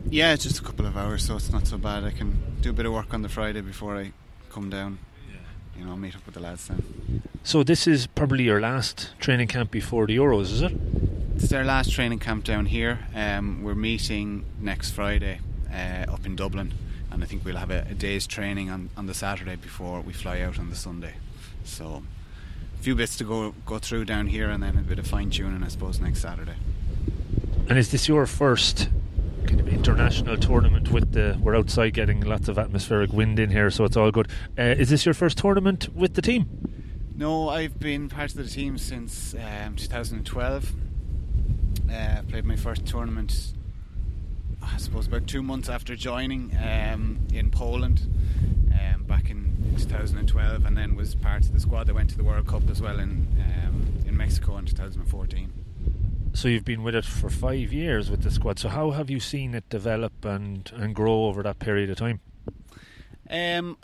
Yeah, 0.10 0.34
it's 0.34 0.44
just 0.44 0.60
a 0.60 0.64
couple 0.64 0.86
of 0.86 0.96
hours, 0.96 1.26
so 1.26 1.36
it's 1.36 1.52
not 1.52 1.68
so 1.68 1.78
bad. 1.78 2.06
I 2.06 2.12
can 2.12 2.38
do 2.62 2.70
a 2.70 2.74
bit 2.74 2.86
of 2.86 2.94
work 2.94 3.14
on 3.14 3.22
the 3.22 3.30
Friday 3.30 3.62
before 3.62 3.98
I 3.98 4.14
come 4.50 4.70
down. 4.70 5.00
You 5.80 5.86
know, 5.86 5.96
meet 5.96 6.14
up 6.14 6.26
with 6.26 6.36
the 6.36 6.42
lads 6.42 6.68
then. 6.68 7.24
So 7.44 7.64
this 7.64 7.88
is 7.88 8.06
probably 8.06 8.44
your 8.44 8.60
last 8.60 9.12
training 9.20 9.48
camp 9.48 9.72
before 9.72 10.06
the 10.08 10.18
Euros, 10.18 10.52
is 10.52 10.62
it? 10.62 10.74
It's 11.38 11.54
our 11.54 11.64
last 11.64 11.94
training 11.94 12.20
camp 12.20 12.44
down 12.44 12.66
here. 12.66 13.00
Um, 13.16 13.64
we're 13.64 13.76
meeting 13.76 14.44
next 14.60 14.92
Friday 14.92 15.40
uh, 15.72 16.12
up 16.12 16.26
in 16.26 16.36
Dublin, 16.36 16.74
and 17.10 17.24
I 17.24 17.28
think 17.28 17.46
we'll 17.46 17.56
have 17.56 17.72
a, 17.72 17.88
a 17.90 17.94
day's 17.94 18.28
training 18.28 18.70
on, 18.70 18.90
on 18.98 19.06
the 19.06 19.14
Saturday 19.14 19.56
before 19.56 20.02
we 20.02 20.12
fly 20.12 20.42
out 20.42 20.60
on 20.60 20.70
the 20.70 20.76
Sunday. 20.76 21.14
So 21.64 22.04
a 22.78 22.84
few 22.84 22.94
bits 22.94 23.16
to 23.18 23.24
go 23.24 23.56
go 23.66 23.80
through 23.80 24.04
down 24.04 24.28
here, 24.28 24.50
and 24.50 24.62
then 24.62 24.78
a 24.78 24.82
bit 24.82 25.00
of 25.00 25.08
fine 25.08 25.30
tuning, 25.30 25.64
I 25.64 25.70
suppose, 25.70 26.02
next 26.02 26.20
Saturday. 26.20 26.56
And 27.70 27.78
is 27.78 27.92
this 27.92 28.10
your 28.10 28.26
first 28.26 28.90
kind 29.50 29.60
of 29.60 29.68
international 29.68 30.38
tournament 30.38 30.92
with 30.92 31.12
the? 31.14 31.36
We're 31.42 31.56
outside 31.56 31.96
getting 31.96 32.22
lots 32.22 32.48
of 32.48 32.60
atmospheric 32.60 33.12
wind 33.12 33.40
in 33.40 33.50
here, 33.50 33.72
so 33.72 33.84
it's 33.84 33.98
all 33.98 34.12
good. 34.12 34.28
Uh, 34.58 34.76
is 34.78 34.92
this 34.92 35.06
your 35.06 35.16
first 35.16 35.40
tournament 35.40 35.90
with 35.96 36.14
the 36.14 36.22
team? 36.22 36.48
No, 37.16 37.50
I've 37.50 37.80
been 37.80 38.10
part 38.10 38.30
of 38.30 38.38
the 38.38 38.48
team 38.48 38.78
since 38.78 39.34
um, 39.34 39.76
2012. 39.76 40.72
Uh, 41.92 42.22
played 42.28 42.46
my 42.46 42.56
first 42.56 42.86
tournament, 42.86 43.54
I 44.62 44.78
suppose, 44.78 45.08
about 45.08 45.26
two 45.26 45.42
months 45.42 45.68
after 45.68 45.96
joining 45.96 46.56
um, 46.56 47.18
in 47.34 47.50
Poland 47.50 48.02
um, 48.72 49.04
back 49.04 49.32
in 49.32 49.74
2012, 49.80 50.64
and 50.64 50.78
then 50.78 50.96
was 50.96 51.16
part 51.16 51.42
of 51.42 51.54
the 51.54 51.60
squad 51.60 51.88
that 51.88 51.96
went 51.96 52.12
to 52.12 52.18
the 52.18 52.24
World 52.24 52.46
Cup 52.48 52.70
as 52.70 52.84
well 52.84 53.00
in 53.00 53.28
um, 53.42 54.04
in 54.06 54.16
Mexico 54.16 54.58
in 54.58 54.66
2014. 54.66 55.52
So 56.34 56.48
you've 56.48 56.66
been 56.66 56.84
with 56.84 56.96
it 56.96 57.06
for 57.06 57.30
five 57.30 57.74
years 57.74 58.10
with 58.10 58.24
the 58.24 58.32
squad. 58.32 58.60
So 58.60 58.70
how 58.70 58.92
have 58.92 59.10
you 59.10 59.20
seen 59.20 59.54
it 59.56 59.68
develop 59.70 60.24
and, 60.24 60.72
and 60.76 60.96
grow 60.96 61.26
over 61.26 61.44
that 61.44 61.60
period 61.60 61.90
of 61.90 61.98
time? 61.98 62.22
Um, 63.30 63.78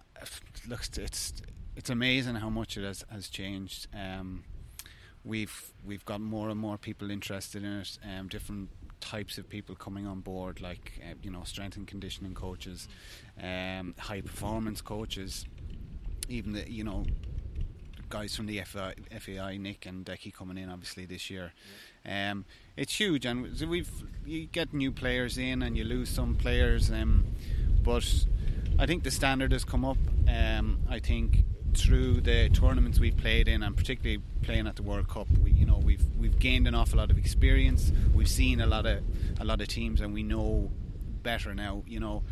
look, 0.67 0.81
it's 0.97 1.33
it's 1.75 1.89
amazing 1.89 2.35
how 2.35 2.49
much 2.49 2.77
it 2.77 2.83
has, 2.83 3.03
has 3.11 3.29
changed. 3.29 3.87
Um, 3.93 4.43
we've 5.23 5.73
we've 5.85 6.05
got 6.05 6.21
more 6.21 6.49
and 6.49 6.59
more 6.59 6.77
people 6.77 7.11
interested 7.11 7.63
in 7.63 7.79
it. 7.79 7.97
Um, 8.03 8.27
different 8.27 8.69
types 9.01 9.37
of 9.37 9.49
people 9.49 9.75
coming 9.75 10.07
on 10.07 10.21
board, 10.21 10.61
like 10.61 10.93
uh, 11.03 11.15
you 11.21 11.31
know, 11.31 11.43
strength 11.43 11.77
and 11.77 11.87
conditioning 11.87 12.33
coaches, 12.33 12.87
um, 13.41 13.93
high 13.99 14.21
performance 14.21 14.81
coaches, 14.81 15.45
even 16.29 16.53
the 16.53 16.71
you 16.71 16.83
know 16.83 17.05
guys 18.09 18.35
from 18.35 18.45
the 18.45 18.61
FAI, 18.61 19.57
Nick 19.57 19.85
and 19.85 20.05
Decky 20.05 20.33
coming 20.33 20.57
in 20.57 20.69
obviously 20.69 21.05
this 21.05 21.29
year. 21.29 21.53
Um, 22.05 22.45
it's 22.77 22.99
huge, 22.99 23.25
and 23.25 23.59
we've 23.61 23.89
you 24.25 24.45
get 24.45 24.73
new 24.73 24.91
players 24.91 25.37
in, 25.37 25.61
and 25.61 25.77
you 25.77 25.83
lose 25.83 26.09
some 26.09 26.35
players, 26.35 26.91
um, 26.91 27.25
but 27.83 28.25
I 28.77 28.85
think 28.85 29.03
the 29.03 29.11
standard 29.11 29.51
has 29.51 29.65
come 29.65 29.85
up. 29.85 29.97
Um, 30.27 30.79
I 30.89 30.99
think 30.99 31.45
through 31.73 32.21
the 32.21 32.49
tournaments 32.49 32.99
we've 32.99 33.17
played 33.17 33.47
in, 33.47 33.63
and 33.63 33.75
particularly 33.75 34.21
playing 34.43 34.67
at 34.67 34.75
the 34.75 34.83
World 34.83 35.09
Cup, 35.09 35.27
we, 35.43 35.51
you 35.51 35.65
know, 35.65 35.77
we've 35.77 36.05
we've 36.17 36.37
gained 36.39 36.67
an 36.67 36.75
awful 36.75 36.99
lot 36.99 37.11
of 37.11 37.17
experience. 37.17 37.91
We've 38.13 38.29
seen 38.29 38.61
a 38.61 38.67
lot 38.67 38.85
of 38.85 39.03
a 39.39 39.45
lot 39.45 39.61
of 39.61 39.67
teams, 39.67 40.01
and 40.01 40.13
we 40.13 40.23
know 40.23 40.71
better 41.23 41.55
now. 41.55 41.83
You 41.87 41.99
know 41.99 42.23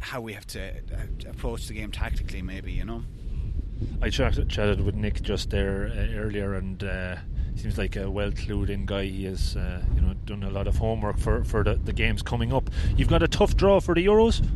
how 0.00 0.20
we 0.20 0.32
have 0.32 0.46
to 0.48 0.68
uh, 0.68 1.30
approach 1.30 1.68
the 1.68 1.74
game 1.74 1.92
tactically, 1.92 2.42
maybe. 2.42 2.72
You 2.72 2.84
know. 2.84 3.04
I 4.00 4.10
chatted, 4.10 4.48
chatted 4.48 4.80
with 4.80 4.94
Nick 4.94 5.22
just 5.22 5.50
there 5.50 5.86
uh, 5.86 6.18
earlier, 6.18 6.54
and 6.54 6.82
uh, 6.82 7.16
seems 7.56 7.78
like 7.78 7.96
a 7.96 8.10
well 8.10 8.30
clued 8.30 8.70
in 8.70 8.86
guy. 8.86 9.04
He 9.04 9.24
has, 9.24 9.56
uh, 9.56 9.82
you 9.94 10.00
know, 10.00 10.14
done 10.24 10.42
a 10.42 10.50
lot 10.50 10.66
of 10.66 10.76
homework 10.76 11.18
for 11.18 11.44
for 11.44 11.64
the, 11.64 11.74
the 11.74 11.92
games 11.92 12.22
coming 12.22 12.52
up. 12.52 12.70
You've 12.96 13.08
got 13.08 13.22
a 13.22 13.28
tough 13.28 13.56
draw 13.56 13.80
for 13.80 13.94
the 13.94 14.06
Euros. 14.06 14.46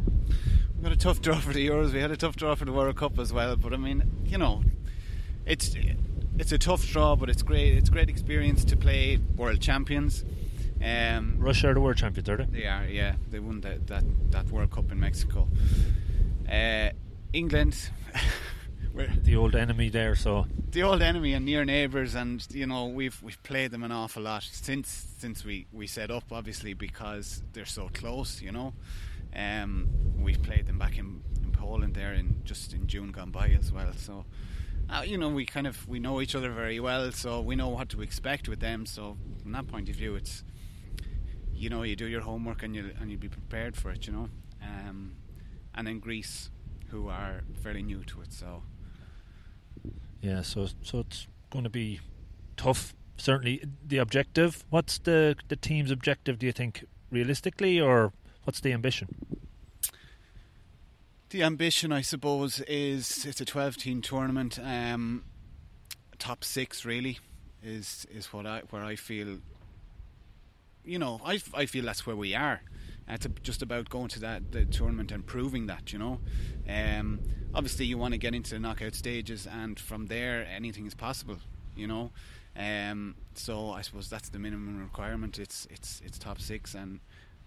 We 0.78 0.84
had 0.84 0.92
a 0.92 0.96
tough 0.96 1.20
draw 1.20 1.36
for 1.36 1.52
the 1.52 1.66
Euros. 1.66 1.92
We 1.92 2.00
had 2.00 2.10
a 2.10 2.16
tough 2.16 2.36
draw 2.36 2.54
for 2.54 2.64
the 2.64 2.72
World 2.72 2.96
Cup 2.96 3.18
as 3.18 3.32
well. 3.32 3.56
But 3.56 3.72
I 3.72 3.76
mean, 3.76 4.24
you 4.24 4.38
know, 4.38 4.62
it's 5.46 5.74
it's 6.38 6.52
a 6.52 6.58
tough 6.58 6.86
draw, 6.86 7.16
but 7.16 7.28
it's 7.28 7.42
great. 7.42 7.74
It's 7.76 7.90
great 7.90 8.08
experience 8.08 8.64
to 8.66 8.76
play 8.76 9.18
world 9.36 9.60
champions. 9.60 10.24
Um, 10.84 11.36
Russia 11.38 11.68
are 11.68 11.74
the 11.74 11.80
world 11.80 11.96
champions, 11.96 12.28
are 12.28 12.36
they? 12.38 12.60
They 12.60 12.66
are, 12.66 12.84
yeah. 12.86 13.14
They 13.30 13.38
won 13.38 13.60
that 13.60 13.86
that, 13.86 14.04
that 14.30 14.46
World 14.50 14.70
Cup 14.70 14.90
in 14.90 14.98
Mexico. 14.98 15.48
Uh, 16.50 16.90
England. 17.32 17.90
the 19.22 19.36
old 19.36 19.54
enemy 19.54 19.88
there, 19.88 20.14
so 20.14 20.46
the 20.70 20.82
old 20.82 21.02
enemy 21.02 21.32
and 21.34 21.44
near 21.44 21.64
neighbours, 21.64 22.14
and 22.14 22.46
you 22.50 22.66
know 22.66 22.86
we've 22.86 23.22
we've 23.22 23.42
played 23.42 23.70
them 23.70 23.82
an 23.82 23.92
awful 23.92 24.22
lot 24.22 24.42
since 24.42 25.06
since 25.18 25.44
we 25.44 25.66
we 25.72 25.86
set 25.86 26.10
up, 26.10 26.24
obviously 26.30 26.74
because 26.74 27.42
they're 27.52 27.64
so 27.64 27.88
close, 27.92 28.42
you 28.42 28.52
know. 28.52 28.74
Um, 29.34 29.88
we've 30.18 30.42
played 30.42 30.66
them 30.66 30.78
back 30.78 30.98
in, 30.98 31.22
in 31.42 31.52
Poland 31.52 31.94
there 31.94 32.12
in 32.12 32.42
just 32.44 32.74
in 32.74 32.86
June 32.86 33.12
gone 33.12 33.30
by 33.30 33.48
as 33.58 33.72
well. 33.72 33.92
So, 33.96 34.26
uh, 34.90 35.02
you 35.06 35.16
know, 35.16 35.30
we 35.30 35.46
kind 35.46 35.66
of 35.66 35.88
we 35.88 35.98
know 35.98 36.20
each 36.20 36.34
other 36.34 36.50
very 36.50 36.78
well, 36.80 37.10
so 37.12 37.40
we 37.40 37.56
know 37.56 37.68
what 37.68 37.88
to 37.90 38.02
expect 38.02 38.48
with 38.48 38.60
them. 38.60 38.84
So, 38.84 39.16
from 39.42 39.52
that 39.52 39.68
point 39.68 39.88
of 39.88 39.96
view, 39.96 40.14
it's 40.16 40.44
you 41.54 41.70
know 41.70 41.82
you 41.82 41.96
do 41.96 42.06
your 42.06 42.20
homework 42.22 42.62
and 42.62 42.74
you 42.74 42.90
and 43.00 43.10
you 43.10 43.16
be 43.16 43.28
prepared 43.28 43.76
for 43.76 43.90
it. 43.90 44.06
You 44.06 44.12
know, 44.12 44.28
um, 44.62 45.12
and 45.74 45.86
then 45.86 45.98
Greece, 45.98 46.50
who 46.88 47.08
are 47.08 47.42
fairly 47.62 47.82
new 47.82 48.04
to 48.04 48.20
it, 48.20 48.32
so 48.32 48.62
yeah, 50.22 50.40
so 50.40 50.68
so 50.82 51.00
it's 51.00 51.26
going 51.50 51.64
to 51.64 51.70
be 51.70 52.00
tough. 52.56 52.94
Certainly, 53.18 53.64
the 53.86 53.98
objective. 53.98 54.64
What's 54.70 54.98
the 54.98 55.36
the 55.48 55.56
team's 55.56 55.90
objective? 55.90 56.38
Do 56.38 56.46
you 56.46 56.52
think 56.52 56.86
realistically, 57.10 57.78
or 57.78 58.12
What's 58.44 58.60
the 58.60 58.72
ambition? 58.72 59.14
The 61.30 61.42
ambition, 61.42 61.92
I 61.92 62.02
suppose, 62.02 62.60
is 62.60 63.24
it's 63.24 63.40
a 63.40 63.44
12 63.44 63.76
team 63.76 64.02
tournament. 64.02 64.58
Um, 64.62 65.24
top 66.18 66.44
six, 66.44 66.84
really, 66.84 67.18
is 67.62 68.06
is 68.12 68.32
what 68.32 68.46
I 68.46 68.62
where 68.70 68.82
I 68.82 68.96
feel. 68.96 69.38
You 70.84 70.98
know, 70.98 71.20
I, 71.24 71.40
I 71.54 71.66
feel 71.66 71.84
that's 71.84 72.06
where 72.06 72.16
we 72.16 72.34
are. 72.34 72.62
It's 73.08 73.26
just 73.42 73.62
about 73.62 73.88
going 73.88 74.08
to 74.08 74.20
that 74.20 74.52
the 74.52 74.64
tournament 74.64 75.12
and 75.12 75.26
proving 75.26 75.66
that. 75.66 75.92
You 75.92 75.98
know, 75.98 76.20
um, 76.68 77.20
obviously 77.54 77.86
you 77.86 77.98
want 77.98 78.14
to 78.14 78.18
get 78.18 78.34
into 78.34 78.54
the 78.54 78.60
knockout 78.60 78.94
stages, 78.94 79.46
and 79.46 79.78
from 79.78 80.06
there 80.06 80.46
anything 80.54 80.86
is 80.86 80.94
possible. 80.94 81.38
You 81.76 81.86
know, 81.86 82.10
um, 82.56 83.14
so 83.34 83.70
I 83.70 83.82
suppose 83.82 84.08
that's 84.08 84.28
the 84.28 84.38
minimum 84.38 84.80
requirement. 84.80 85.38
It's 85.38 85.66
it's 85.70 86.00
it's 86.04 86.18
top 86.18 86.40
six, 86.40 86.74
and 86.74 87.00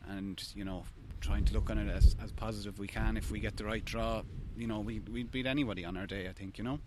and 0.08 0.44
you 0.54 0.66
know 0.66 0.84
trying 1.22 1.46
to 1.46 1.54
look 1.54 1.70
on 1.70 1.78
it 1.78 1.90
as, 1.90 2.16
as 2.22 2.32
positive 2.32 2.78
we 2.78 2.88
can 2.88 3.18
if 3.18 3.32
we 3.32 3.40
get 3.40 3.58
the 3.58 3.66
right 3.66 3.84
draw 3.84 4.22
you 4.56 4.68
know 4.68 4.80
we, 4.80 5.00
we'd 5.12 5.32
beat 5.32 5.46
anybody 5.46 5.84
on 5.84 5.98
our 5.98 6.06
day 6.06 6.28
I 6.28 6.34
think 6.34 6.58
you 6.58 6.64
know 6.64 6.80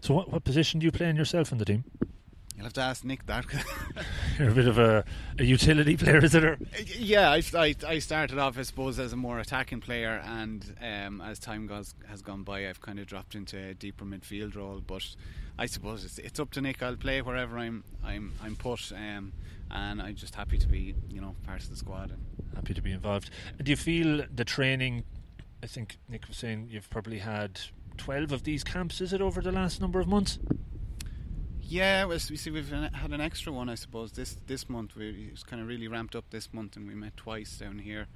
so 0.00 0.14
what, 0.14 0.30
what 0.30 0.44
position 0.44 0.80
do 0.80 0.86
you 0.86 0.92
play 0.92 1.08
in 1.08 1.16
yourself 1.16 1.52
in 1.52 1.58
the 1.58 1.64
team 1.64 1.84
You'll 2.56 2.64
have 2.64 2.72
to 2.74 2.82
ask 2.82 3.04
Nick 3.04 3.24
that. 3.26 3.46
You're 4.38 4.50
a 4.50 4.54
bit 4.54 4.68
of 4.68 4.78
a, 4.78 5.04
a 5.38 5.44
utility 5.44 5.96
player, 5.96 6.22
is 6.22 6.34
it? 6.34 6.44
Or? 6.44 6.58
Yeah, 6.98 7.30
I, 7.30 7.42
I, 7.54 7.74
I, 7.86 7.98
started 8.00 8.38
off, 8.38 8.58
I 8.58 8.62
suppose, 8.62 8.98
as 8.98 9.12
a 9.12 9.16
more 9.16 9.38
attacking 9.38 9.80
player, 9.80 10.20
and 10.24 10.76
um, 10.82 11.20
as 11.20 11.38
time 11.38 11.66
goes, 11.66 11.94
has 12.08 12.20
gone 12.20 12.42
by, 12.42 12.68
I've 12.68 12.80
kind 12.80 12.98
of 12.98 13.06
dropped 13.06 13.34
into 13.34 13.56
a 13.56 13.74
deeper 13.74 14.04
midfield 14.04 14.56
role. 14.56 14.82
But 14.86 15.06
I 15.58 15.66
suppose 15.66 16.04
it's, 16.04 16.18
it's 16.18 16.38
up 16.38 16.50
to 16.52 16.60
Nick. 16.60 16.82
I'll 16.82 16.96
play 16.96 17.22
wherever 17.22 17.58
I'm 17.58 17.84
I'm 18.04 18.32
I'm 18.42 18.56
put. 18.56 18.92
Um, 18.92 19.32
and 19.70 20.02
I'm 20.02 20.16
just 20.16 20.34
happy 20.34 20.58
to 20.58 20.66
be, 20.66 20.94
you 21.08 21.20
know, 21.20 21.36
part 21.46 21.62
of 21.62 21.70
the 21.70 21.76
squad. 21.76 22.10
And 22.10 22.24
happy 22.54 22.74
to 22.74 22.82
be 22.82 22.92
involved. 22.92 23.30
Do 23.62 23.70
you 23.70 23.76
feel 23.76 24.24
the 24.34 24.44
training? 24.44 25.04
I 25.62 25.66
think 25.66 25.98
Nick 26.08 26.26
was 26.28 26.36
saying 26.36 26.68
you've 26.70 26.90
probably 26.90 27.18
had 27.18 27.60
twelve 27.96 28.32
of 28.32 28.44
these 28.44 28.64
camps. 28.64 29.00
Is 29.00 29.12
it 29.12 29.20
over 29.20 29.40
the 29.40 29.52
last 29.52 29.80
number 29.80 30.00
of 30.00 30.08
months? 30.08 30.38
Yeah, 31.70 32.06
we 32.06 32.18
see 32.18 32.50
we've 32.50 32.68
had 32.68 33.12
an 33.12 33.20
extra 33.20 33.52
one, 33.52 33.68
I 33.68 33.76
suppose. 33.76 34.10
This 34.10 34.36
this 34.48 34.68
month 34.68 34.96
we 34.96 35.30
it's 35.30 35.44
kind 35.44 35.62
of 35.62 35.68
really 35.68 35.86
ramped 35.86 36.16
up 36.16 36.24
this 36.30 36.52
month, 36.52 36.74
and 36.74 36.88
we 36.88 36.96
met 36.96 37.16
twice 37.16 37.58
down 37.58 37.78
here, 37.78 38.08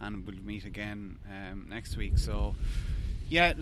and 0.00 0.26
we'll 0.26 0.42
meet 0.42 0.64
again 0.64 1.18
um, 1.30 1.66
next 1.68 1.98
week. 1.98 2.16
So, 2.16 2.54
yeah, 3.28 3.52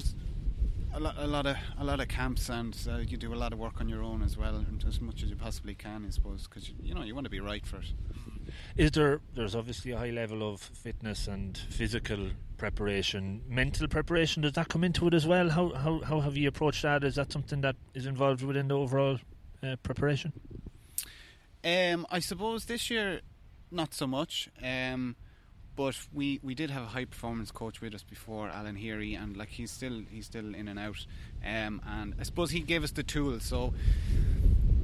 a 0.95 1.01
lot, 1.01 1.17
a 1.19 1.27
lot 1.27 1.47
of 1.47 1.57
a 1.81 1.85
lot 1.85 1.99
of 1.99 2.07
camps, 2.07 2.49
and 2.49 2.79
uh, 2.89 2.99
you 2.99 3.17
do 3.17 3.35
a 3.35 3.35
lot 3.35 3.53
of 3.53 3.59
work 3.59 3.81
on 3.81 3.89
your 3.89 4.05
own 4.05 4.23
as 4.23 4.37
well, 4.37 4.65
as 4.87 5.01
much 5.01 5.25
as 5.25 5.31
you 5.31 5.35
possibly 5.35 5.75
can, 5.75 6.05
I 6.07 6.11
suppose, 6.11 6.47
because 6.47 6.69
you, 6.69 6.77
you 6.85 6.95
know 6.95 7.03
you 7.03 7.17
want 7.17 7.25
to 7.25 7.31
be 7.31 7.41
right 7.41 7.67
for 7.67 7.79
it. 7.79 7.93
Is 8.77 8.93
there? 8.93 9.21
There's 9.35 9.57
obviously 9.57 9.91
a 9.91 9.99
high 9.99 10.11
level 10.11 10.49
of 10.49 10.61
fitness 10.61 11.27
and 11.27 11.59
physical 11.59 12.29
preparation, 12.57 13.43
mental 13.49 13.89
preparation. 13.89 14.43
Does 14.43 14.53
that 14.53 14.69
come 14.69 14.85
into 14.85 15.09
it 15.09 15.15
as 15.15 15.27
well? 15.27 15.51
How 15.51 15.75
how 15.75 16.03
how 16.03 16.21
have 16.21 16.37
you 16.37 16.47
approached 16.47 16.83
that? 16.83 17.03
Is 17.03 17.17
that 17.17 17.33
something 17.33 17.63
that 17.63 17.75
is 17.95 18.07
involved 18.07 18.45
within 18.45 18.69
the 18.69 18.79
overall 18.79 19.19
uh, 19.63 19.77
preparation? 19.83 20.33
Um, 21.65 22.07
I 22.11 22.21
suppose 22.21 22.65
this 22.65 22.91
year, 22.91 23.21
not 23.71 23.95
so 23.95 24.07
much. 24.07 24.49
Um, 24.63 25.17
but 25.77 25.99
we, 26.13 26.41
we 26.43 26.55
did 26.55 26.71
have 26.71 26.83
a 26.83 26.89
high 26.89 27.07
performance 27.07 27.51
coach 27.51 27.81
with 27.81 27.95
us 27.95 28.03
before, 28.03 28.49
Alan 28.49 28.77
Heary, 28.77 29.15
and 29.15 29.37
like 29.37 29.49
he's 29.49 29.71
still 29.71 30.03
he's 30.11 30.27
still 30.27 30.55
in 30.55 30.69
and 30.69 30.79
out. 30.79 31.07
Um, 31.45 31.81
and 31.87 32.15
I 32.21 32.23
suppose 32.25 32.51
he 32.51 32.61
gave 32.61 32.85
us 32.85 32.91
the 32.91 33.03
tools. 33.03 33.45
So 33.45 33.73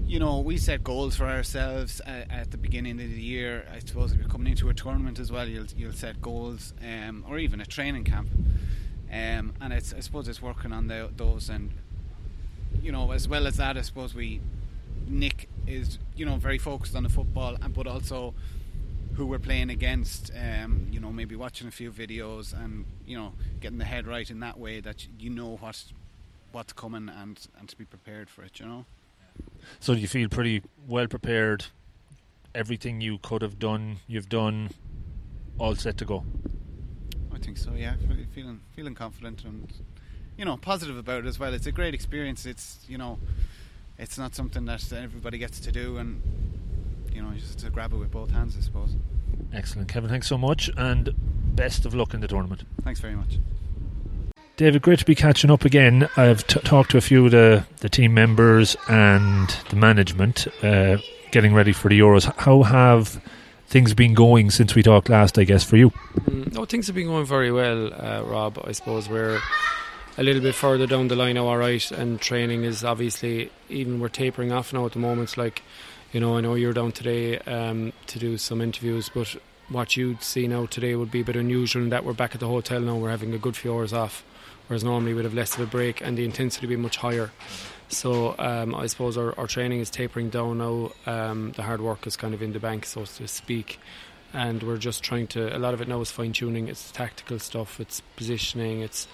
you 0.06 0.20
know, 0.20 0.38
we 0.38 0.56
set 0.56 0.84
goals 0.84 1.16
for 1.16 1.26
ourselves 1.26 2.00
at, 2.06 2.30
at, 2.30 2.50
the 2.52 2.56
beginning 2.56 3.00
of 3.00 3.10
the 3.10 3.20
year. 3.20 3.66
I 3.74 3.80
suppose 3.80 4.12
if 4.12 4.20
you're 4.20 4.28
coming 4.28 4.46
into 4.46 4.68
a 4.68 4.74
tournament 4.74 5.18
as 5.18 5.32
well, 5.32 5.48
you'll 5.48 5.66
you'll 5.76 5.92
set 5.92 6.22
goals, 6.22 6.72
um, 6.80 7.24
or 7.28 7.38
even 7.38 7.60
a 7.60 7.66
training 7.66 8.04
camp. 8.04 8.28
Um, 9.12 9.54
and 9.60 9.72
it's 9.72 9.92
I 9.92 10.00
suppose 10.00 10.28
it's 10.28 10.40
working 10.40 10.72
on 10.72 10.86
the, 10.86 11.10
those, 11.14 11.48
and 11.48 11.72
you 12.80 12.92
know, 12.92 13.10
as 13.10 13.28
well 13.28 13.46
as 13.46 13.56
that, 13.56 13.76
I 13.76 13.82
suppose 13.82 14.14
we 14.14 14.40
Nick 15.06 15.48
is 15.66 15.98
you 16.14 16.26
know 16.26 16.36
very 16.36 16.58
focused 16.58 16.96
on 16.96 17.02
the 17.02 17.08
football, 17.08 17.56
and 17.60 17.74
but 17.74 17.86
also 17.86 18.34
who 19.14 19.26
we're 19.26 19.38
playing 19.38 19.70
against. 19.70 20.30
Um, 20.34 20.88
you 20.90 21.00
know, 21.00 21.12
maybe 21.12 21.36
watching 21.36 21.68
a 21.68 21.70
few 21.70 21.90
videos 21.90 22.52
and 22.52 22.84
you 23.06 23.16
know 23.16 23.32
getting 23.60 23.78
the 23.78 23.84
head 23.84 24.06
right 24.06 24.30
in 24.30 24.40
that 24.40 24.58
way 24.58 24.80
that 24.80 25.06
you 25.18 25.30
know 25.30 25.56
what 25.56 25.84
what's 26.52 26.72
coming 26.72 27.08
and 27.08 27.46
and 27.58 27.68
to 27.68 27.76
be 27.76 27.84
prepared 27.84 28.28
for 28.28 28.42
it. 28.42 28.60
You 28.60 28.66
know. 28.66 28.84
So 29.80 29.92
you 29.92 30.08
feel 30.08 30.28
pretty 30.28 30.62
well 30.86 31.06
prepared? 31.06 31.66
Everything 32.54 33.02
you 33.02 33.18
could 33.18 33.42
have 33.42 33.58
done, 33.58 33.96
you've 34.06 34.28
done. 34.28 34.70
All 35.58 35.74
set 35.74 35.96
to 35.98 36.04
go. 36.04 36.24
I 37.32 37.38
think 37.38 37.56
so. 37.56 37.72
Yeah, 37.74 37.94
feeling 38.34 38.60
feeling 38.74 38.94
confident 38.94 39.44
and 39.44 39.72
you 40.36 40.44
know 40.44 40.56
positive 40.56 40.96
about 40.96 41.24
it 41.24 41.26
as 41.26 41.38
well. 41.38 41.52
It's 41.54 41.66
a 41.66 41.72
great 41.72 41.94
experience. 41.94 42.46
It's 42.46 42.78
you 42.88 42.98
know, 42.98 43.18
it's 43.98 44.18
not 44.18 44.34
something 44.34 44.64
that 44.66 44.92
everybody 44.92 45.38
gets 45.38 45.60
to 45.60 45.72
do, 45.72 45.98
and 45.98 46.22
you 47.12 47.22
know, 47.22 47.30
you 47.30 47.40
just 47.40 47.60
have 47.60 47.64
to 47.64 47.70
grab 47.70 47.92
it 47.92 47.96
with 47.96 48.10
both 48.10 48.30
hands, 48.30 48.56
I 48.58 48.60
suppose. 48.60 48.94
Excellent, 49.52 49.88
Kevin. 49.88 50.10
Thanks 50.10 50.26
so 50.26 50.36
much, 50.36 50.70
and 50.76 51.14
best 51.56 51.86
of 51.86 51.94
luck 51.94 52.14
in 52.14 52.20
the 52.20 52.28
tournament. 52.28 52.64
Thanks 52.82 53.00
very 53.00 53.14
much. 53.14 53.38
David, 54.56 54.80
great 54.82 54.98
to 55.00 55.04
be 55.04 55.14
catching 55.14 55.50
up 55.50 55.64
again. 55.64 56.08
I've 56.16 56.46
t- 56.46 56.60
talked 56.60 56.90
to 56.92 56.98
a 56.98 57.02
few 57.02 57.26
of 57.26 57.32
the, 57.32 57.66
the 57.78 57.90
team 57.90 58.14
members 58.14 58.74
and 58.88 59.48
the 59.68 59.76
management 59.76 60.46
uh, 60.62 60.96
getting 61.30 61.52
ready 61.52 61.72
for 61.72 61.90
the 61.90 61.98
Euros. 61.98 62.34
How 62.36 62.62
have 62.62 63.22
things 63.66 63.92
been 63.92 64.14
going 64.14 64.50
since 64.50 64.74
we 64.74 64.82
talked 64.82 65.10
last, 65.10 65.38
I 65.38 65.44
guess, 65.44 65.62
for 65.62 65.76
you? 65.76 65.90
Mm, 66.20 66.54
no, 66.54 66.64
things 66.64 66.86
have 66.86 66.96
been 66.96 67.08
going 67.08 67.26
very 67.26 67.52
well, 67.52 67.92
uh, 67.92 68.22
Rob. 68.22 68.58
I 68.64 68.72
suppose 68.72 69.10
we're 69.10 69.40
a 70.18 70.22
little 70.22 70.42
bit 70.42 70.54
further 70.54 70.86
down 70.86 71.08
the 71.08 71.16
line 71.16 71.36
all 71.36 71.56
right, 71.56 71.90
and 71.90 72.20
training 72.20 72.64
is 72.64 72.82
obviously, 72.82 73.50
even 73.68 74.00
we're 74.00 74.08
tapering 74.08 74.50
off 74.50 74.72
now 74.72 74.86
at 74.86 74.92
the 74.92 74.98
moment. 74.98 75.36
Like, 75.36 75.62
you 76.12 76.20
know, 76.20 76.36
I 76.36 76.40
know 76.40 76.54
you're 76.54 76.72
down 76.72 76.92
today 76.92 77.38
um, 77.40 77.92
to 78.06 78.18
do 78.18 78.38
some 78.38 78.62
interviews, 78.62 79.10
but 79.12 79.36
what 79.68 79.96
you'd 79.96 80.22
see 80.22 80.46
now 80.46 80.66
today 80.66 80.94
would 80.94 81.10
be 81.10 81.20
a 81.20 81.24
bit 81.24 81.36
unusual 81.36 81.82
in 81.82 81.90
that 81.90 82.04
we're 82.04 82.14
back 82.14 82.34
at 82.34 82.40
the 82.40 82.48
hotel 82.48 82.80
now, 82.80 82.96
we're 82.96 83.10
having 83.10 83.34
a 83.34 83.38
good 83.38 83.56
few 83.56 83.74
hours 83.74 83.92
off, 83.92 84.24
whereas 84.68 84.82
normally 84.82 85.12
we'd 85.12 85.24
have 85.24 85.34
less 85.34 85.54
of 85.54 85.60
a 85.60 85.66
break 85.66 86.00
and 86.00 86.16
the 86.16 86.24
intensity 86.24 86.66
would 86.66 86.72
be 86.72 86.80
much 86.80 86.96
higher. 86.96 87.30
So 87.88 88.34
um, 88.38 88.74
I 88.74 88.86
suppose 88.86 89.16
our, 89.16 89.38
our 89.38 89.46
training 89.46 89.80
is 89.80 89.90
tapering 89.90 90.30
down 90.30 90.58
now. 90.58 90.92
Um, 91.04 91.52
the 91.52 91.62
hard 91.62 91.80
work 91.80 92.06
is 92.06 92.16
kind 92.16 92.32
of 92.32 92.42
in 92.42 92.52
the 92.52 92.58
bank, 92.58 92.86
so 92.86 93.04
to 93.04 93.28
speak. 93.28 93.78
And 94.32 94.62
we're 94.62 94.76
just 94.76 95.04
trying 95.04 95.28
to. 95.28 95.56
A 95.56 95.58
lot 95.58 95.72
of 95.72 95.80
it 95.80 95.88
now 95.88 96.00
is 96.00 96.10
fine 96.10 96.32
tuning. 96.32 96.68
It's 96.68 96.90
tactical 96.90 97.38
stuff. 97.38 97.78
It's 97.78 98.00
positioning. 98.16 98.80
It's 98.80 99.06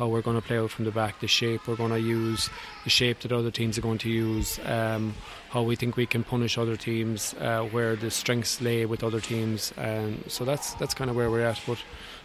how 0.00 0.08
we're 0.08 0.22
going 0.22 0.40
to 0.40 0.46
play 0.46 0.58
out 0.58 0.70
from 0.70 0.86
the 0.86 0.90
back. 0.90 1.20
The 1.20 1.28
shape 1.28 1.68
we're 1.68 1.76
going 1.76 1.92
to 1.92 2.00
use. 2.00 2.48
The 2.84 2.90
shape 2.90 3.20
that 3.20 3.32
other 3.32 3.50
teams 3.50 3.76
are 3.76 3.82
going 3.82 3.98
to 3.98 4.08
use. 4.08 4.58
Um, 4.64 5.14
how 5.50 5.60
we 5.60 5.76
think 5.76 5.94
we 5.94 6.06
can 6.06 6.24
punish 6.24 6.56
other 6.56 6.74
teams. 6.74 7.34
Uh, 7.34 7.64
where 7.64 7.96
the 7.96 8.10
strengths 8.10 8.62
lay 8.62 8.86
with 8.86 9.04
other 9.04 9.20
teams. 9.20 9.74
And 9.76 10.24
so 10.26 10.46
that's 10.46 10.72
that's 10.74 10.94
kind 10.94 11.10
of 11.10 11.16
where 11.16 11.30
we're 11.30 11.44
at. 11.44 11.60
But 11.66 11.78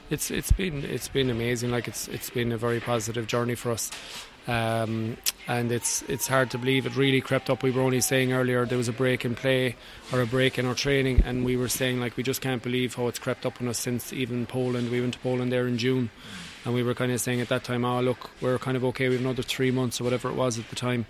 it's 0.10 0.32
it's 0.32 0.54
been 0.54 0.86
it's 0.86 1.10
been 1.10 1.30
amazing. 1.30 1.70
Like 1.70 1.90
it's 1.90 2.08
it's 2.08 2.30
been 2.30 2.54
a 2.54 2.58
very 2.58 2.80
positive 2.80 3.28
journey 3.28 3.56
for 3.56 3.72
us. 3.72 3.92
Um, 4.48 5.18
and 5.46 5.70
it's 5.70 6.04
it's 6.04 6.28
hard 6.28 6.52
to 6.52 6.58
believe 6.58 6.86
it 6.86 6.96
really 6.96 7.20
crept 7.20 7.50
up. 7.50 7.62
We 7.62 7.72
were 7.72 7.82
only 7.82 8.00
saying 8.00 8.32
earlier 8.32 8.66
there 8.66 8.78
was 8.78 8.88
a 8.88 8.94
break 8.94 9.26
in 9.26 9.36
play 9.36 9.76
or 10.14 10.22
a 10.22 10.26
break 10.26 10.58
in 10.58 10.66
our 10.66 10.76
training, 10.76 11.24
and 11.26 11.44
we 11.44 11.58
were 11.58 11.68
saying 11.68 12.00
like 12.00 12.16
we 12.16 12.24
just 12.24 12.40
can't 12.40 12.64
believe 12.64 12.96
how 12.96 13.08
it's 13.08 13.20
crept 13.20 13.46
up 13.46 13.62
on 13.62 13.68
us 13.68 13.80
since 13.80 14.14
even 14.14 14.46
Poland. 14.46 14.92
We 14.92 15.02
went 15.02 15.16
to 15.16 15.20
Poland 15.20 15.52
there 15.52 15.68
in 15.68 15.78
June, 15.78 16.10
and 16.66 16.74
we 16.74 16.84
were 16.84 16.96
kind 16.96 17.12
of 17.12 17.22
saying 17.22 17.42
at 17.42 17.50
that 17.50 17.64
time, 17.64 17.86
oh 17.86 18.02
look, 18.02 18.32
we're 18.42 18.58
kind 18.58 18.76
of 18.76 18.84
okay. 18.86 19.08
We 19.08 19.16
have 19.16 19.24
another 19.24 19.44
three 19.44 19.72
months 19.72 20.02
or 20.02 20.04
whatever 20.04 20.30
it 20.30 20.36
was 20.36 20.58
at 20.60 20.68
the 20.70 20.76
time, 20.76 21.06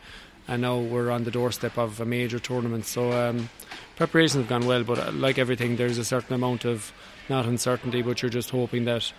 and 0.48 0.62
now 0.62 0.78
we're 0.78 1.10
on 1.10 1.24
the 1.24 1.32
doorstep 1.32 1.78
of 1.78 2.00
a 2.00 2.06
major 2.06 2.40
tournament. 2.40 2.86
So 2.86 3.12
um, 3.12 3.50
preparations 3.96 4.42
have 4.42 4.50
gone 4.50 4.68
well, 4.68 4.84
but 4.84 5.00
uh, 5.00 5.12
like 5.14 5.40
everything, 5.40 5.78
there's 5.78 5.98
a 5.98 6.06
certain 6.06 6.36
amount 6.36 6.66
of 6.66 6.92
not 7.30 7.46
uncertainty, 7.46 8.02
but 8.02 8.22
you're 8.22 8.30
just 8.30 8.50
hoping 8.52 8.86
that 8.86 9.12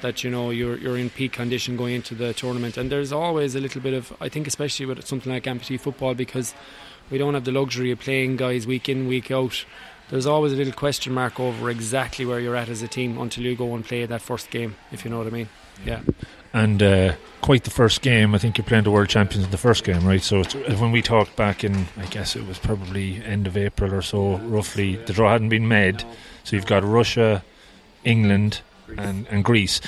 that 0.00 0.24
you 0.24 0.30
know 0.30 0.50
you're 0.50 0.78
you're 0.78 0.96
in 0.96 1.10
peak 1.10 1.32
condition 1.32 1.76
going 1.76 1.94
into 1.94 2.14
the 2.14 2.32
tournament. 2.32 2.76
And 2.76 2.90
there's 2.90 3.12
always 3.12 3.54
a 3.54 3.60
little 3.60 3.80
bit 3.80 3.94
of 3.94 4.16
I 4.20 4.28
think 4.28 4.46
especially 4.46 4.86
with 4.86 5.04
something 5.06 5.32
like 5.32 5.44
amputee 5.44 5.80
football 5.80 6.14
because 6.14 6.54
we 7.10 7.18
don't 7.18 7.34
have 7.34 7.44
the 7.44 7.52
luxury 7.52 7.90
of 7.90 7.98
playing 7.98 8.36
guys 8.36 8.66
week 8.66 8.88
in 8.88 9.08
week 9.08 9.30
out. 9.30 9.64
There's 10.10 10.26
always 10.26 10.52
a 10.52 10.56
little 10.56 10.72
question 10.72 11.12
mark 11.12 11.38
over 11.38 11.70
exactly 11.70 12.26
where 12.26 12.40
you're 12.40 12.56
at 12.56 12.68
as 12.68 12.82
a 12.82 12.88
team 12.88 13.18
until 13.18 13.44
you 13.44 13.54
go 13.54 13.74
and 13.74 13.84
play 13.84 14.04
that 14.04 14.20
first 14.20 14.50
game, 14.50 14.76
if 14.90 15.04
you 15.04 15.10
know 15.10 15.18
what 15.18 15.28
I 15.28 15.30
mean. 15.30 15.48
Yeah. 15.84 16.00
And 16.52 16.82
uh, 16.82 17.14
quite 17.42 17.62
the 17.62 17.70
first 17.70 18.02
game. 18.02 18.34
I 18.34 18.38
think 18.38 18.58
you're 18.58 18.64
playing 18.64 18.84
the 18.84 18.90
world 18.90 19.08
champions 19.08 19.44
in 19.44 19.50
the 19.52 19.56
first 19.56 19.84
game, 19.84 20.04
right? 20.04 20.20
So 20.20 20.40
it's, 20.40 20.54
when 20.54 20.90
we 20.90 21.00
talked 21.00 21.36
back 21.36 21.62
in, 21.62 21.86
I 21.96 22.06
guess 22.06 22.34
it 22.34 22.44
was 22.46 22.58
probably 22.58 23.22
end 23.24 23.46
of 23.46 23.56
April 23.56 23.94
or 23.94 24.02
so, 24.02 24.38
roughly. 24.38 24.96
The 24.96 25.12
draw 25.12 25.30
hadn't 25.30 25.48
been 25.48 25.68
made, 25.68 26.02
so 26.42 26.56
you've 26.56 26.66
got 26.66 26.82
Russia, 26.82 27.44
England, 28.02 28.62
and, 28.98 29.28
and 29.28 29.44
Greece. 29.44 29.80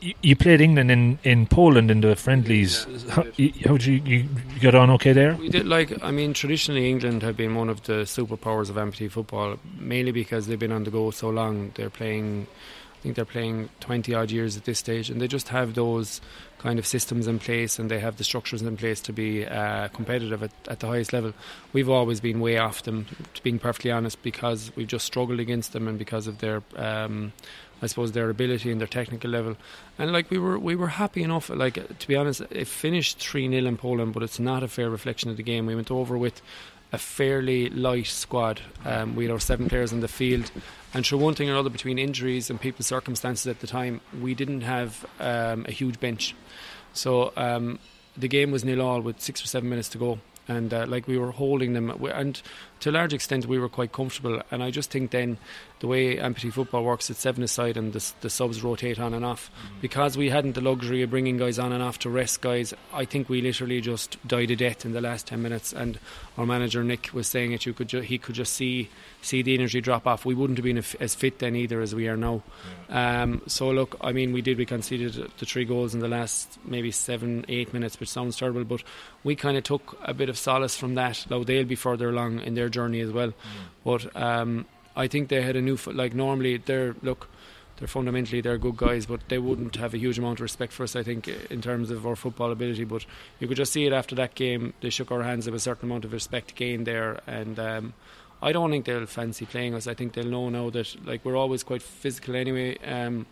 You, 0.00 0.14
you 0.22 0.36
played 0.36 0.60
England 0.60 0.90
in, 0.90 1.18
in 1.24 1.46
Poland 1.46 1.90
in 1.90 2.00
the 2.00 2.14
friendlies. 2.16 2.86
How, 3.10 3.24
you, 3.36 3.52
how 3.66 3.76
did 3.76 3.86
you, 3.86 4.02
you 4.04 4.28
you 4.54 4.60
got 4.60 4.74
on 4.74 4.90
okay 4.90 5.12
there? 5.12 5.34
We 5.34 5.48
did 5.48 5.66
like 5.66 6.02
I 6.02 6.10
mean 6.10 6.34
traditionally 6.34 6.88
England 6.88 7.22
have 7.22 7.36
been 7.36 7.54
one 7.54 7.68
of 7.68 7.82
the 7.84 8.04
superpowers 8.04 8.70
of 8.70 8.76
amputee 8.76 9.10
football 9.10 9.56
mainly 9.78 10.12
because 10.12 10.46
they've 10.46 10.58
been 10.58 10.72
on 10.72 10.84
the 10.84 10.90
go 10.90 11.10
so 11.10 11.30
long. 11.30 11.72
They're 11.74 11.90
playing 11.90 12.46
I 12.98 13.00
think 13.00 13.14
they're 13.14 13.24
playing 13.24 13.68
20 13.78 14.12
odd 14.12 14.30
years 14.32 14.56
at 14.56 14.64
this 14.64 14.80
stage 14.80 15.08
and 15.08 15.20
they 15.20 15.28
just 15.28 15.48
have 15.48 15.74
those 15.74 16.20
kind 16.58 16.80
of 16.80 16.86
systems 16.86 17.28
in 17.28 17.38
place 17.38 17.78
and 17.78 17.88
they 17.88 18.00
have 18.00 18.16
the 18.16 18.24
structures 18.24 18.60
in 18.60 18.76
place 18.76 19.00
to 19.02 19.12
be 19.12 19.46
uh, 19.46 19.86
competitive 19.88 20.42
at, 20.42 20.50
at 20.66 20.80
the 20.80 20.88
highest 20.88 21.12
level. 21.12 21.32
We've 21.72 21.88
always 21.88 22.20
been 22.20 22.40
way 22.40 22.58
off 22.58 22.82
them, 22.82 23.06
to 23.34 23.42
being 23.44 23.60
perfectly 23.60 23.92
honest, 23.92 24.20
because 24.24 24.72
we've 24.74 24.88
just 24.88 25.06
struggled 25.06 25.38
against 25.38 25.72
them 25.72 25.86
and 25.86 25.96
because 25.96 26.26
of 26.26 26.38
their 26.38 26.62
um, 26.74 27.32
I 27.82 27.86
suppose 27.86 28.12
their 28.12 28.30
ability 28.30 28.70
and 28.70 28.80
their 28.80 28.88
technical 28.88 29.30
level. 29.30 29.56
And 29.98 30.12
like 30.12 30.30
we 30.30 30.38
were 30.38 30.58
we 30.58 30.74
were 30.74 30.88
happy 30.88 31.22
enough 31.22 31.50
like 31.50 31.74
to 31.98 32.08
be 32.08 32.16
honest 32.16 32.42
it 32.50 32.66
finished 32.66 33.18
3-0 33.18 33.66
in 33.66 33.76
Poland 33.76 34.14
but 34.14 34.22
it's 34.22 34.38
not 34.38 34.62
a 34.62 34.68
fair 34.68 34.90
reflection 34.90 35.30
of 35.30 35.36
the 35.36 35.42
game. 35.42 35.66
We 35.66 35.74
went 35.74 35.90
over 35.90 36.18
with 36.18 36.42
a 36.92 36.98
fairly 36.98 37.68
light 37.70 38.06
squad. 38.06 38.60
Um, 38.84 39.14
we 39.14 39.24
had 39.24 39.32
our 39.32 39.40
seven 39.40 39.68
players 39.68 39.92
in 39.92 40.00
the 40.00 40.08
field, 40.08 40.50
and 40.94 41.04
through 41.04 41.18
one 41.18 41.34
thing 41.34 41.48
or 41.48 41.52
another, 41.52 41.70
between 41.70 41.98
injuries 41.98 42.48
and 42.48 42.60
people's 42.60 42.86
circumstances 42.86 43.46
at 43.46 43.60
the 43.60 43.66
time, 43.66 44.00
we 44.20 44.34
didn't 44.34 44.62
have 44.62 45.04
um, 45.20 45.66
a 45.68 45.70
huge 45.70 46.00
bench. 46.00 46.34
So 46.94 47.32
um, 47.36 47.78
the 48.16 48.28
game 48.28 48.50
was 48.50 48.64
nil 48.64 48.80
all 48.80 49.00
with 49.00 49.20
six 49.20 49.42
or 49.42 49.46
seven 49.46 49.68
minutes 49.68 49.90
to 49.90 49.98
go, 49.98 50.18
and 50.46 50.72
uh, 50.72 50.86
like 50.88 51.06
we 51.06 51.18
were 51.18 51.32
holding 51.32 51.74
them, 51.74 51.90
and 51.90 52.40
to 52.80 52.90
a 52.90 52.92
large 52.92 53.12
extent 53.12 53.46
we 53.46 53.58
were 53.58 53.68
quite 53.68 53.92
comfortable. 53.92 54.42
And 54.50 54.62
I 54.62 54.70
just 54.70 54.90
think 54.90 55.10
then 55.10 55.38
the 55.80 55.86
way 55.86 56.16
amputee 56.16 56.52
football 56.52 56.84
works, 56.84 57.08
it's 57.08 57.20
seven 57.20 57.42
aside 57.42 57.76
and 57.76 57.92
the, 57.92 58.12
the 58.20 58.30
subs 58.30 58.62
rotate 58.62 58.98
on 58.98 59.14
and 59.14 59.24
off. 59.24 59.50
Because 59.80 60.16
we 60.16 60.30
hadn't 60.30 60.54
the 60.54 60.60
luxury 60.60 61.02
of 61.02 61.10
bringing 61.10 61.36
guys 61.36 61.58
on 61.58 61.72
and 61.72 61.82
off 61.82 61.98
to 62.00 62.10
rest 62.10 62.40
guys, 62.40 62.74
I 62.92 63.04
think 63.04 63.28
we 63.28 63.40
literally 63.42 63.80
just 63.80 64.16
died 64.26 64.50
a 64.50 64.56
death 64.56 64.84
in 64.84 64.92
the 64.92 65.00
last 65.00 65.26
ten 65.26 65.42
minutes. 65.42 65.72
And 65.72 65.98
our 66.36 66.46
manager 66.46 66.82
Nick 66.82 67.10
was 67.12 67.26
saying 67.28 67.52
it, 67.52 67.66
you 67.66 67.72
could 67.72 67.88
ju- 67.88 68.00
he 68.00 68.18
could 68.18 68.34
just 68.34 68.54
see 68.54 68.88
see 69.20 69.42
the 69.42 69.54
energy 69.54 69.80
drop 69.80 70.06
off. 70.06 70.24
We 70.24 70.34
wouldn't 70.34 70.58
have 70.58 70.64
been 70.64 70.82
as 71.00 71.14
fit 71.14 71.40
then 71.40 71.56
either 71.56 71.80
as 71.80 71.94
we 71.94 72.08
are 72.08 72.16
now. 72.16 72.42
Um, 72.88 73.42
so 73.46 73.70
look, 73.70 73.96
I 74.00 74.12
mean, 74.12 74.32
we 74.32 74.42
did 74.42 74.58
we 74.58 74.64
conceded 74.64 75.14
the 75.38 75.46
three 75.46 75.64
goals 75.64 75.94
in 75.94 76.00
the 76.00 76.08
last 76.08 76.58
maybe 76.64 76.90
seven 76.90 77.44
eight 77.48 77.72
minutes, 77.72 77.98
which 78.00 78.08
sounds 78.08 78.36
terrible, 78.36 78.64
but 78.64 78.82
we 79.24 79.34
kind 79.36 79.56
of 79.56 79.64
took 79.64 79.98
a 80.02 80.14
bit 80.14 80.28
of 80.28 80.38
solace 80.38 80.76
from 80.76 80.94
that. 80.94 81.26
Now 81.30 81.42
they'll 81.42 81.64
be 81.64 81.74
further 81.74 82.08
along 82.08 82.40
in 82.40 82.54
their 82.54 82.67
journey 82.68 83.00
as 83.00 83.10
well, 83.10 83.32
but 83.84 84.14
um, 84.16 84.66
I 84.96 85.06
think 85.08 85.28
they 85.28 85.42
had 85.42 85.56
a 85.56 85.62
new 85.62 85.76
fo- 85.76 85.92
like 85.92 86.14
normally 86.14 86.56
they're 86.58 86.94
look. 87.02 87.28
They're 87.78 87.86
fundamentally 87.86 88.40
they're 88.40 88.58
good 88.58 88.76
guys, 88.76 89.06
but 89.06 89.20
they 89.28 89.38
wouldn't 89.38 89.76
have 89.76 89.94
a 89.94 89.98
huge 89.98 90.18
amount 90.18 90.40
of 90.40 90.42
respect 90.42 90.72
for 90.72 90.82
us. 90.82 90.96
I 90.96 91.04
think 91.04 91.28
in 91.28 91.60
terms 91.60 91.92
of 91.92 92.04
our 92.04 92.16
football 92.16 92.50
ability, 92.50 92.82
but 92.82 93.06
you 93.38 93.46
could 93.46 93.56
just 93.56 93.72
see 93.72 93.86
it 93.86 93.92
after 93.92 94.16
that 94.16 94.34
game. 94.34 94.74
They 94.80 94.90
shook 94.90 95.12
our 95.12 95.22
hands 95.22 95.46
of 95.46 95.54
a 95.54 95.60
certain 95.60 95.88
amount 95.88 96.04
of 96.04 96.12
respect 96.12 96.56
gained 96.56 96.88
there, 96.88 97.20
and 97.28 97.56
um, 97.60 97.94
I 98.42 98.50
don't 98.50 98.70
think 98.70 98.84
they'll 98.84 99.06
fancy 99.06 99.46
playing 99.46 99.74
us. 99.74 99.86
I 99.86 99.94
think 99.94 100.14
they'll 100.14 100.26
know 100.26 100.48
now 100.48 100.70
that 100.70 101.06
like 101.06 101.24
we're 101.24 101.36
always 101.36 101.62
quite 101.62 101.82
physical 101.82 102.34
anyway. 102.34 102.78
Um, 102.78 103.26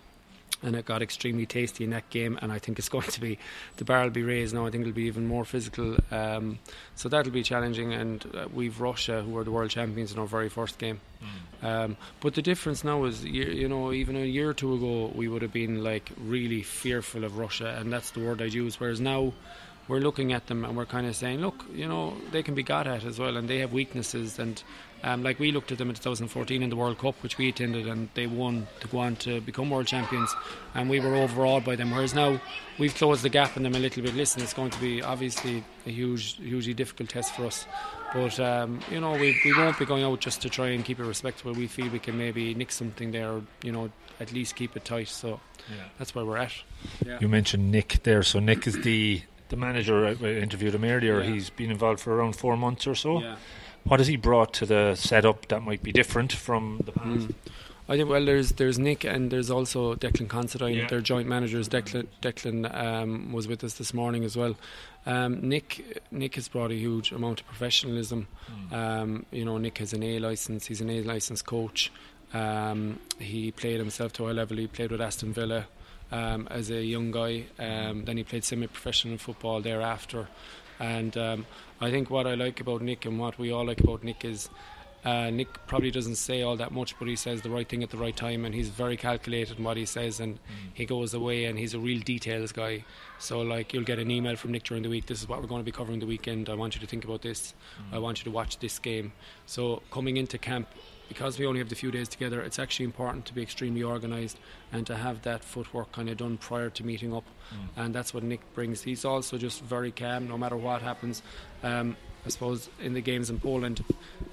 and 0.63 0.75
it 0.75 0.85
got 0.85 1.03
extremely 1.03 1.47
tasty 1.47 1.85
in 1.85 1.91
that 1.91 2.09
game, 2.11 2.39
and 2.43 2.53
I 2.53 2.59
think 2.59 2.79
it's 2.79 2.89
going 2.97 3.09
to 3.09 3.21
be 3.21 3.39
the 3.77 3.85
bar 3.85 4.05
will 4.05 4.11
be 4.11 4.23
raised 4.23 4.55
now. 4.55 4.67
I 4.67 4.71
think 4.71 4.83
it'll 4.83 4.93
be 4.93 5.05
even 5.05 5.27
more 5.27 5.45
physical, 5.45 5.97
um, 6.11 6.59
so 6.95 7.09
that'll 7.09 7.33
be 7.33 7.43
challenging. 7.43 7.93
And 7.93 8.25
uh, 8.35 8.49
we've 8.53 8.81
Russia, 8.81 9.23
who 9.23 9.37
are 9.39 9.45
the 9.45 9.53
world 9.53 9.71
champions 9.71 10.13
in 10.13 10.19
our 10.19 10.27
very 10.27 10.49
first 10.49 10.79
game. 10.79 11.01
Um, 11.63 11.97
but 12.21 12.35
the 12.35 12.43
difference 12.43 12.85
now 12.85 13.05
is, 13.05 13.25
you, 13.25 13.45
you 13.45 13.69
know, 13.69 13.93
even 13.93 14.17
a 14.17 14.21
year 14.21 14.51
or 14.51 14.55
two 14.55 14.75
ago, 14.75 15.11
we 15.15 15.29
would 15.29 15.43
have 15.43 15.53
been 15.53 15.83
like 15.83 16.11
really 16.19 16.63
fearful 16.63 17.25
of 17.25 17.39
Russia, 17.39 17.77
and 17.79 17.93
that's 17.93 18.11
the 18.11 18.21
word 18.21 18.43
I'd 18.43 18.55
use. 18.55 18.79
Whereas 18.79 19.01
now, 19.01 19.33
we're 19.89 20.01
looking 20.01 20.33
at 20.33 20.47
them 20.49 20.65
and 20.65 20.77
we're 20.77 20.87
kind 20.87 21.07
of 21.07 21.15
saying, 21.15 21.41
look, 21.41 21.65
you 21.73 21.87
know, 21.87 22.17
they 22.33 22.43
can 22.43 22.55
be 22.55 22.63
got 22.63 22.87
at 22.87 23.05
as 23.05 23.19
well, 23.19 23.37
and 23.37 23.49
they 23.49 23.59
have 23.59 23.73
weaknesses. 23.73 24.39
And 24.39 24.63
um, 25.07 25.23
like 25.23 25.39
we 25.39 25.53
looked 25.53 25.71
at 25.71 25.79
them 25.79 25.89
in 25.89 25.95
2014 25.95 26.65
in 26.65 26.69
the 26.69 26.75
World 26.75 26.99
Cup, 26.99 27.15
which 27.23 27.39
we 27.39 27.49
attended, 27.49 27.87
and 27.87 28.09
they 28.15 28.27
won 28.27 28.67
to 28.81 28.89
go 28.89 28.99
on 28.99 29.15
to 29.17 29.41
become 29.41 29.71
world 29.71 29.87
champions, 29.87 30.35
and 30.75 30.91
we 30.91 30.99
were 30.99 31.15
overawed 31.15 31.65
by 31.65 31.77
them. 31.77 31.93
Whereas 31.93 32.13
now 32.13 32.41
we've 32.77 32.95
closed 32.95 33.23
the 33.23 33.29
gap 33.29 33.57
in 33.57 33.63
them 33.63 33.77
a 33.77 33.79
little 33.79 34.03
bit. 34.03 34.15
Listen, 34.17 34.43
it's 34.43 34.53
going 34.53 34.71
to 34.71 34.81
be 34.81 35.03
obviously 35.03 35.63
a 35.87 35.91
huge, 35.91 36.37
hugely 36.39 36.75
difficult 36.75 37.09
test 37.09 37.35
for 37.37 37.47
us. 37.47 37.67
But 38.13 38.41
um, 38.41 38.81
you 38.91 39.01
know, 39.01 39.13
we, 39.13 39.41
we 39.45 39.57
won't 39.57 39.79
be 39.79 39.87
going 39.87 40.03
out 40.03 40.19
just 40.19 40.43
to 40.43 40.51
try 40.51 40.71
and 40.71 40.85
keep 40.85 40.99
it 40.99 41.05
respectable. 41.05 41.53
We 41.53 41.69
feel 41.69 41.89
we 41.89 42.01
can 42.01 42.19
maybe 42.19 42.53
nick 42.55 42.73
something 42.73 43.13
there, 43.13 43.31
or, 43.31 43.43
you 43.63 43.71
know, 43.71 43.91
at 44.19 44.33
least 44.33 44.57
keep 44.57 44.77
it 44.77 44.85
tight. 44.85 45.07
So 45.07 45.39
that's 45.99 46.17
where 46.17 46.25
we're 46.25 46.39
at. 46.39 46.53
Yeah. 47.05 47.19
You 47.21 47.29
mentioned 47.29 47.71
Nick 47.71 48.03
there. 48.03 48.25
So 48.25 48.41
Nick 48.41 48.67
is 48.67 48.81
the 48.83 49.23
the 49.51 49.57
manager, 49.57 50.05
I 50.05 50.11
I 50.21 50.33
interviewed 50.41 50.75
him 50.75 50.83
earlier. 50.83 51.23
Yeah. 51.23 51.31
He's 51.31 51.51
been 51.51 51.71
involved 51.71 52.01
for 52.01 52.13
around 52.17 52.35
four 52.35 52.57
months 52.57 52.89
or 52.89 52.97
so. 52.97 53.37
What 53.89 54.01
has 54.01 54.09
he 54.09 54.17
brought 54.17 54.53
to 54.55 54.67
the 54.67 54.95
setup 54.97 55.47
that 55.49 55.63
might 55.63 55.83
be 55.83 55.93
different 55.93 56.33
from 56.33 56.81
the 56.85 56.93
past? 56.93 57.29
Mm. 57.29 57.35
I 57.89 57.97
think 57.97 58.09
well, 58.09 58.25
there's 58.25 58.51
there's 58.51 58.81
Nick 58.81 59.05
and 59.05 59.31
there's 59.31 59.49
also 59.49 59.95
Declan 59.95 60.29
Considine. 60.29 60.75
Yeah. 60.75 60.87
They're 60.89 61.01
joint 61.01 61.29
managers. 61.29 61.69
Declan 61.69 62.09
Declan 62.21 62.75
um, 62.75 63.33
was 63.33 63.47
with 63.47 63.63
us 63.63 63.75
this 63.75 63.95
morning 63.95 64.25
as 64.25 64.37
well. 64.37 64.57
Um, 65.07 65.49
Nick 65.49 66.03
Nick 66.11 66.35
has 66.35 66.49
brought 66.49 66.73
a 66.73 66.75
huge 66.75 67.13
amount 67.13 67.41
of 67.43 67.47
professionalism. 67.47 68.27
Um, 68.73 69.25
you 69.31 69.45
know, 69.45 69.57
Nick 69.59 69.79
has 69.79 69.93
an 69.93 70.03
A 70.03 70.19
license. 70.19 70.67
He's 70.67 70.81
an 70.81 70.91
A 70.91 71.03
license 71.03 71.43
coach. 71.43 71.93
Um, 72.35 72.99
he 73.21 73.53
played 73.53 73.79
himself 73.79 74.13
to 74.15 74.25
a 74.25 74.27
high 74.27 74.33
level. 74.33 74.57
He 74.57 74.67
played 74.67 74.91
with 74.91 75.01
Aston 75.01 75.33
Villa 75.33 75.67
um, 76.11 76.49
as 76.51 76.71
a 76.71 76.83
young 76.83 77.13
guy. 77.13 77.45
Um, 77.59 78.05
then 78.05 78.17
he 78.17 78.25
played 78.25 78.43
semi-professional 78.43 79.19
football 79.19 79.61
thereafter. 79.61 80.27
And 80.79 81.17
um, 81.17 81.47
I 81.81 81.91
think 81.91 82.11
what 82.11 82.27
I 82.27 82.35
like 82.35 82.61
about 82.61 82.83
Nick 82.83 83.05
and 83.05 83.19
what 83.19 83.39
we 83.39 83.53
all 83.53 83.67
like 83.67 83.81
about 83.81 84.03
Nick 84.03 84.25
is 84.25 84.49
uh, 85.07 85.31
Nick 85.31 85.67
probably 85.69 85.93
doesn't 85.93 86.17
say 86.17 86.43
all 86.43 86.57
that 86.57 86.73
much, 86.73 86.99
but 86.99 87.07
he 87.07 87.15
says 87.15 87.43
the 87.43 87.51
right 87.51 87.69
thing 87.69 87.85
at 87.85 87.91
the 87.91 87.97
right 87.97 88.17
time, 88.17 88.45
and 88.45 88.53
he's 88.53 88.71
very 88.71 88.97
calculated 88.97 89.57
in 89.57 89.63
what 89.63 89.77
he 89.77 89.87
says, 89.87 90.19
and 90.19 90.41
he 90.75 90.85
goes 90.85 91.15
away, 91.15 91.45
and 91.45 91.57
he's 91.59 91.75
a 91.75 91.79
real 91.79 92.01
details 92.01 92.51
guy. 92.51 92.85
So, 93.21 93.41
like, 93.41 93.73
you'll 93.73 93.85
get 93.85 94.01
an 94.01 94.11
email 94.11 94.35
from 94.35 94.51
Nick 94.51 94.65
during 94.65 94.83
the 94.83 94.89
week. 94.89 95.07
This 95.07 95.21
is 95.23 95.29
what 95.29 95.41
we're 95.41 95.47
going 95.47 95.61
to 95.61 95.65
be 95.65 95.71
covering 95.71 96.01
the 96.01 96.07
weekend. 96.07 96.49
I 96.49 96.55
want 96.55 96.75
you 96.75 96.81
to 96.81 96.89
think 96.89 97.05
about 97.05 97.23
this. 97.23 97.55
I 97.93 97.99
want 97.99 98.19
you 98.19 98.25
to 98.25 98.31
watch 98.33 98.59
this 98.59 98.81
game. 98.81 99.13
So, 99.47 99.81
coming 99.93 100.17
into 100.17 100.39
camp, 100.39 100.67
because 101.09 101.39
we 101.39 101.47
only 101.47 101.61
have 101.61 101.69
the 101.69 101.75
few 101.75 101.91
days 101.91 102.09
together, 102.09 102.41
it's 102.41 102.59
actually 102.59 102.85
important 102.85 103.27
to 103.27 103.35
be 103.35 103.43
extremely 103.43 103.83
organised 103.83 104.39
and 104.73 104.87
to 104.87 104.97
have 104.97 105.23
that 105.23 105.45
footwork 105.45 105.93
kind 105.93 106.09
of 106.09 106.17
done 106.17 106.37
prior 106.37 106.71
to 106.71 106.85
meeting 106.85 107.15
up. 107.15 107.25
And 107.77 107.95
that's 107.95 108.13
what 108.13 108.23
Nick 108.23 108.41
brings. 108.55 108.83
He's 108.83 109.05
also 109.05 109.39
just 109.39 109.63
very 109.63 109.93
calm, 109.93 110.29
no 110.29 110.37
matter 110.37 110.57
what 110.57 110.83
happens. 110.83 111.23
Um, 111.63 111.97
I 112.25 112.29
suppose 112.29 112.69
in 112.81 112.95
the 112.95 113.01
games 113.01 113.31
in 113.31 113.39
Poland, 113.39 113.85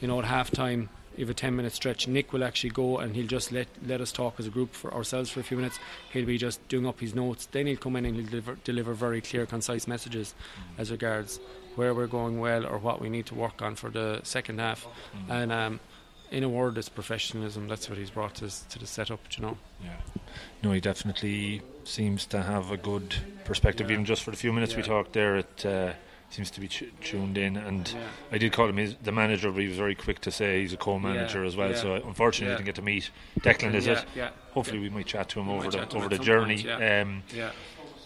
you 0.02 0.08
know, 0.08 0.18
at 0.20 0.26
half 0.26 0.50
time, 0.50 0.90
you 1.16 1.26
have 1.26 1.30
a 1.30 1.36
10 1.36 1.56
minute 1.56 1.74
stretch. 1.74 2.08
Nick 2.08 2.34
will 2.34 2.44
actually 2.44 2.72
go 2.72 2.98
and 2.98 3.16
he'll 3.16 3.28
just 3.28 3.52
let, 3.52 3.68
let 3.86 4.02
us 4.02 4.12
talk 4.12 4.40
as 4.40 4.48
a 4.48 4.50
group 4.50 4.74
for 4.74 4.92
ourselves 4.94 5.30
for 5.30 5.40
a 5.40 5.44
few 5.44 5.58
minutes. 5.58 5.78
He'll 6.12 6.26
be 6.26 6.40
just 6.40 6.68
doing 6.70 6.88
up 6.88 7.00
his 7.00 7.14
notes. 7.14 7.48
Then 7.52 7.68
he'll 7.68 7.78
come 7.78 7.96
in 7.96 8.06
and 8.06 8.16
he'll 8.16 8.26
deliver, 8.26 8.56
deliver 8.64 8.94
very 8.96 9.22
clear, 9.22 9.46
concise 9.46 9.88
messages 9.88 10.34
as 10.80 10.90
regards 10.90 11.40
where 11.76 11.94
we're 11.94 12.08
going 12.08 12.40
well 12.40 12.66
or 12.66 12.78
what 12.80 13.00
we 13.00 13.10
need 13.10 13.28
to 13.28 13.36
work 13.36 13.62
on 13.62 13.76
for 13.76 13.90
the 13.92 14.22
second 14.24 14.60
half. 14.60 14.88
And 15.30 15.52
um, 15.52 15.80
in 16.34 16.44
a 16.44 16.50
word, 16.50 16.78
it's 16.78 16.90
professionalism. 16.90 17.68
That's 17.68 17.88
what 17.88 17.98
he's 17.98 18.10
brought 18.10 18.36
to, 18.36 18.50
to 18.70 18.80
the 18.80 18.88
setup, 18.88 19.20
you 19.38 19.44
know. 19.44 19.58
Yeah. 19.84 19.92
No, 20.64 20.72
he 20.72 20.80
definitely 20.82 21.62
seems 21.84 22.26
to 22.28 22.42
have 22.42 22.72
a 22.72 22.78
good 22.78 23.16
perspective, 23.46 23.88
Yeah. 23.90 23.94
even 23.94 24.06
just 24.06 24.24
for 24.24 24.32
the 24.32 24.38
few 24.38 24.52
minutes 24.52 24.76
we 24.76 24.82
talked 24.82 25.14
there. 25.14 25.38
It 25.38 25.66
uh, 25.66 25.94
seems 26.32 26.50
to 26.52 26.60
be 26.60 26.68
tu- 26.68 26.92
tuned 27.02 27.38
in, 27.38 27.56
and 27.56 27.88
Yeah. 27.94 28.08
I 28.32 28.38
did 28.40 28.52
call 28.52 28.68
him 28.68 28.78
his, 28.78 28.96
the 29.04 29.12
manager, 29.12 29.52
but 29.52 29.62
he 29.62 29.68
was 29.68 29.78
very 29.78 29.94
quick 29.96 30.20
to 30.22 30.32
say 30.32 30.62
he's 30.62 30.74
a 30.74 30.78
co-manager 30.78 31.42
Yeah, 31.42 31.48
as 31.48 31.56
well. 31.56 31.70
yeah. 31.70 31.76
So 31.78 31.94
unfortunately, 31.96 32.48
Yeah. 32.48 32.54
I 32.54 32.58
didn't 32.58 32.66
get 32.66 32.76
to 32.76 32.82
meet 32.82 33.12
Declan. 33.42 33.76
Is 33.76 33.86
yeah, 33.86 33.94
it? 34.00 34.06
Yeah. 34.16 34.30
Hopefully, 34.54 34.80
we 34.80 34.90
might 34.90 35.06
chat 35.06 35.30
to 35.30 35.40
him 35.40 35.48
We 35.48 35.54
over 35.54 35.70
the 35.70 35.78
chat 35.78 35.90
to 35.92 35.98
him 35.98 36.04
over 36.04 36.18
the 36.18 36.24
journey. 36.24 36.56
point, 36.64 36.82
yeah. 36.82 37.02
Um, 37.02 37.24
Yeah. 37.36 37.52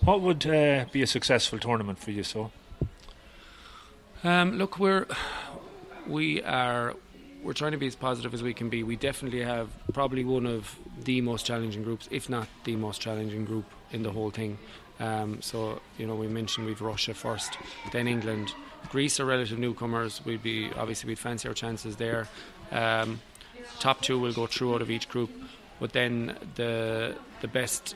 what 0.03 0.21
would 0.21 0.45
uh, 0.45 0.85
be 0.91 1.01
a 1.01 1.07
successful 1.07 1.59
tournament 1.59 1.99
for 1.99 2.11
you? 2.11 2.23
So 2.23 2.51
Um, 4.23 4.57
look, 4.57 4.77
we're 4.79 5.05
we 6.07 6.41
are 6.43 6.95
we're 7.43 7.53
trying 7.53 7.71
to 7.71 7.77
be 7.77 7.87
as 7.87 7.95
positive 7.95 8.33
as 8.33 8.43
we 8.43 8.53
can 8.53 8.69
be. 8.69 8.83
We 8.83 8.95
definitely 8.95 9.43
have 9.43 9.69
probably 9.93 10.25
one 10.25 10.45
of 10.45 10.77
the 11.03 11.21
most 11.21 11.45
challenging 11.45 11.83
groups, 11.83 12.07
if 12.11 12.29
not 12.29 12.47
the 12.63 12.75
most 12.75 13.01
challenging 13.01 13.45
group 13.45 13.65
in 13.91 14.03
the 14.03 14.11
whole 14.11 14.31
thing. 14.31 14.57
Um, 14.99 15.41
so 15.41 15.81
you 15.97 16.07
know, 16.07 16.15
we 16.15 16.27
mentioned 16.27 16.65
we've 16.65 16.81
Russia 16.81 17.13
first, 17.13 17.57
then 17.91 18.07
England, 18.07 18.53
Greece 18.89 19.19
are 19.19 19.25
relative 19.25 19.59
newcomers. 19.59 20.21
We'd 20.25 20.43
be 20.43 20.71
obviously 20.75 21.09
we'd 21.09 21.19
fancy 21.19 21.47
our 21.47 21.53
chances 21.53 21.97
there. 21.97 22.27
Um, 22.71 23.21
top 23.79 24.01
two 24.01 24.19
will 24.19 24.33
go 24.33 24.47
through 24.47 24.75
out 24.75 24.81
of 24.81 24.89
each 24.89 25.07
group, 25.07 25.29
but 25.79 25.93
then 25.93 26.35
the 26.55 27.15
the 27.41 27.47
best 27.47 27.95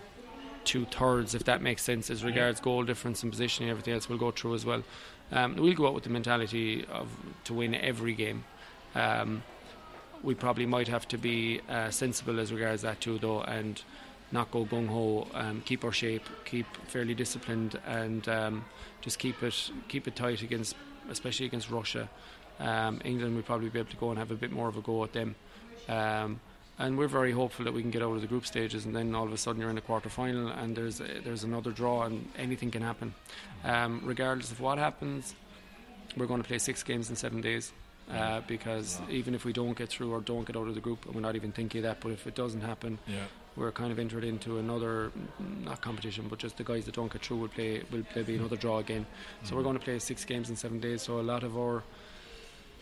two 0.63 0.85
thirds, 0.85 1.33
if 1.33 1.45
that 1.45 1.61
makes 1.61 1.81
sense, 1.81 2.09
as 2.11 2.23
regards 2.23 2.59
goal 2.59 2.83
difference 2.83 3.23
and 3.23 3.31
positioning, 3.31 3.69
everything 3.71 3.95
else 3.95 4.07
will 4.07 4.17
go 4.17 4.29
through 4.31 4.53
as 4.53 4.63
well. 4.63 4.83
Um, 5.31 5.55
we'll 5.55 5.73
go 5.73 5.87
out 5.87 5.93
with 5.93 6.03
the 6.03 6.09
mentality 6.09 6.85
of 6.85 7.07
to 7.45 7.53
win 7.53 7.73
every 7.73 8.13
game. 8.13 8.43
Um, 8.95 9.43
we 10.23 10.35
probably 10.35 10.65
might 10.65 10.87
have 10.87 11.07
to 11.09 11.17
be 11.17 11.61
uh, 11.69 11.89
sensible 11.89 12.39
as 12.39 12.53
regards 12.53 12.83
that 12.83 13.01
too, 13.01 13.17
though, 13.17 13.41
and 13.41 13.81
not 14.31 14.51
go 14.51 14.65
gung 14.65 14.87
ho. 14.87 15.27
Um, 15.33 15.61
keep 15.65 15.83
our 15.83 15.91
shape, 15.91 16.23
keep 16.45 16.65
fairly 16.87 17.13
disciplined, 17.13 17.79
and 17.85 18.27
um, 18.29 18.65
just 19.01 19.19
keep 19.19 19.41
it 19.43 19.71
keep 19.87 20.07
it 20.07 20.15
tight 20.15 20.41
against, 20.41 20.75
especially 21.09 21.45
against 21.47 21.69
Russia. 21.69 22.09
Um, 22.59 23.01
England 23.03 23.35
will 23.35 23.43
probably 23.43 23.69
be 23.69 23.79
able 23.79 23.89
to 23.89 23.97
go 23.97 24.09
and 24.11 24.19
have 24.19 24.31
a 24.31 24.35
bit 24.35 24.51
more 24.51 24.67
of 24.67 24.77
a 24.77 24.81
go 24.81 25.03
at 25.03 25.13
them. 25.13 25.35
Um, 25.89 26.39
and 26.77 26.97
we're 26.97 27.07
very 27.07 27.31
hopeful 27.31 27.65
that 27.65 27.73
we 27.73 27.81
can 27.81 27.91
get 27.91 28.01
out 28.01 28.15
of 28.15 28.21
the 28.21 28.27
group 28.27 28.45
stages, 28.45 28.85
and 28.85 28.95
then 28.95 29.13
all 29.13 29.25
of 29.25 29.33
a 29.33 29.37
sudden 29.37 29.59
you're 29.61 29.69
in 29.69 29.75
the 29.75 29.81
quarter 29.81 30.09
final, 30.09 30.47
and 30.47 30.75
there's 30.75 31.01
there's 31.23 31.43
another 31.43 31.71
draw, 31.71 32.03
and 32.03 32.29
anything 32.37 32.71
can 32.71 32.81
happen. 32.81 33.13
Um, 33.63 34.01
regardless 34.03 34.51
of 34.51 34.59
what 34.59 34.77
happens, 34.77 35.35
we're 36.15 36.27
going 36.27 36.41
to 36.41 36.47
play 36.47 36.59
six 36.59 36.83
games 36.83 37.09
in 37.09 37.15
seven 37.15 37.41
days. 37.41 37.71
Uh, 38.13 38.41
because 38.47 38.99
even 39.09 39.33
if 39.33 39.45
we 39.45 39.53
don't 39.53 39.77
get 39.77 39.89
through 39.89 40.11
or 40.11 40.21
don't 40.21 40.45
get 40.45 40.55
out 40.57 40.67
of 40.67 40.75
the 40.75 40.81
group, 40.81 41.05
and 41.05 41.15
we're 41.15 41.21
not 41.21 41.35
even 41.35 41.51
thinking 41.51 41.79
of 41.79 41.83
that, 41.83 42.01
but 42.01 42.11
if 42.11 42.27
it 42.27 42.35
doesn't 42.35 42.61
happen, 42.61 42.99
yeah, 43.07 43.23
we're 43.55 43.71
kind 43.71 43.91
of 43.91 43.99
entered 43.99 44.23
into 44.23 44.57
another 44.57 45.11
mm, 45.41 45.63
not 45.63 45.81
competition, 45.81 46.25
but 46.29 46.39
just 46.39 46.57
the 46.57 46.63
guys 46.63 46.85
that 46.85 46.95
don't 46.95 47.11
get 47.11 47.23
through 47.23 47.37
will 47.37 47.47
play 47.47 47.83
will 47.91 48.03
play 48.03 48.23
be 48.23 48.35
another 48.35 48.57
draw 48.57 48.79
again. 48.79 49.05
So 49.43 49.55
we're 49.55 49.63
going 49.63 49.77
to 49.77 49.83
play 49.83 49.99
six 49.99 50.25
games 50.25 50.49
in 50.49 50.55
seven 50.55 50.79
days. 50.79 51.01
So 51.03 51.19
a 51.19 51.21
lot 51.21 51.43
of 51.43 51.57
our 51.57 51.83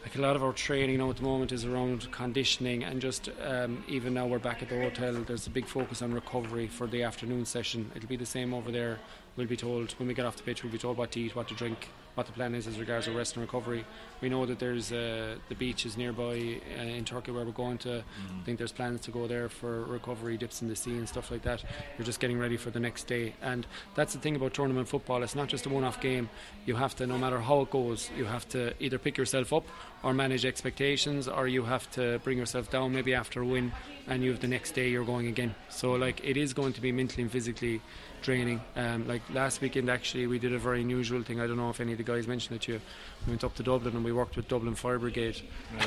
like 0.03 0.15
a 0.15 0.21
lot 0.21 0.35
of 0.35 0.43
our 0.43 0.53
training 0.53 0.97
now 0.97 1.09
at 1.09 1.17
the 1.17 1.23
moment 1.23 1.51
is 1.51 1.65
around 1.65 2.09
conditioning 2.11 2.83
and 2.83 3.01
just 3.01 3.29
um, 3.43 3.83
even 3.87 4.13
now 4.13 4.25
we're 4.25 4.39
back 4.39 4.61
at 4.61 4.69
the 4.69 4.81
hotel. 4.81 5.13
There's 5.13 5.47
a 5.47 5.49
big 5.49 5.65
focus 5.65 6.01
on 6.01 6.13
recovery 6.13 6.67
for 6.67 6.87
the 6.87 7.03
afternoon 7.03 7.45
session. 7.45 7.91
It'll 7.95 8.07
be 8.07 8.15
the 8.15 8.25
same 8.25 8.53
over 8.53 8.71
there. 8.71 8.99
We'll 9.39 9.47
be 9.47 9.55
told 9.55 9.93
when 9.93 10.09
we 10.09 10.13
get 10.13 10.25
off 10.25 10.35
the 10.35 10.43
pitch. 10.43 10.63
We'll 10.63 10.71
be 10.73 10.77
told 10.77 10.97
what 10.97 11.11
to 11.11 11.19
eat, 11.21 11.33
what 11.33 11.47
to 11.47 11.53
drink, 11.53 11.87
what 12.15 12.25
the 12.25 12.33
plan 12.33 12.53
is 12.55 12.67
as 12.67 12.77
regards 12.77 13.07
our 13.07 13.13
rest 13.13 13.37
and 13.37 13.41
recovery. 13.41 13.85
We 14.19 14.27
know 14.27 14.45
that 14.45 14.59
there's 14.59 14.91
uh, 14.91 15.37
the 15.47 15.55
beach 15.55 15.85
is 15.85 15.95
nearby 15.95 16.59
uh, 16.77 16.81
in 16.81 17.05
Turkey 17.05 17.31
where 17.31 17.45
we're 17.45 17.53
going 17.53 17.77
to. 17.77 17.99
I 17.99 18.43
think 18.43 18.57
there's 18.57 18.73
plans 18.73 18.99
to 18.99 19.11
go 19.11 19.27
there 19.27 19.47
for 19.47 19.85
recovery, 19.85 20.35
dips 20.35 20.61
in 20.61 20.67
the 20.67 20.75
sea 20.75 20.91
and 20.91 21.07
stuff 21.07 21.31
like 21.31 21.43
that. 21.43 21.63
You're 21.97 22.05
just 22.05 22.19
getting 22.19 22.37
ready 22.37 22.57
for 22.57 22.69
the 22.69 22.81
next 22.81 23.07
day, 23.07 23.33
and 23.41 23.65
that's 23.95 24.11
the 24.11 24.19
thing 24.19 24.35
about 24.35 24.53
tournament 24.53 24.89
football. 24.89 25.23
It's 25.23 25.35
not 25.35 25.47
just 25.47 25.65
a 25.67 25.69
one-off 25.69 26.01
game. 26.01 26.29
You 26.65 26.75
have 26.75 26.93
to, 26.97 27.07
no 27.07 27.17
matter 27.17 27.39
how 27.39 27.61
it 27.61 27.69
goes, 27.69 28.11
you 28.17 28.25
have 28.25 28.45
to 28.49 28.73
either 28.83 28.97
pick 28.97 29.17
yourself 29.17 29.53
up 29.53 29.63
or 30.03 30.13
manage 30.13 30.43
expectations, 30.43 31.29
or 31.29 31.47
you 31.47 31.63
have 31.63 31.89
to 31.91 32.19
bring 32.25 32.37
yourself 32.37 32.69
down 32.69 32.91
maybe 32.93 33.13
after 33.13 33.41
a 33.41 33.45
win, 33.45 33.71
and 34.05 34.21
you 34.21 34.31
have 34.31 34.41
the 34.41 34.47
next 34.47 34.71
day 34.71 34.89
you're 34.89 35.05
going 35.05 35.27
again. 35.27 35.55
So 35.69 35.93
like 35.93 36.19
it 36.25 36.35
is 36.35 36.53
going 36.53 36.73
to 36.73 36.81
be 36.81 36.91
mentally 36.91 37.23
and 37.23 37.31
physically 37.31 37.79
draining. 38.21 38.61
Um, 38.75 39.07
like 39.07 39.21
last 39.33 39.61
weekend, 39.61 39.89
actually, 39.89 40.27
we 40.27 40.39
did 40.39 40.53
a 40.53 40.59
very 40.59 40.81
unusual 40.81 41.23
thing. 41.23 41.39
I 41.39 41.47
don't 41.47 41.57
know 41.57 41.69
if 41.69 41.79
any 41.79 41.93
of 41.93 41.97
the 41.97 42.03
guys 42.03 42.27
mentioned 42.27 42.55
it 42.55 42.61
to 42.63 42.73
you. 42.73 42.81
We 43.25 43.31
went 43.31 43.43
up 43.43 43.55
to 43.55 43.63
Dublin 43.63 43.95
and 43.95 44.03
we 44.03 44.11
worked 44.11 44.35
with 44.35 44.47
Dublin 44.47 44.75
Fire 44.75 44.99
Brigade, 44.99 45.41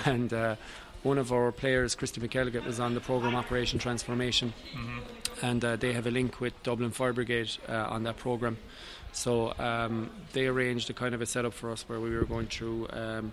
and 0.05 0.33
uh, 0.33 0.57
one 1.03 1.19
of 1.19 1.33
our 1.33 1.51
players, 1.53 1.95
Christy 1.95 2.21
McKelligot, 2.21 2.65
was 2.65 2.81
on 2.81 2.95
the 2.95 3.01
program 3.01 3.35
Operation 3.35 3.79
Transformation, 3.79 4.53
and 5.43 5.65
uh, 5.65 5.77
they 5.77 5.93
have 5.93 6.07
a 6.07 6.11
link 6.11 6.41
with 6.41 6.61
Dublin 6.63 6.91
Fire 6.91 7.13
Brigade 7.13 7.51
uh, 7.69 7.87
on 7.89 8.05
that 8.05 8.17
program. 8.17 8.57
So 9.13 9.53
um, 9.59 10.11
they 10.33 10.47
arranged 10.47 10.89
a 10.91 10.95
kind 10.95 11.15
of 11.15 11.21
a 11.21 11.27
setup 11.27 11.53
for 11.53 11.71
us 11.71 11.85
where 11.89 12.01
we 12.01 12.11
were 12.11 12.25
going 12.25 12.47
through. 12.47 12.89
Um, 12.91 13.33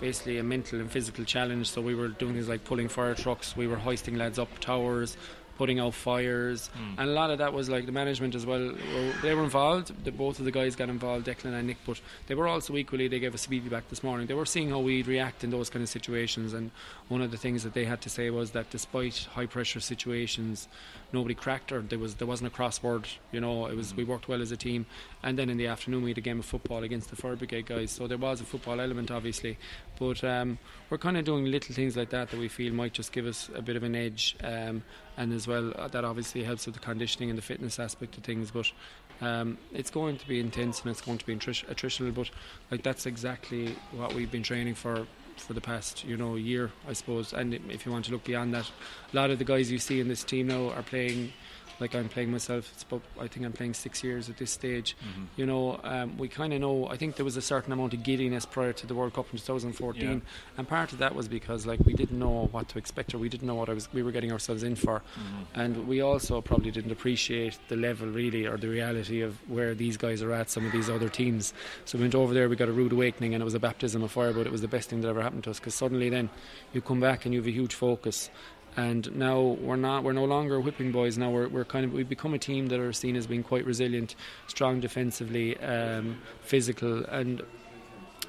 basically 0.00 0.38
a 0.38 0.42
mental 0.42 0.80
and 0.80 0.90
physical 0.90 1.24
challenge 1.24 1.70
so 1.70 1.80
we 1.80 1.94
were 1.94 2.08
doing 2.08 2.34
things 2.34 2.48
like 2.48 2.64
pulling 2.64 2.88
fire 2.88 3.14
trucks 3.14 3.56
we 3.56 3.68
were 3.68 3.76
hoisting 3.76 4.16
lads 4.16 4.40
up 4.40 4.48
towers 4.58 5.16
putting 5.56 5.78
out 5.78 5.94
fires. 5.94 6.68
Hmm. 6.68 7.00
And 7.00 7.10
a 7.10 7.12
lot 7.12 7.30
of 7.30 7.38
that 7.38 7.52
was 7.52 7.68
like 7.68 7.86
the 7.86 7.92
management 7.92 8.34
as 8.34 8.46
well. 8.46 8.74
They 9.22 9.34
were 9.34 9.44
involved. 9.44 10.04
The, 10.04 10.12
both 10.12 10.38
of 10.38 10.44
the 10.44 10.50
guys 10.50 10.76
got 10.76 10.88
involved 10.88 11.26
Declan 11.26 11.54
and 11.54 11.66
Nick 11.66 11.78
but 11.86 12.00
they 12.26 12.34
were 12.34 12.48
also 12.48 12.76
equally 12.76 13.08
they 13.08 13.18
gave 13.18 13.34
us 13.34 13.46
feedback 13.46 13.88
this 13.88 14.02
morning. 14.02 14.26
They 14.26 14.34
were 14.34 14.46
seeing 14.46 14.70
how 14.70 14.80
we'd 14.80 15.06
react 15.06 15.44
in 15.44 15.50
those 15.50 15.70
kind 15.70 15.82
of 15.82 15.88
situations. 15.88 16.52
And 16.52 16.70
one 17.08 17.20
of 17.20 17.30
the 17.30 17.36
things 17.36 17.62
that 17.64 17.74
they 17.74 17.84
had 17.84 18.00
to 18.00 18.08
say 18.08 18.30
was 18.30 18.52
that 18.52 18.70
despite 18.70 19.28
high 19.32 19.46
pressure 19.46 19.80
situations 19.80 20.68
nobody 21.12 21.34
cracked 21.34 21.70
or 21.70 21.82
there 21.82 21.98
was 21.98 22.14
there 22.16 22.26
wasn't 22.26 22.50
a 22.52 22.56
crossword 22.56 23.06
you 23.30 23.40
know 23.40 23.66
it 23.66 23.76
was 23.76 23.94
we 23.94 24.04
worked 24.04 24.28
well 24.28 24.40
as 24.40 24.50
a 24.50 24.56
team. 24.56 24.86
And 25.22 25.38
then 25.38 25.48
in 25.50 25.56
the 25.56 25.66
afternoon 25.66 26.02
we 26.02 26.10
had 26.10 26.18
a 26.18 26.22
game 26.22 26.38
of 26.38 26.44
football 26.44 26.82
against 26.82 27.10
the 27.10 27.16
fire 27.16 27.36
brigade 27.36 27.66
guys. 27.66 27.90
So 27.90 28.06
there 28.06 28.18
was 28.18 28.40
a 28.40 28.44
football 28.44 28.80
element 28.80 29.10
obviously. 29.10 29.58
But 29.98 30.24
um, 30.24 30.58
we're 30.90 30.98
kind 30.98 31.16
of 31.16 31.24
doing 31.24 31.44
little 31.44 31.74
things 31.74 31.96
like 31.96 32.10
that 32.10 32.30
that 32.30 32.40
we 32.40 32.48
feel 32.48 32.72
might 32.72 32.92
just 32.92 33.12
give 33.12 33.26
us 33.26 33.50
a 33.54 33.62
bit 33.62 33.76
of 33.76 33.82
an 33.82 33.94
edge 33.94 34.36
um, 34.42 34.82
and 35.16 35.32
as 35.32 35.46
well 35.46 35.72
uh, 35.76 35.88
that 35.88 36.04
obviously 36.04 36.42
helps 36.42 36.66
with 36.66 36.74
the 36.74 36.80
conditioning 36.80 37.30
and 37.30 37.38
the 37.38 37.42
fitness 37.42 37.78
aspect 37.78 38.16
of 38.16 38.24
things. 38.24 38.50
But 38.50 38.72
um, 39.20 39.58
it's 39.72 39.90
going 39.90 40.16
to 40.16 40.26
be 40.26 40.40
intense 40.40 40.80
and 40.80 40.90
it's 40.90 41.00
going 41.00 41.18
to 41.18 41.26
be 41.26 41.36
attritional. 41.36 42.14
But 42.14 42.30
like 42.70 42.82
that's 42.82 43.06
exactly 43.06 43.76
what 43.92 44.14
we've 44.14 44.30
been 44.30 44.42
training 44.42 44.74
for 44.74 45.06
for 45.40 45.52
the 45.52 45.60
past 45.60 46.04
you 46.04 46.16
know 46.16 46.36
year 46.36 46.70
I 46.88 46.92
suppose. 46.92 47.32
And 47.32 47.54
if 47.54 47.86
you 47.86 47.92
want 47.92 48.04
to 48.06 48.12
look 48.12 48.24
beyond 48.24 48.54
that 48.54 48.70
a 49.12 49.16
lot 49.16 49.30
of 49.30 49.38
the 49.38 49.44
guys 49.44 49.70
you 49.70 49.78
see 49.78 50.00
in 50.00 50.08
this 50.08 50.24
team 50.24 50.48
now 50.48 50.70
are 50.70 50.82
playing 50.82 51.32
like 51.80 51.94
I'm 51.94 52.08
playing 52.08 52.30
myself. 52.30 52.70
It's 52.74 52.82
about, 52.84 53.02
I 53.20 53.26
think 53.26 53.44
I'm 53.44 53.52
playing 53.52 53.74
six 53.74 54.02
years 54.04 54.28
at 54.30 54.36
this 54.38 54.50
stage. 54.50 54.96
Mhm. 55.02 55.26
You 55.36 55.46
know, 55.46 55.80
um, 55.84 56.16
we 56.18 56.28
kind 56.28 56.52
of 56.52 56.60
know. 56.60 56.86
I 56.88 56.96
think 56.96 57.16
there 57.16 57.24
was 57.24 57.36
a 57.36 57.42
certain 57.42 57.72
amount 57.72 57.94
of 57.94 58.02
giddiness 58.02 58.46
prior 58.46 58.72
to 58.72 58.86
the 58.86 58.94
World 58.94 59.14
Cup 59.14 59.26
in 59.32 59.38
2014, 59.38 60.02
Yeah. 60.08 60.20
and 60.58 60.68
part 60.68 60.92
of 60.92 60.98
that 60.98 61.14
was 61.14 61.28
because 61.28 61.66
like 61.66 61.80
we 61.84 61.92
didn't 61.94 62.18
know 62.18 62.48
what 62.52 62.68
to 62.70 62.78
expect 62.78 63.14
or 63.14 63.18
we 63.18 63.28
didn't 63.28 63.46
know 63.46 63.54
what 63.56 63.68
I 63.68 63.74
was 63.74 63.88
we 63.92 64.02
were 64.02 64.12
getting 64.12 64.32
ourselves 64.32 64.62
in 64.62 64.76
for, 64.76 65.00
Mhm. 65.18 65.46
and 65.54 65.88
we 65.88 66.00
also 66.00 66.40
probably 66.40 66.70
didn't 66.70 66.92
appreciate 66.92 67.58
the 67.68 67.76
level 67.76 68.06
really 68.08 68.46
or 68.46 68.56
the 68.56 68.68
reality 68.68 69.20
of 69.20 69.38
where 69.48 69.74
these 69.74 69.96
guys 69.96 70.22
are 70.22 70.32
at. 70.32 70.50
Some 70.50 70.64
of 70.66 70.72
these 70.72 70.88
other 70.88 71.08
teams. 71.08 71.52
So 71.84 71.98
we 71.98 72.02
went 72.04 72.14
over 72.14 72.32
there. 72.34 72.48
We 72.48 72.56
got 72.56 72.68
a 72.68 72.72
rude 72.72 72.92
awakening, 72.92 73.34
and 73.34 73.42
it 73.42 73.44
was 73.44 73.54
a 73.54 73.60
baptism 73.60 74.02
of 74.02 74.10
fire. 74.12 74.32
But 74.32 74.46
it 74.46 74.52
was 74.52 74.60
the 74.60 74.68
best 74.68 74.88
thing 74.90 75.00
that 75.02 75.08
ever 75.08 75.22
happened 75.22 75.44
to 75.44 75.50
us 75.50 75.58
because 75.58 75.74
suddenly 75.74 76.08
then 76.08 76.30
you 76.72 76.80
come 76.80 77.00
back 77.00 77.24
and 77.24 77.34
you 77.34 77.40
have 77.40 77.46
a 77.48 77.50
huge 77.52 77.74
focus 77.74 78.30
and 78.76 79.14
now 79.14 79.40
we're 79.40 79.76
not 79.76 80.02
we're 80.04 80.12
no 80.12 80.24
longer 80.24 80.60
whipping 80.60 80.90
boys 80.92 81.16
now 81.16 81.30
we're, 81.30 81.48
we're 81.48 81.64
kind 81.64 81.84
of 81.84 81.92
we've 81.92 82.08
become 82.08 82.34
a 82.34 82.38
team 82.38 82.68
that 82.68 82.80
are 82.80 82.92
seen 82.92 83.14
as 83.16 83.26
being 83.26 83.42
quite 83.42 83.64
resilient 83.64 84.14
strong 84.48 84.80
defensively 84.80 85.56
um, 85.60 86.18
physical 86.42 87.04
and 87.04 87.42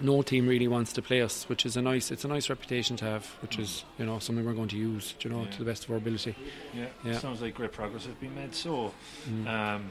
no 0.01 0.21
team 0.21 0.45
really 0.47 0.67
wants 0.67 0.91
to 0.93 1.01
play 1.01 1.21
us 1.21 1.47
which 1.49 1.65
is 1.65 1.77
a 1.77 1.81
nice 1.81 2.11
it's 2.11 2.25
a 2.25 2.27
nice 2.27 2.49
reputation 2.49 2.97
to 2.97 3.05
have 3.05 3.25
which 3.41 3.57
is 3.57 3.85
you 3.97 4.05
know 4.05 4.19
something 4.19 4.45
we're 4.45 4.53
going 4.53 4.67
to 4.67 4.77
use 4.77 5.15
you 5.21 5.29
know 5.29 5.43
Yeah. 5.43 5.49
to 5.51 5.57
the 5.59 5.65
best 5.65 5.85
of 5.85 5.91
our 5.91 5.97
ability 5.97 6.35
Yeah, 6.73 6.85
Yeah. 7.03 7.17
sounds 7.19 7.41
like 7.41 7.55
great 7.55 7.71
progress 7.71 8.05
has 8.05 8.13
been 8.15 8.35
made. 8.35 8.53
So, 8.53 8.93
Mm. 9.29 9.47
um, 9.47 9.89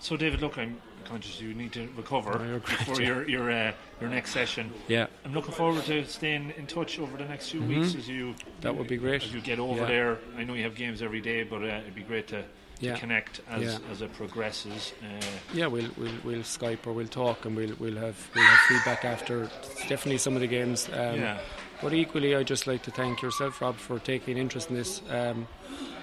so 0.00 0.16
David, 0.16 0.40
look, 0.40 0.56
I'm 0.58 0.80
conscious 1.06 1.40
you 1.40 1.54
need 1.54 1.72
to 1.72 1.88
recover 1.96 2.38
No, 2.38 2.58
before 2.58 3.00
yeah. 3.00 3.06
your 3.06 3.28
your 3.28 3.50
uh, 3.50 3.72
your 4.00 4.10
next 4.10 4.30
session. 4.32 4.70
yeah 4.88 5.06
I'm 5.24 5.32
looking 5.32 5.54
forward 5.54 5.84
to 5.84 6.04
staying 6.06 6.52
in 6.56 6.66
touch 6.66 6.98
over 6.98 7.16
the 7.16 7.24
next 7.24 7.50
few 7.50 7.60
Mhm. 7.60 7.68
weeks 7.68 7.94
as 7.94 8.08
you 8.08 8.34
That 8.60 8.76
would 8.76 8.88
be 8.88 8.96
great. 8.96 9.22
as 9.22 9.32
you 9.32 9.40
get 9.40 9.58
over 9.58 9.80
Yeah. 9.80 9.86
there. 9.86 10.18
I 10.36 10.44
know 10.44 10.54
you 10.54 10.64
have 10.64 10.74
games 10.74 11.00
every 11.02 11.20
day, 11.20 11.42
but 11.44 11.62
uh, 11.62 11.66
it'd 11.82 11.94
be 11.94 12.02
great 12.02 12.26
to, 12.28 12.42
to 12.42 12.46
Yeah. 12.80 12.96
connect 12.98 13.40
as 13.48 13.62
Yeah. 13.62 13.78
as 13.92 14.02
it 14.02 14.12
progresses. 14.14 14.92
Uh, 15.02 15.24
yeah 15.54 15.66
we'll, 15.66 15.90
we'll 15.96 16.18
we'll 16.24 16.42
Skype 16.42 16.86
or 16.86 16.92
we'll 16.92 17.08
talk 17.24 17.44
and 17.46 17.56
we'll 17.56 17.74
we'll 17.78 17.96
have 18.06 18.18
we'll 18.34 18.44
have 18.44 18.58
feedback 18.68 19.04
after 19.04 19.48
definitely 19.88 20.18
some 20.18 20.34
of 20.34 20.40
the 20.40 20.46
games 20.58 20.88
um, 20.92 21.20
yeah, 21.20 21.38
But 21.82 21.92
equally, 21.92 22.34
I'd 22.34 22.46
just 22.46 22.66
like 22.66 22.82
to 22.84 22.90
thank 22.90 23.20
yourself, 23.22 23.60
Rob, 23.60 23.76
for 23.76 23.98
taking 23.98 24.38
interest 24.38 24.70
in 24.70 24.76
this. 24.76 25.02
Um, 25.10 25.46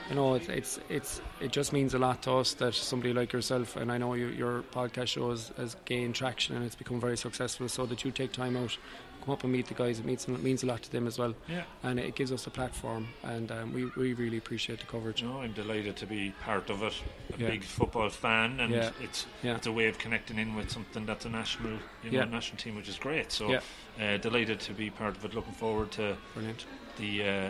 you 0.10 0.16
know, 0.16 0.36
it's, 0.36 0.48
it's 0.50 0.80
it's 0.90 1.22
it 1.40 1.52
just 1.52 1.74
means 1.74 1.94
a 1.94 2.00
lot 2.00 2.22
to 2.24 2.34
us 2.34 2.54
that 2.56 2.74
somebody 2.74 3.14
like 3.14 3.32
yourself, 3.34 3.76
and 3.76 3.92
I 3.92 3.98
know 3.98 4.14
you, 4.14 4.28
your 4.28 4.64
podcast 4.74 5.08
show 5.08 5.30
has, 5.32 5.52
has 5.58 5.76
gained 5.86 6.16
traction 6.16 6.56
and 6.56 6.66
it's 6.66 6.76
become 6.76 7.00
very 7.00 7.18
successful. 7.18 7.68
So 7.70 7.86
that 7.86 8.04
you 8.04 8.12
take 8.12 8.32
time 8.34 8.58
out, 8.58 8.78
come 9.24 9.34
up 9.34 9.44
and 9.44 9.54
meet 9.54 9.68
the 9.68 9.74
guys, 9.74 10.00
it 10.00 10.06
means 10.06 10.28
it 10.28 10.44
means 10.44 10.64
a 10.64 10.66
lot 10.66 10.82
to 10.84 10.92
them 10.92 11.08
as 11.08 11.18
well, 11.18 11.34
yeah. 11.48 11.64
and 11.84 12.00
it 12.00 12.16
gives 12.16 12.32
us 12.32 12.46
a 12.48 12.50
platform. 12.50 13.08
And 13.24 13.52
um, 13.52 13.74
we 13.74 13.86
we 13.96 14.14
really 14.14 14.38
appreciate 14.38 14.80
the 14.80 14.86
coverage. 14.86 15.24
No, 15.24 15.40
I'm 15.40 15.54
delighted 15.54 15.96
to 15.98 16.06
be 16.06 16.32
part 16.44 16.70
of 16.70 16.84
it. 16.84 16.94
A 17.34 17.42
Yeah. 17.42 17.50
big 17.52 17.64
football 17.64 18.10
fan, 18.10 18.60
and 18.60 18.74
Yeah. 18.74 18.92
it's 19.02 19.26
Yeah. 19.42 19.56
it's 19.56 19.68
a 19.68 19.72
way 19.72 19.88
of 19.88 19.98
connecting 19.98 20.38
in 20.38 20.56
with 20.56 20.70
something 20.70 21.06
that's 21.06 21.26
a 21.26 21.30
national, 21.30 21.80
you 22.04 22.12
know, 22.12 22.26
national 22.26 22.58
team, 22.58 22.76
which 22.76 22.90
is 22.90 22.98
great. 22.98 23.32
So, 23.32 23.54
uh, 24.00 24.18
delighted 24.18 24.60
to 24.62 24.74
be 24.74 24.90
part 24.90 25.16
of 25.16 25.24
it. 25.26 25.34
Looking 25.34 25.54
forward 25.54 25.92
to 25.94 26.18
Brilliant. 26.34 26.66
The 26.98 27.24
uh, 27.24 27.50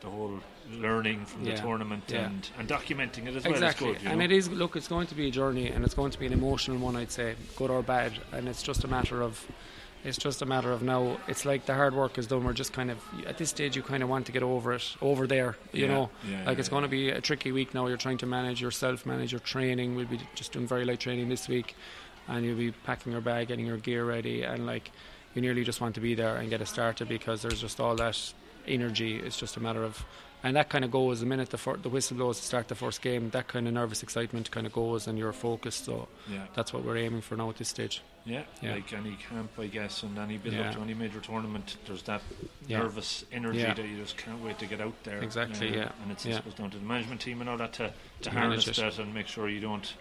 the 0.00 0.08
whole 0.10 0.38
learning 0.72 1.24
from 1.24 1.44
the 1.44 1.54
tournament 1.54 2.04
Yeah. 2.08 2.26
and, 2.26 2.48
and 2.58 2.68
documenting 2.68 3.26
it 3.28 3.36
as 3.36 3.44
well. 3.44 3.52
Exactly, 3.52 3.90
It's 3.90 3.98
good, 3.98 4.02
you 4.06 4.10
and 4.10 4.22
it 4.22 4.32
is. 4.32 4.48
Look, 4.50 4.76
it's 4.76 4.88
going 4.88 5.06
to 5.08 5.14
be 5.14 5.28
a 5.28 5.30
journey, 5.30 5.68
and 5.68 5.84
it's 5.84 5.94
going 5.94 6.10
to 6.10 6.18
be 6.18 6.26
an 6.26 6.32
emotional 6.32 6.78
one. 6.78 6.96
I'd 6.96 7.10
say, 7.12 7.34
good 7.56 7.70
or 7.70 7.82
bad, 7.82 8.12
and 8.32 8.48
it's 8.48 8.62
just 8.62 8.84
a 8.84 8.88
matter 8.88 9.22
of. 9.22 9.44
It's 10.04 10.18
just 10.18 10.40
a 10.40 10.46
matter 10.46 10.70
of 10.70 10.82
now. 10.82 11.18
It's 11.26 11.44
like 11.44 11.66
the 11.66 11.74
hard 11.74 11.92
work 11.94 12.16
is 12.16 12.28
done. 12.28 12.44
We're 12.44 12.52
just 12.52 12.72
kind 12.72 12.92
of 12.92 12.98
at 13.26 13.38
this 13.38 13.50
stage. 13.50 13.74
You 13.74 13.82
kind 13.82 14.04
of 14.04 14.08
want 14.08 14.26
to 14.26 14.32
get 14.32 14.42
over 14.44 14.72
it, 14.72 14.94
over 15.02 15.26
there. 15.26 15.56
You 15.72 15.86
Yeah, 15.86 15.94
know, 15.94 16.10
yeah, 16.30 16.44
like 16.44 16.56
yeah, 16.56 16.60
it's 16.60 16.68
going 16.68 16.82
to 16.82 16.88
be 16.88 17.10
a 17.10 17.20
tricky 17.20 17.50
week 17.50 17.74
now. 17.74 17.88
You're 17.88 17.96
trying 17.96 18.18
to 18.18 18.26
manage 18.26 18.60
yourself, 18.60 19.04
manage 19.04 19.32
your 19.32 19.40
training. 19.40 19.96
We'll 19.96 20.06
be 20.06 20.20
just 20.36 20.52
doing 20.52 20.66
very 20.68 20.84
light 20.84 21.00
training 21.00 21.28
this 21.28 21.48
week, 21.48 21.74
and 22.28 22.44
you'll 22.44 22.56
be 22.56 22.70
packing 22.70 23.10
your 23.12 23.20
bag, 23.20 23.48
getting 23.48 23.66
your 23.66 23.78
gear 23.78 24.04
ready, 24.04 24.42
and 24.42 24.64
like 24.64 24.92
you 25.34 25.42
nearly 25.42 25.64
just 25.64 25.80
want 25.80 25.94
to 25.96 26.00
be 26.00 26.14
there 26.14 26.36
and 26.36 26.50
get 26.50 26.60
it 26.60 26.68
started 26.68 27.08
because 27.08 27.42
there's 27.42 27.60
just 27.60 27.80
all 27.80 27.96
that 27.96 28.32
energy. 28.68 29.16
It's 29.16 29.36
just 29.38 29.56
a 29.56 29.60
matter 29.60 29.82
of 29.84 30.04
and 30.42 30.54
that 30.54 30.68
kind 30.68 30.84
of 30.84 30.90
goes 30.92 31.20
the 31.20 31.26
minute 31.26 31.50
the, 31.50 31.58
fir- 31.58 31.78
the 31.78 31.88
whistle 31.88 32.16
blows 32.16 32.38
to 32.38 32.44
start 32.46 32.68
the 32.68 32.74
first 32.74 33.00
game. 33.02 33.30
That 33.30 33.48
kind 33.48 33.66
of 33.66 33.72
nervous 33.74 34.02
excitement 34.02 34.50
kind 34.50 34.66
of 34.66 34.72
goes, 34.72 35.08
and 35.08 35.18
you're 35.18 35.32
focused. 35.32 35.86
So 35.86 36.06
yeah, 36.30 36.46
that's 36.54 36.72
what 36.72 36.84
we're 36.84 36.98
aiming 36.98 37.22
for 37.22 37.36
now 37.36 37.48
at 37.50 37.56
this 37.56 37.68
stage. 37.70 38.02
yeah, 38.26 38.42
yeah. 38.62 38.74
like 38.74 38.92
any 38.92 39.16
camp, 39.16 39.50
I 39.58 39.66
guess, 39.66 40.02
and 40.02 40.16
any 40.18 40.36
build 40.36 40.54
Yeah. 40.54 40.68
up 40.68 40.74
to 40.76 40.80
any 40.82 40.94
major 40.94 41.20
tournament, 41.20 41.76
there's 41.86 42.02
that 42.02 42.20
nervous 42.68 43.24
energy 43.32 43.62
that 43.62 43.78
you 43.78 43.96
just 43.96 44.16
can't 44.18 44.42
wait 44.44 44.58
to 44.58 44.66
get 44.66 44.80
out 44.80 44.94
there. 45.04 45.18
Exactly, 45.22 45.70
Uh, 45.70 45.76
yeah. 45.76 45.92
and 46.02 46.12
it's 46.12 46.24
Yeah. 46.26 46.40
Down 46.56 46.70
to 46.70 46.78
the 46.78 46.84
management 46.84 47.20
team 47.22 47.40
and 47.40 47.48
all 47.50 47.56
that 47.56 47.72
to, 47.74 47.88
to 47.88 47.92
To 48.22 48.30
harness 48.30 48.66
that 48.66 48.98
and 48.98 49.12
make 49.14 49.26
sure 49.26 49.48
you 49.48 49.60
don't 49.60 49.94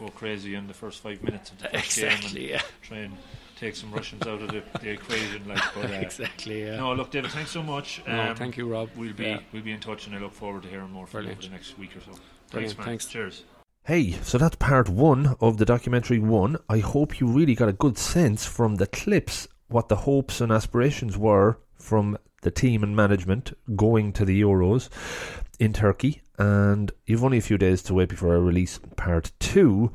go 0.00 0.08
crazy 0.08 0.54
in 0.56 0.66
the 0.66 0.74
first 0.74 1.00
five 1.02 1.22
minutes 1.22 1.50
of 1.52 1.58
the 1.58 1.68
first 1.68 1.96
game 1.96 2.08
and 2.08 2.14
Exactly. 2.16 2.50
Yeah. 2.50 2.62
try 2.82 2.98
and 2.98 3.16
take 3.64 3.76
some 3.76 3.90
Russians 3.92 4.26
out 4.26 4.42
of 4.42 4.48
the, 4.48 4.62
the 4.80 4.90
equation. 4.90 5.42
Like, 5.48 5.62
but, 5.74 5.90
uh, 5.90 5.94
exactly. 5.94 6.64
Yeah. 6.64 6.76
No, 6.76 6.92
look, 6.92 7.10
David, 7.10 7.30
thanks 7.30 7.50
so 7.50 7.62
much. 7.62 8.02
No, 8.06 8.30
Um, 8.30 8.36
thank 8.36 8.56
you, 8.58 8.70
Rob. 8.70 8.90
We'll 8.96 9.14
be 9.14 9.24
Yeah. 9.24 9.40
we'll 9.52 9.62
be 9.62 9.72
in 9.72 9.80
touch, 9.80 10.06
and 10.06 10.14
I 10.14 10.18
look 10.18 10.34
forward 10.34 10.62
to 10.64 10.68
hearing 10.68 10.90
more 10.90 11.06
from 11.06 11.24
you 11.24 11.32
over 11.32 11.40
the 11.40 11.48
next 11.48 11.78
week 11.78 11.96
or 11.96 12.00
so. 12.00 12.12
Brilliant, 12.50 12.50
Thanks, 12.50 12.76
man. 12.78 12.86
thanks. 12.86 13.06
Cheers. 13.06 13.44
Hey, 13.84 14.12
so 14.22 14.38
that's 14.38 14.56
part 14.56 14.88
one 14.88 15.34
of 15.40 15.56
the 15.58 15.64
documentary 15.64 16.18
one. 16.18 16.56
I 16.68 16.78
hope 16.78 17.20
you 17.20 17.26
really 17.26 17.54
got 17.54 17.68
a 17.68 17.72
good 17.72 17.96
sense 17.98 18.44
from 18.46 18.76
the 18.76 18.86
clips 18.86 19.48
what 19.68 19.88
the 19.88 19.96
hopes 19.96 20.40
and 20.40 20.52
aspirations 20.52 21.16
were 21.16 21.58
from 21.78 22.18
the 22.42 22.50
team 22.50 22.82
and 22.82 22.94
management 22.94 23.52
going 23.74 24.12
to 24.12 24.24
the 24.24 24.40
Euros 24.42 24.88
in 25.58 25.72
Turkey. 25.72 26.22
And 26.38 26.92
you've 27.06 27.24
only 27.24 27.38
a 27.38 27.42
few 27.42 27.56
days 27.58 27.82
to 27.84 27.94
wait 27.94 28.10
before 28.10 28.34
I 28.34 28.38
release 28.38 28.78
part 28.96 29.32
two. 29.40 29.90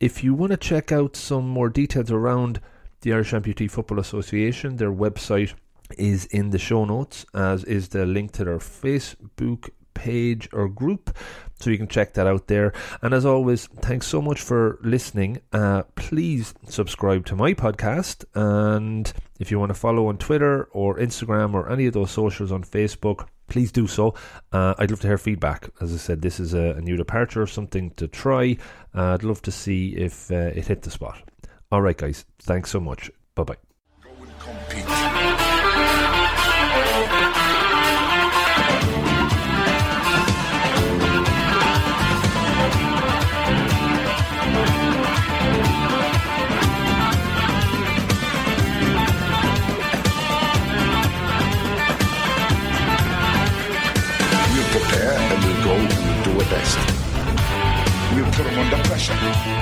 If 0.00 0.22
you 0.22 0.34
want 0.34 0.50
to 0.52 0.58
check 0.58 0.92
out 0.92 1.16
some 1.16 1.48
more 1.48 1.70
details 1.70 2.10
around 2.10 2.60
the 3.00 3.12
Irish 3.12 3.32
Amputee 3.32 3.70
Football 3.70 3.98
Association, 3.98 4.76
their 4.76 4.92
website 4.92 5.54
is 5.98 6.26
in 6.26 6.50
the 6.50 6.58
show 6.58 6.84
notes, 6.84 7.24
as 7.34 7.64
is 7.64 7.88
the 7.88 8.06
link 8.06 8.32
to 8.32 8.44
their 8.44 8.58
Facebook 8.58 9.70
page 9.94 10.48
or 10.52 10.68
group 10.68 11.16
so 11.58 11.70
you 11.70 11.78
can 11.78 11.88
check 11.88 12.12
that 12.14 12.26
out 12.26 12.48
there. 12.48 12.72
And 13.02 13.14
as 13.14 13.24
always, 13.24 13.66
thanks 13.66 14.06
so 14.06 14.20
much 14.20 14.40
for 14.40 14.78
listening. 14.82 15.40
Uh, 15.52 15.84
please 15.94 16.54
subscribe 16.68 17.24
to 17.26 17.36
my 17.36 17.54
podcast, 17.54 18.24
and 18.34 19.12
if 19.40 19.50
you 19.50 19.58
want 19.58 19.70
to 19.70 19.74
follow 19.74 20.08
on 20.08 20.18
Twitter 20.18 20.64
or 20.72 20.98
Instagram 20.98 21.54
or 21.54 21.70
any 21.70 21.86
of 21.86 21.94
those 21.94 22.10
socials 22.10 22.52
on 22.52 22.62
Facebook, 22.62 23.26
please 23.48 23.72
do 23.72 23.86
so. 23.86 24.14
Uh, 24.52 24.74
I'd 24.78 24.90
love 24.90 25.00
to 25.00 25.06
hear 25.06 25.18
feedback. 25.18 25.70
As 25.80 25.94
I 25.94 25.96
said, 25.96 26.20
this 26.20 26.40
is 26.40 26.52
a, 26.52 26.72
a 26.72 26.80
new 26.80 26.96
departure, 26.96 27.46
something 27.46 27.90
to 27.92 28.06
try. 28.06 28.58
Uh, 28.94 29.14
I'd 29.14 29.24
love 29.24 29.40
to 29.42 29.52
see 29.52 29.96
if 29.96 30.30
uh, 30.30 30.52
it 30.54 30.66
hit 30.66 30.82
the 30.82 30.90
spot. 30.90 31.22
All 31.76 31.82
right, 31.82 31.94
guys, 31.94 32.24
thanks 32.38 32.70
so 32.70 32.80
much. 32.80 33.10
Bye 33.34 33.42
bye. 33.42 33.56
Pressure. 58.84 59.55